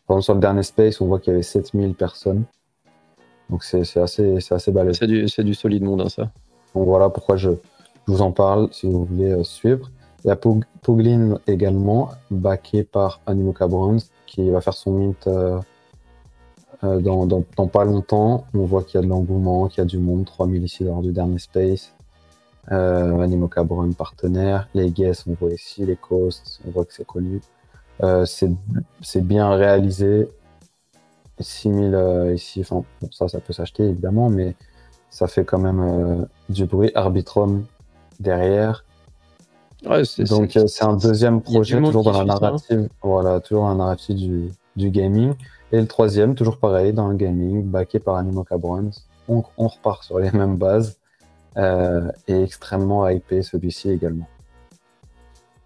Par 0.08 0.18
exemple, 0.18 0.24
sur 0.24 0.34
le 0.36 0.40
dernier 0.40 0.64
space, 0.64 1.02
on 1.02 1.08
voit 1.08 1.20
qu'il 1.20 1.32
y 1.32 1.34
avait 1.36 1.44
7000 1.44 1.96
personnes. 1.96 2.44
Donc, 3.50 3.64
c'est 3.64 3.98
assez, 3.98 4.38
assez 4.52 4.72
balèze. 4.72 4.98
C'est 5.00 5.08
du, 5.08 5.26
du 5.26 5.54
solide 5.54 5.84
monde, 5.84 6.02
hein, 6.02 6.10
ça. 6.10 6.32
Donc, 6.76 6.86
voilà 6.86 7.10
pourquoi 7.10 7.36
je, 7.36 7.52
je 8.10 8.14
vous 8.16 8.24
en 8.24 8.32
parle 8.32 8.70
si 8.72 8.88
vous 8.88 9.06
voulez 9.06 9.32
euh, 9.32 9.44
suivre. 9.44 9.92
Il 10.26 10.32
y 10.32 10.64
Poglin 10.82 11.38
également, 11.46 12.10
backé 12.32 12.84
par 12.84 13.22
Animoca 13.28 13.68
Browns, 13.68 14.02
qui 14.26 14.50
va 14.50 14.62
faire 14.62 14.74
son 14.74 14.94
mint 14.94 15.28
euh, 15.28 15.60
euh, 16.84 17.00
dans, 17.00 17.68
pas 17.68 17.86
longtemps. 17.86 18.46
On 18.56 18.66
voit 18.66 18.84
qu'il 18.84 19.00
y 19.00 19.04
a 19.04 19.06
de 19.06 19.10
l'engouement, 19.10 19.68
qu'il 19.68 19.78
y 19.78 19.82
a 19.82 19.86
du 19.86 20.00
monde, 20.00 20.26
3000 20.26 20.64
ici 20.64 20.84
lors 20.84 21.02
du 21.02 21.12
dernier 21.12 21.38
space. 21.38 21.94
Euh, 22.72 23.20
Animoca 23.20 23.64
Brown 23.64 23.94
partenaire. 23.94 24.68
Les 24.74 24.90
guests, 24.90 25.26
on 25.28 25.34
voit 25.34 25.52
ici, 25.52 25.86
les 25.86 25.96
coasts, 25.96 26.60
on 26.68 26.72
voit 26.72 26.86
que 26.86 26.94
c'est 26.94 27.06
connu. 27.06 27.42
c'est 28.26 29.22
bien 29.22 29.52
réalisé. 29.52 30.30
6000 31.40 32.34
ici, 32.34 32.62
enfin, 32.62 32.84
ça, 33.12 33.28
ça 33.28 33.40
peut 33.40 33.54
s'acheter 33.54 33.84
évidemment, 33.84 34.30
mais 34.32 34.56
ça 35.12 35.28
fait 35.28 35.46
quand 35.46 35.60
même 35.60 36.28
du 36.50 36.66
bruit. 36.66 36.92
Arbitrum 36.96 37.66
derrière. 38.20 38.84
Donc 39.84 40.58
euh, 40.58 40.68
c'est 40.68 40.84
un 40.84 40.98
deuxième 40.98 41.42
projet 41.42 41.82
toujours 41.82 42.04
dans 42.04 42.12
la 42.12 42.20
hein. 42.20 42.26
narrative, 42.26 42.90
voilà, 43.02 43.40
toujours 43.40 43.64
dans 43.64 43.70
la 43.70 43.76
narrative 43.76 44.18
du, 44.18 44.52
du, 44.76 44.90
gaming. 44.90 45.34
Et 45.72 45.80
le 45.80 45.88
troisième, 45.88 46.36
toujours 46.36 46.58
pareil, 46.58 46.92
dans 46.92 47.08
le 47.08 47.16
gaming, 47.16 47.64
backé 47.64 48.00
par 48.00 48.16
Animoca 48.16 48.58
Brands. 48.58 48.92
On, 49.30 49.44
on 49.58 49.68
repart 49.68 50.04
sur 50.04 50.20
les 50.20 50.32
mêmes 50.32 50.58
bases 50.58 50.98
euh, 51.58 52.12
et 52.28 52.44
extrêmement 52.44 53.08
hypé 53.08 53.42
celui-ci 53.42 53.90
également. 53.90 54.28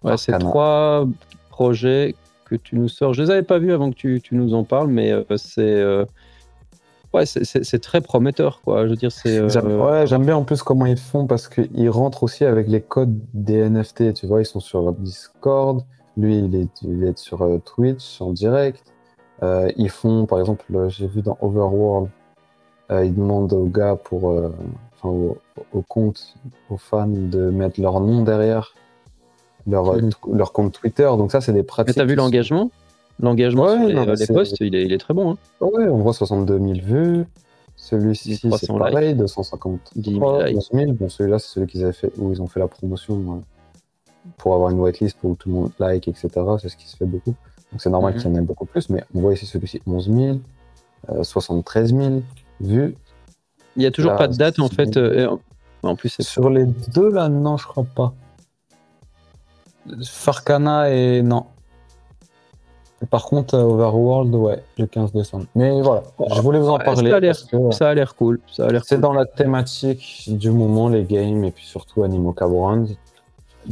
Ouais, 0.04 0.16
c'est 0.16 0.38
trois 0.38 1.06
projets 1.50 2.14
que 2.44 2.54
tu 2.54 2.76
nous 2.76 2.88
sors. 2.88 3.14
Je 3.14 3.22
les 3.22 3.30
avais 3.30 3.42
pas 3.42 3.58
vus 3.58 3.72
avant 3.72 3.90
que 3.90 3.96
tu, 3.96 4.20
tu 4.20 4.36
nous 4.36 4.54
en 4.54 4.62
parles, 4.62 4.88
mais 4.88 5.10
euh, 5.10 5.24
c'est 5.36 6.06
ouais, 7.14 7.24
c'est 7.26 7.78
très 7.80 8.00
prometteur, 8.00 8.60
quoi. 8.62 8.84
Je 8.84 8.90
veux 8.90 8.96
dire, 8.96 9.12
c'est. 9.12 9.38
Euh, 9.38 9.78
ouais, 9.78 10.06
j'aime 10.06 10.24
bien 10.24 10.36
en 10.36 10.44
plus 10.44 10.62
comment 10.62 10.86
ils 10.86 10.98
font 10.98 11.26
parce 11.26 11.48
qu'ils 11.48 11.90
rentrent 11.90 12.24
aussi 12.24 12.44
avec 12.44 12.68
les 12.68 12.80
codes 12.80 13.18
des 13.32 13.68
NFT. 13.68 14.14
Tu 14.14 14.26
vois, 14.26 14.42
ils 14.42 14.46
sont 14.46 14.60
sur 14.60 14.92
Discord. 14.92 15.82
Lui, 16.16 16.38
il 16.38 16.54
est, 16.54 16.82
il 16.82 17.04
est 17.04 17.18
sur 17.18 17.42
euh, 17.42 17.58
Twitch 17.58 18.20
en 18.20 18.32
direct. 18.32 18.84
Euh, 19.42 19.70
ils 19.76 19.90
font, 19.90 20.26
par 20.26 20.40
exemple, 20.40 20.64
j'ai 20.88 21.06
vu 21.06 21.22
dans 21.22 21.38
Overworld, 21.40 22.08
ils 22.90 23.14
demandent 23.14 23.52
aux 23.52 23.66
gars 23.66 23.96
pour, 23.96 24.26
enfin, 24.26 25.08
aux, 25.08 25.82
comptes, 25.82 26.36
aux 26.70 26.76
fans 26.76 27.08
de 27.08 27.50
mettre 27.50 27.80
leur 27.80 28.00
nom 28.00 28.22
derrière 28.22 28.74
leur, 29.66 29.96
mmh. 29.96 30.10
leur 30.32 30.52
compte 30.52 30.72
Twitter. 30.72 31.10
Donc 31.18 31.32
ça, 31.32 31.40
c'est 31.40 31.52
des 31.52 31.62
pratiques. 31.62 31.96
Mais 31.96 32.02
t'as 32.02 32.08
vu 32.08 32.14
l'engagement? 32.14 32.70
L'engagement 33.20 33.68
sur 33.68 33.86
les, 33.88 34.26
posts, 34.26 34.56
il 34.60 34.74
est, 34.74 34.98
très 34.98 35.14
bon. 35.14 35.32
Hein. 35.32 35.36
Ouais, 35.60 35.88
on 35.88 35.98
voit 35.98 36.12
62 36.12 36.58
000 36.58 36.72
vues. 36.82 37.24
Celui-ci, 37.76 38.36
c'est 38.36 38.68
pareil, 38.68 39.14
250 39.14 39.90
000. 39.96 40.18
Bon, 40.20 41.08
celui-là, 41.08 41.38
c'est 41.38 41.48
celui 41.48 41.66
qu'ils 41.66 41.82
avaient 41.84 41.92
fait, 41.92 42.12
où 42.18 42.32
ils 42.32 42.40
ont 42.42 42.46
fait 42.46 42.60
la 42.60 42.68
promotion 42.68 43.42
pour 44.38 44.54
avoir 44.54 44.70
une 44.70 44.80
whitelist 44.80 45.18
pour 45.18 45.36
tout 45.36 45.48
le 45.48 45.54
monde 45.54 45.70
like, 45.78 46.08
etc. 46.08 46.28
C'est 46.60 46.68
ce 46.68 46.76
qui 46.76 46.88
se 46.88 46.96
fait 46.96 47.04
beaucoup. 47.04 47.34
Donc 47.72 47.80
c'est 47.82 47.90
normal 47.90 48.14
Mhm. 48.14 48.20
qu'il 48.20 48.30
y 48.30 48.34
en 48.34 48.38
ait 48.38 48.44
beaucoup 48.44 48.64
plus, 48.66 48.88
mais 48.88 49.04
on 49.14 49.20
voit 49.20 49.32
ici 49.34 49.46
celui-ci 49.46 49.80
11 49.86 50.10
000, 50.10 50.38
euh, 51.10 51.22
73 51.24 51.92
000 51.94 52.22
vues. 52.60 52.94
Il 53.76 53.80
n'y 53.80 53.86
a 53.86 53.90
toujours 53.90 54.12
Là, 54.12 54.18
pas 54.18 54.28
de 54.28 54.36
date 54.36 54.60
en 54.60 54.68
fait. 54.68 54.96
euh, 54.96 55.36
en- 55.82 55.96
plus, 55.96 56.16
Sur 56.20 56.48
les 56.50 56.64
deux 56.66 57.10
là, 57.10 57.28
non, 57.28 57.56
je 57.56 57.66
crois 57.66 57.84
pas. 57.84 58.14
Farcana 60.04 60.90
et 60.90 61.22
non. 61.22 61.46
Par 63.10 63.24
contre, 63.26 63.54
euh, 63.54 63.62
Overworld, 63.62 64.34
ouais, 64.34 64.62
le 64.78 64.86
15 64.86 65.12
décembre. 65.12 65.46
Mais 65.54 65.80
voilà, 65.82 66.02
je 66.34 66.40
voulais 66.40 66.58
vous 66.58 66.68
en 66.68 66.78
Ouais, 66.78 66.84
parler 66.84 67.10
ça 67.10 67.16
a 67.16 67.20
l'air- 67.20 67.32
parce 67.32 67.44
que 67.44 67.70
ça 67.72 67.88
a 67.90 67.94
l'air 67.94 68.14
cool. 68.14 68.40
Ça 68.50 68.66
a 68.66 68.70
l'air 68.70 68.84
c'est 68.84 68.96
cool. 68.96 69.02
dans 69.02 69.12
la 69.12 69.26
thématique 69.26 70.24
du 70.28 70.50
moment, 70.50 70.88
les 70.88 71.04
games, 71.04 71.44
et 71.44 71.50
puis 71.50 71.64
surtout 71.66 72.02
Animoca 72.04 72.46
Brand. 72.46 72.88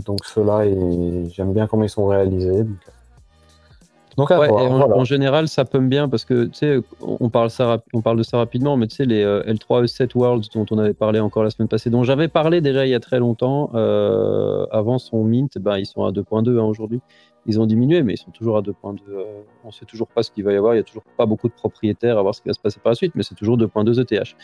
Donc 0.07 0.25
ceux-là, 0.25 0.65
et 0.67 1.29
j'aime 1.35 1.53
bien 1.53 1.67
comment 1.67 1.85
ils 1.85 1.89
sont 1.91 2.07
réalisés. 2.07 2.65
Donc, 2.65 4.29
donc 4.29 4.31
Ouais, 4.31 4.49
voir, 4.49 4.65
en, 4.71 4.79
voilà. 4.79 4.97
en 4.97 5.05
général, 5.05 5.49
ça 5.49 5.65
peut 5.65 5.79
bien 5.81 6.07
parce 6.09 6.25
que 6.27 6.45
tu 6.45 6.55
sais, 6.55 6.81
on 7.01 7.31
parle, 7.31 7.49
ça, 7.51 7.83
on 7.95 8.03
parle 8.03 8.19
de 8.19 8.23
ça 8.23 8.37
rapidement, 8.39 8.77
mais 8.77 8.87
tu 8.87 8.97
sais, 8.97 9.05
les 9.07 9.23
euh, 9.23 9.43
L3 9.47 9.85
E7 9.85 10.15
Worlds 10.15 10.49
dont 10.55 10.67
on 10.71 10.79
avait 10.79 10.93
parlé 10.93 11.19
encore 11.21 11.45
la 11.45 11.51
semaine 11.51 11.69
passée, 11.69 11.89
dont 11.91 12.03
j'avais 12.03 12.29
parlé 12.29 12.61
déjà 12.61 12.85
il 12.87 12.91
y 12.91 12.95
a 12.95 13.01
très 13.01 13.19
longtemps, 13.19 13.71
euh, 13.75 14.67
avant 14.71 14.99
son 14.99 15.25
mint, 15.25 15.57
ben, 15.59 15.79
ils 15.79 15.87
sont 15.87 16.05
à 16.05 16.11
2.2 16.13 16.59
hein, 16.59 16.65
aujourd'hui. 16.65 17.01
Ils 17.47 17.61
ont 17.61 17.67
diminué, 17.67 18.03
mais 18.05 18.15
ils 18.15 18.19
sont 18.19 18.31
toujours 18.31 18.57
à 18.57 18.63
2.2. 18.63 18.99
euh, 19.09 19.25
on 19.65 19.73
sait 19.73 19.85
toujours 19.85 20.07
pas 20.07 20.23
ce 20.23 20.31
qu'il 20.31 20.45
va 20.45 20.53
y 20.53 20.57
avoir. 20.57 20.75
Il 20.75 20.77
y 20.77 20.81
a 20.81 20.85
toujours 20.85 21.03
pas 21.17 21.27
beaucoup 21.27 21.49
de 21.49 21.53
propriétaires 21.53 22.17
à 22.17 22.23
voir 22.23 22.35
ce 22.37 22.41
qui 22.41 22.49
va 22.49 22.55
se 22.55 22.61
passer 22.61 22.79
par 22.79 22.91
la 22.93 22.95
suite, 22.95 23.15
mais 23.17 23.25
c'est 23.25 23.35
toujours 23.35 23.57
2.2 23.59 23.99
ETH. 24.01 24.37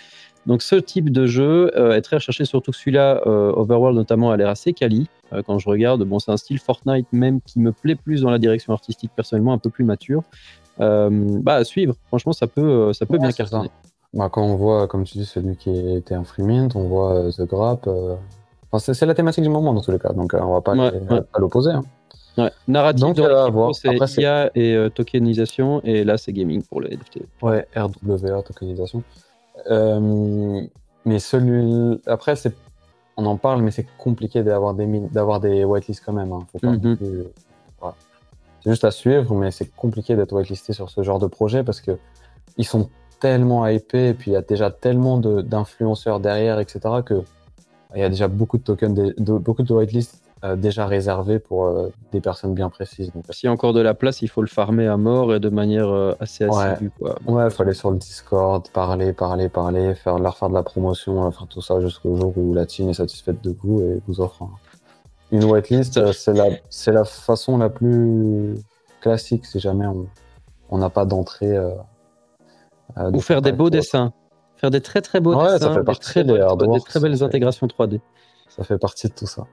Donc 0.46 0.62
ce 0.62 0.74
type 0.74 1.11
de 1.11 1.26
jeu 1.26 1.70
euh, 1.76 1.92
est 1.94 2.00
très 2.02 2.16
recherché, 2.16 2.44
surtout 2.44 2.72
que 2.72 2.76
celui-là, 2.76 3.22
euh, 3.26 3.52
Overworld 3.54 3.96
notamment, 3.96 4.30
a 4.32 4.37
l'air 4.37 4.48
assez 4.48 4.72
quali. 4.72 5.08
Euh, 5.32 5.42
quand 5.46 5.58
je 5.61 5.68
regarde, 5.68 6.02
bon, 6.02 6.18
c'est 6.18 6.32
un 6.32 6.37
style 6.37 6.58
Fortnite 6.58 7.06
même 7.12 7.40
qui 7.42 7.61
me 7.61 7.70
plaît 7.70 7.94
plus 7.94 8.22
dans 8.22 8.30
la 8.30 8.38
direction 8.38 8.72
artistique 8.72 9.12
personnellement, 9.14 9.52
un 9.52 9.58
peu 9.58 9.70
plus 9.70 9.84
mature. 9.84 10.22
Bah 10.78 11.54
à 11.54 11.64
suivre. 11.64 11.94
Franchement, 12.06 12.32
ça 12.32 12.46
peut, 12.46 12.92
ça 12.92 13.04
peut 13.06 13.14
Ouais, 13.14 13.18
bien 13.20 13.30
cartonner. 13.32 13.70
Bah, 14.14 14.28
quand 14.32 14.42
on 14.42 14.56
voit, 14.56 14.87
comme 14.88 15.04
tu 15.04 15.18
dis, 15.18 15.24
celui 15.26 15.56
qui 15.56 15.70
était 15.96 16.14
un 16.14 16.24
free 16.24 16.42
mint, 16.42 16.74
on 16.76 16.84
voit 16.88 17.30
The 17.30 17.42
Grap. 17.42 17.88
enfin, 18.72 18.92
c'est 18.92 19.06
la 19.06 19.14
thématique 19.14 19.42
du 19.44 19.50
moment 19.50 19.72
dans 19.74 19.80
tous 19.82 19.90
les 19.92 19.98
cas, 19.98 20.12
donc 20.12 20.34
on 20.34 20.52
va 20.54 20.61
pas, 20.62 20.72
Ouais, 20.74 20.87
aller- 20.88 20.98
ouais. 21.11 21.20
l'opposer. 21.38 21.72
hein. 21.72 21.82
Ouais. 22.38 22.53
Narrative 22.68 23.01
Donc, 23.01 23.18
voir. 23.18 23.74
c'est 23.74 24.20
IA 24.20 24.51
et 24.55 24.74
euh, 24.74 24.88
tokenisation, 24.88 25.81
et 25.85 26.05
là 26.05 26.16
c'est 26.16 26.33
gaming 26.33 26.62
pour 26.62 26.81
le 26.81 26.88
NFT. 26.92 27.20
Ouais, 27.42 27.66
RWA, 27.77 28.42
tokenisation. 28.42 29.03
Euh, 29.70 30.62
mais 31.05 31.18
celui 31.18 32.01
après, 32.07 32.37
c'est, 32.37 32.55
on 33.16 33.27
en 33.27 33.37
parle, 33.37 33.62
mais 33.62 33.70
c'est 33.70 33.87
compliqué 33.98 34.42
d'avoir 34.42 34.74
des, 34.74 34.87
min- 34.87 35.09
d'avoir 35.11 35.40
des 35.40 35.64
whitelists 35.64 36.03
quand 36.05 36.12
même. 36.12 36.33
hein. 36.33 36.46
Faut 36.53 36.59
pas 36.59 36.68
Mhm. 36.68 36.81
non 36.83 36.96
plus- 36.96 37.24
voilà. 37.81 37.94
C'est 38.62 38.70
juste 38.70 38.85
à 38.85 38.90
suivre, 38.90 39.35
mais 39.35 39.51
c'est 39.51 39.74
compliqué 39.74 40.16
d'être 40.16 40.33
whitelisté 40.33 40.72
sur 40.72 40.90
ce 40.90 41.03
genre 41.03 41.18
de 41.18 41.27
projet 41.27 41.64
parce 41.64 41.81
que 41.81 41.98
ils 42.57 42.66
sont 42.66 42.88
tellement 43.20 43.66
hypés 43.66 44.09
et 44.11 44.14
puis 44.14 44.31
il 44.31 44.35
y 44.35 44.37
a 44.37 44.42
déjà 44.42 44.70
tellement 44.70 45.18
de- 45.18 45.40
d'influenceurs 45.42 46.20
derrière, 46.20 46.61
etc. 46.61 47.03
que 47.05 47.22
il 47.94 48.01
y 48.01 48.05
a 48.05 48.09
déjà 48.11 48.29
beaucoup 48.29 48.59
de 48.59 48.62
tokens, 48.62 48.94
de, 48.94 49.14
de- 49.18 49.38
beaucoup 49.38 49.62
de 49.62 49.72
whitelists 49.72 50.22
déjà 50.57 50.87
réservés 50.87 51.38
pour 51.38 51.64
euh, 51.66 51.92
des 52.12 52.20
personnes 52.20 52.55
bien 52.55 52.68
précises. 52.70 53.12
Donc, 53.12 53.24
S'il 53.31 53.46
y 53.46 53.51
a 53.51 53.53
encore 53.53 53.72
de 53.72 53.81
la 53.81 53.94
place, 53.94 54.22
il 54.22 54.29
faut 54.29 54.40
le 54.40 54.46
farmer 54.46 54.87
à 54.87 54.96
mort 54.96 55.35
et 55.35 55.40
de 55.40 55.48
manière 55.48 55.88
euh, 55.88 56.14
assez 56.20 56.44
assidue. 56.44 56.90
Ouais, 57.27 57.44
il 57.46 57.51
faut 57.51 57.62
aller 57.62 57.74
sur 57.74 57.90
le 57.90 57.96
Discord, 57.96 58.68
parler, 58.70 59.12
parler, 59.12 59.48
parler, 59.48 59.94
faire, 59.94 60.18
leur 60.18 60.37
faire 60.37 60.48
de 60.48 60.55
la 60.55 60.62
promotion, 60.62 61.27
euh, 61.27 61.31
faire 61.31 61.46
tout 61.48 61.61
ça 61.61 61.81
jusqu'au 61.81 62.14
jour 62.16 62.33
où 62.37 62.55
la 62.55 62.66
team 62.66 62.88
est 62.88 62.94
satisfaite 62.94 63.42
de 63.42 63.55
vous 63.62 63.81
et 63.81 64.01
vous 64.07 64.20
offre 64.20 64.42
un- 64.42 64.51
une 65.33 65.44
whitelist. 65.44 65.94
Ça- 65.94 66.01
Euh, 66.01 66.12
C'est 66.12 66.33
la, 66.35 66.46
c'est 66.70 66.92
la 66.92 67.05
façon 67.05 67.59
la 67.59 67.68
plus 67.68 68.55
classique 69.01 69.44
si 69.46 69.59
jamais 69.61 69.87
on 70.70 70.79
n'a 70.79 70.90
pas 70.90 71.05
d'entrée. 71.05 71.57
euh, 71.57 71.70
euh, 72.96 73.11
Ou 73.12 73.20
faire 73.20 73.42
des 73.42 73.53
beaux 73.53 73.70
dessins. 73.70 74.12
Faire 74.57 74.70
des 74.70 74.81
très 74.81 75.01
très 75.03 75.20
beaux 75.20 75.35
Ouais, 75.35 75.46
ça 75.48 75.59
dessins. 75.59 75.72
fait 75.74 75.79
des 75.81 75.85
partie 75.85 76.01
très 76.01 76.24
des 76.24 76.33
belles- 76.33 76.42
artworks, 76.42 76.74
Des 76.74 76.81
très 76.85 77.01
belles 77.01 77.22
intégrations 77.22 77.66
3D. 77.66 77.96
autre. 77.96 78.05
Ça 78.48 78.64
fait 78.64 78.79
partie 78.79 79.09
de 79.09 79.12
tout 79.12 79.27
ça. 79.27 79.46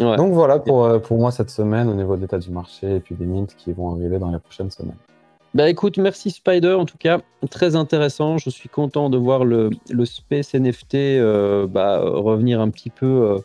Ouais. 0.00 0.16
Donc 0.16 0.32
voilà 0.32 0.58
pour, 0.58 0.84
euh, 0.84 0.98
pour 0.98 1.18
moi 1.18 1.30
cette 1.30 1.50
semaine 1.50 1.88
au 1.88 1.94
niveau 1.94 2.16
de 2.16 2.22
l'état 2.22 2.38
du 2.38 2.50
marché 2.50 2.96
et 2.96 3.00
puis 3.00 3.14
des 3.14 3.26
mints 3.26 3.46
qui 3.58 3.72
vont 3.72 3.92
arriver 3.92 4.18
dans 4.18 4.30
les 4.30 4.38
prochaines 4.38 4.70
semaines. 4.70 4.96
Bah 5.52 5.68
écoute, 5.68 5.98
merci 5.98 6.30
Spider, 6.30 6.74
en 6.74 6.84
tout 6.84 6.96
cas, 6.96 7.18
très 7.50 7.74
intéressant. 7.74 8.38
Je 8.38 8.50
suis 8.50 8.68
content 8.68 9.10
de 9.10 9.18
voir 9.18 9.44
le, 9.44 9.70
le 9.90 10.04
Space 10.04 10.54
NFT 10.54 10.94
euh, 10.94 11.66
bah, 11.66 12.00
revenir 12.00 12.60
un 12.60 12.70
petit 12.70 12.90
peu 12.90 13.06
euh, 13.06 13.38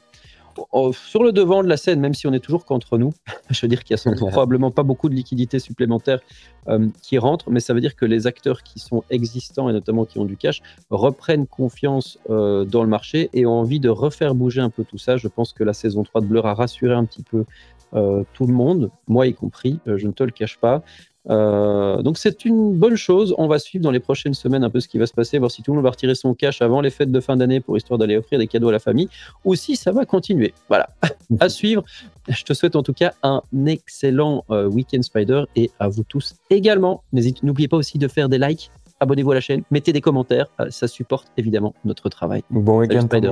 sur 0.94 1.24
le 1.24 1.32
devant 1.32 1.64
de 1.64 1.70
la 1.70 1.78
scène, 1.78 2.00
même 2.00 2.14
si 2.14 2.28
on 2.28 2.34
est 2.34 2.40
toujours 2.40 2.66
qu'entre 2.66 2.98
nous. 2.98 3.14
Je 3.50 3.62
veux 3.62 3.68
dire 3.68 3.84
qu'il 3.84 3.94
y 3.94 3.96
a 3.96 3.98
sans 3.98 4.14
probablement 4.16 4.72
pas 4.72 4.84
beaucoup 4.84 5.10
de 5.10 5.16
liquidités 5.16 5.60
supplémentaires 5.60 6.20
euh, 6.68 6.88
qui 7.02 7.18
rentrent, 7.18 7.50
mais 7.50 7.60
ça 7.60 7.74
veut 7.74 7.82
dire 7.82 7.96
que 7.96 8.06
les 8.06 8.28
acteurs 8.28 8.64
qui 8.64 8.80
sont 8.80 9.04
existants 9.10 9.70
et 9.70 9.74
notamment 9.74 10.06
qui 10.06 10.20
ont 10.20 10.26
du 10.26 10.38
cash 10.38 10.62
reprennent 10.90 11.48
confiance 11.48 12.18
euh, 12.30 12.66
dans 12.66 12.84
le 12.84 12.90
marché 12.90 13.30
et 13.34 13.46
ont 13.46 13.60
envie 13.60 13.80
de 13.80 13.90
refaire 13.90 14.36
bouger 14.36 14.62
un 14.62 14.70
peu 14.70 14.84
tout 14.84 14.98
ça. 14.98 15.18
Je 15.18 15.28
pense 15.28 15.54
que 15.54 15.64
la 15.64 15.74
saison 15.74 16.04
3 16.04 16.22
de 16.22 16.26
Blur 16.26 16.46
a 16.46 16.54
rassuré 16.54 16.94
un 16.94 17.06
petit 17.06 17.24
peu 17.24 17.46
euh, 17.94 18.24
tout 18.34 18.48
le 18.48 18.54
monde, 18.54 18.90
moi 19.08 19.28
y 19.28 19.34
compris, 19.34 19.80
je 19.86 20.08
ne 20.08 20.12
te 20.12 20.24
le 20.24 20.32
cache 20.32 20.58
pas. 20.58 20.84
Euh, 21.30 22.02
donc 22.02 22.18
c'est 22.18 22.46
une 22.46 22.74
bonne 22.74 22.96
chose. 22.96 23.34
On 23.38 23.48
va 23.48 23.60
suivre 23.60 23.84
dans 23.84 23.92
les 23.92 24.00
prochaines 24.00 24.34
semaines 24.34 24.64
un 24.64 24.70
peu 24.70 24.80
ce 24.80 24.88
qui 24.88 24.98
va 24.98 25.06
se 25.06 25.14
passer, 25.14 25.38
voir 25.40 25.52
si 25.52 25.64
tout 25.64 25.72
le 25.72 25.76
monde 25.76 25.84
va 25.84 25.92
retirer 25.92 26.16
son 26.16 26.34
cash 26.34 26.62
avant 26.62 26.82
les 26.82 26.90
fêtes 26.90 27.12
de 27.12 27.20
fin 27.20 27.36
d'année 27.38 27.60
pour 27.60 27.78
histoire 27.78 27.98
d'aller 27.98 28.18
offrir 28.18 28.40
des 28.40 28.48
cadeaux 28.48 28.70
à 28.70 28.72
la 28.72 28.80
famille, 28.80 29.10
ou 29.44 29.56
si 29.56 29.76
ça 29.76 29.92
va 29.92 30.06
continuer. 30.06 30.54
Voilà, 30.70 30.90
à 31.40 31.50
suivre. 31.50 31.84
Je 32.28 32.44
te 32.44 32.54
souhaite 32.54 32.76
en 32.76 32.84
tout 32.84 32.94
cas 32.94 33.14
un 33.24 33.42
excellent 33.66 34.44
euh, 34.50 34.68
week-end 34.68 35.02
Spider 35.02 35.44
et 35.56 35.72
à 35.80 35.88
vous 35.88 36.04
tous 36.04 36.36
également. 36.50 37.04
N'oubliez 37.44 37.68
pas 37.68 37.78
aussi 37.78 37.98
de 37.98 38.08
faire 38.08 38.30
des 38.30 38.38
likes, 38.38 38.72
abonnez-vous 39.00 39.32
à 39.32 39.36
la 39.36 39.42
chaîne, 39.42 39.64
mettez 39.72 39.94
des 39.94 40.02
commentaires, 40.02 40.48
euh, 40.60 40.70
ça 40.70 40.88
supporte 40.88 41.28
évidemment 41.38 41.74
notre 41.86 42.10
travail. 42.10 42.44
Bon 42.50 42.80
week-end 42.80 43.02
Spider. 43.02 43.32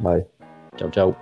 Bye. 0.00 0.24
Ciao 0.78 0.90
ciao. 0.90 1.14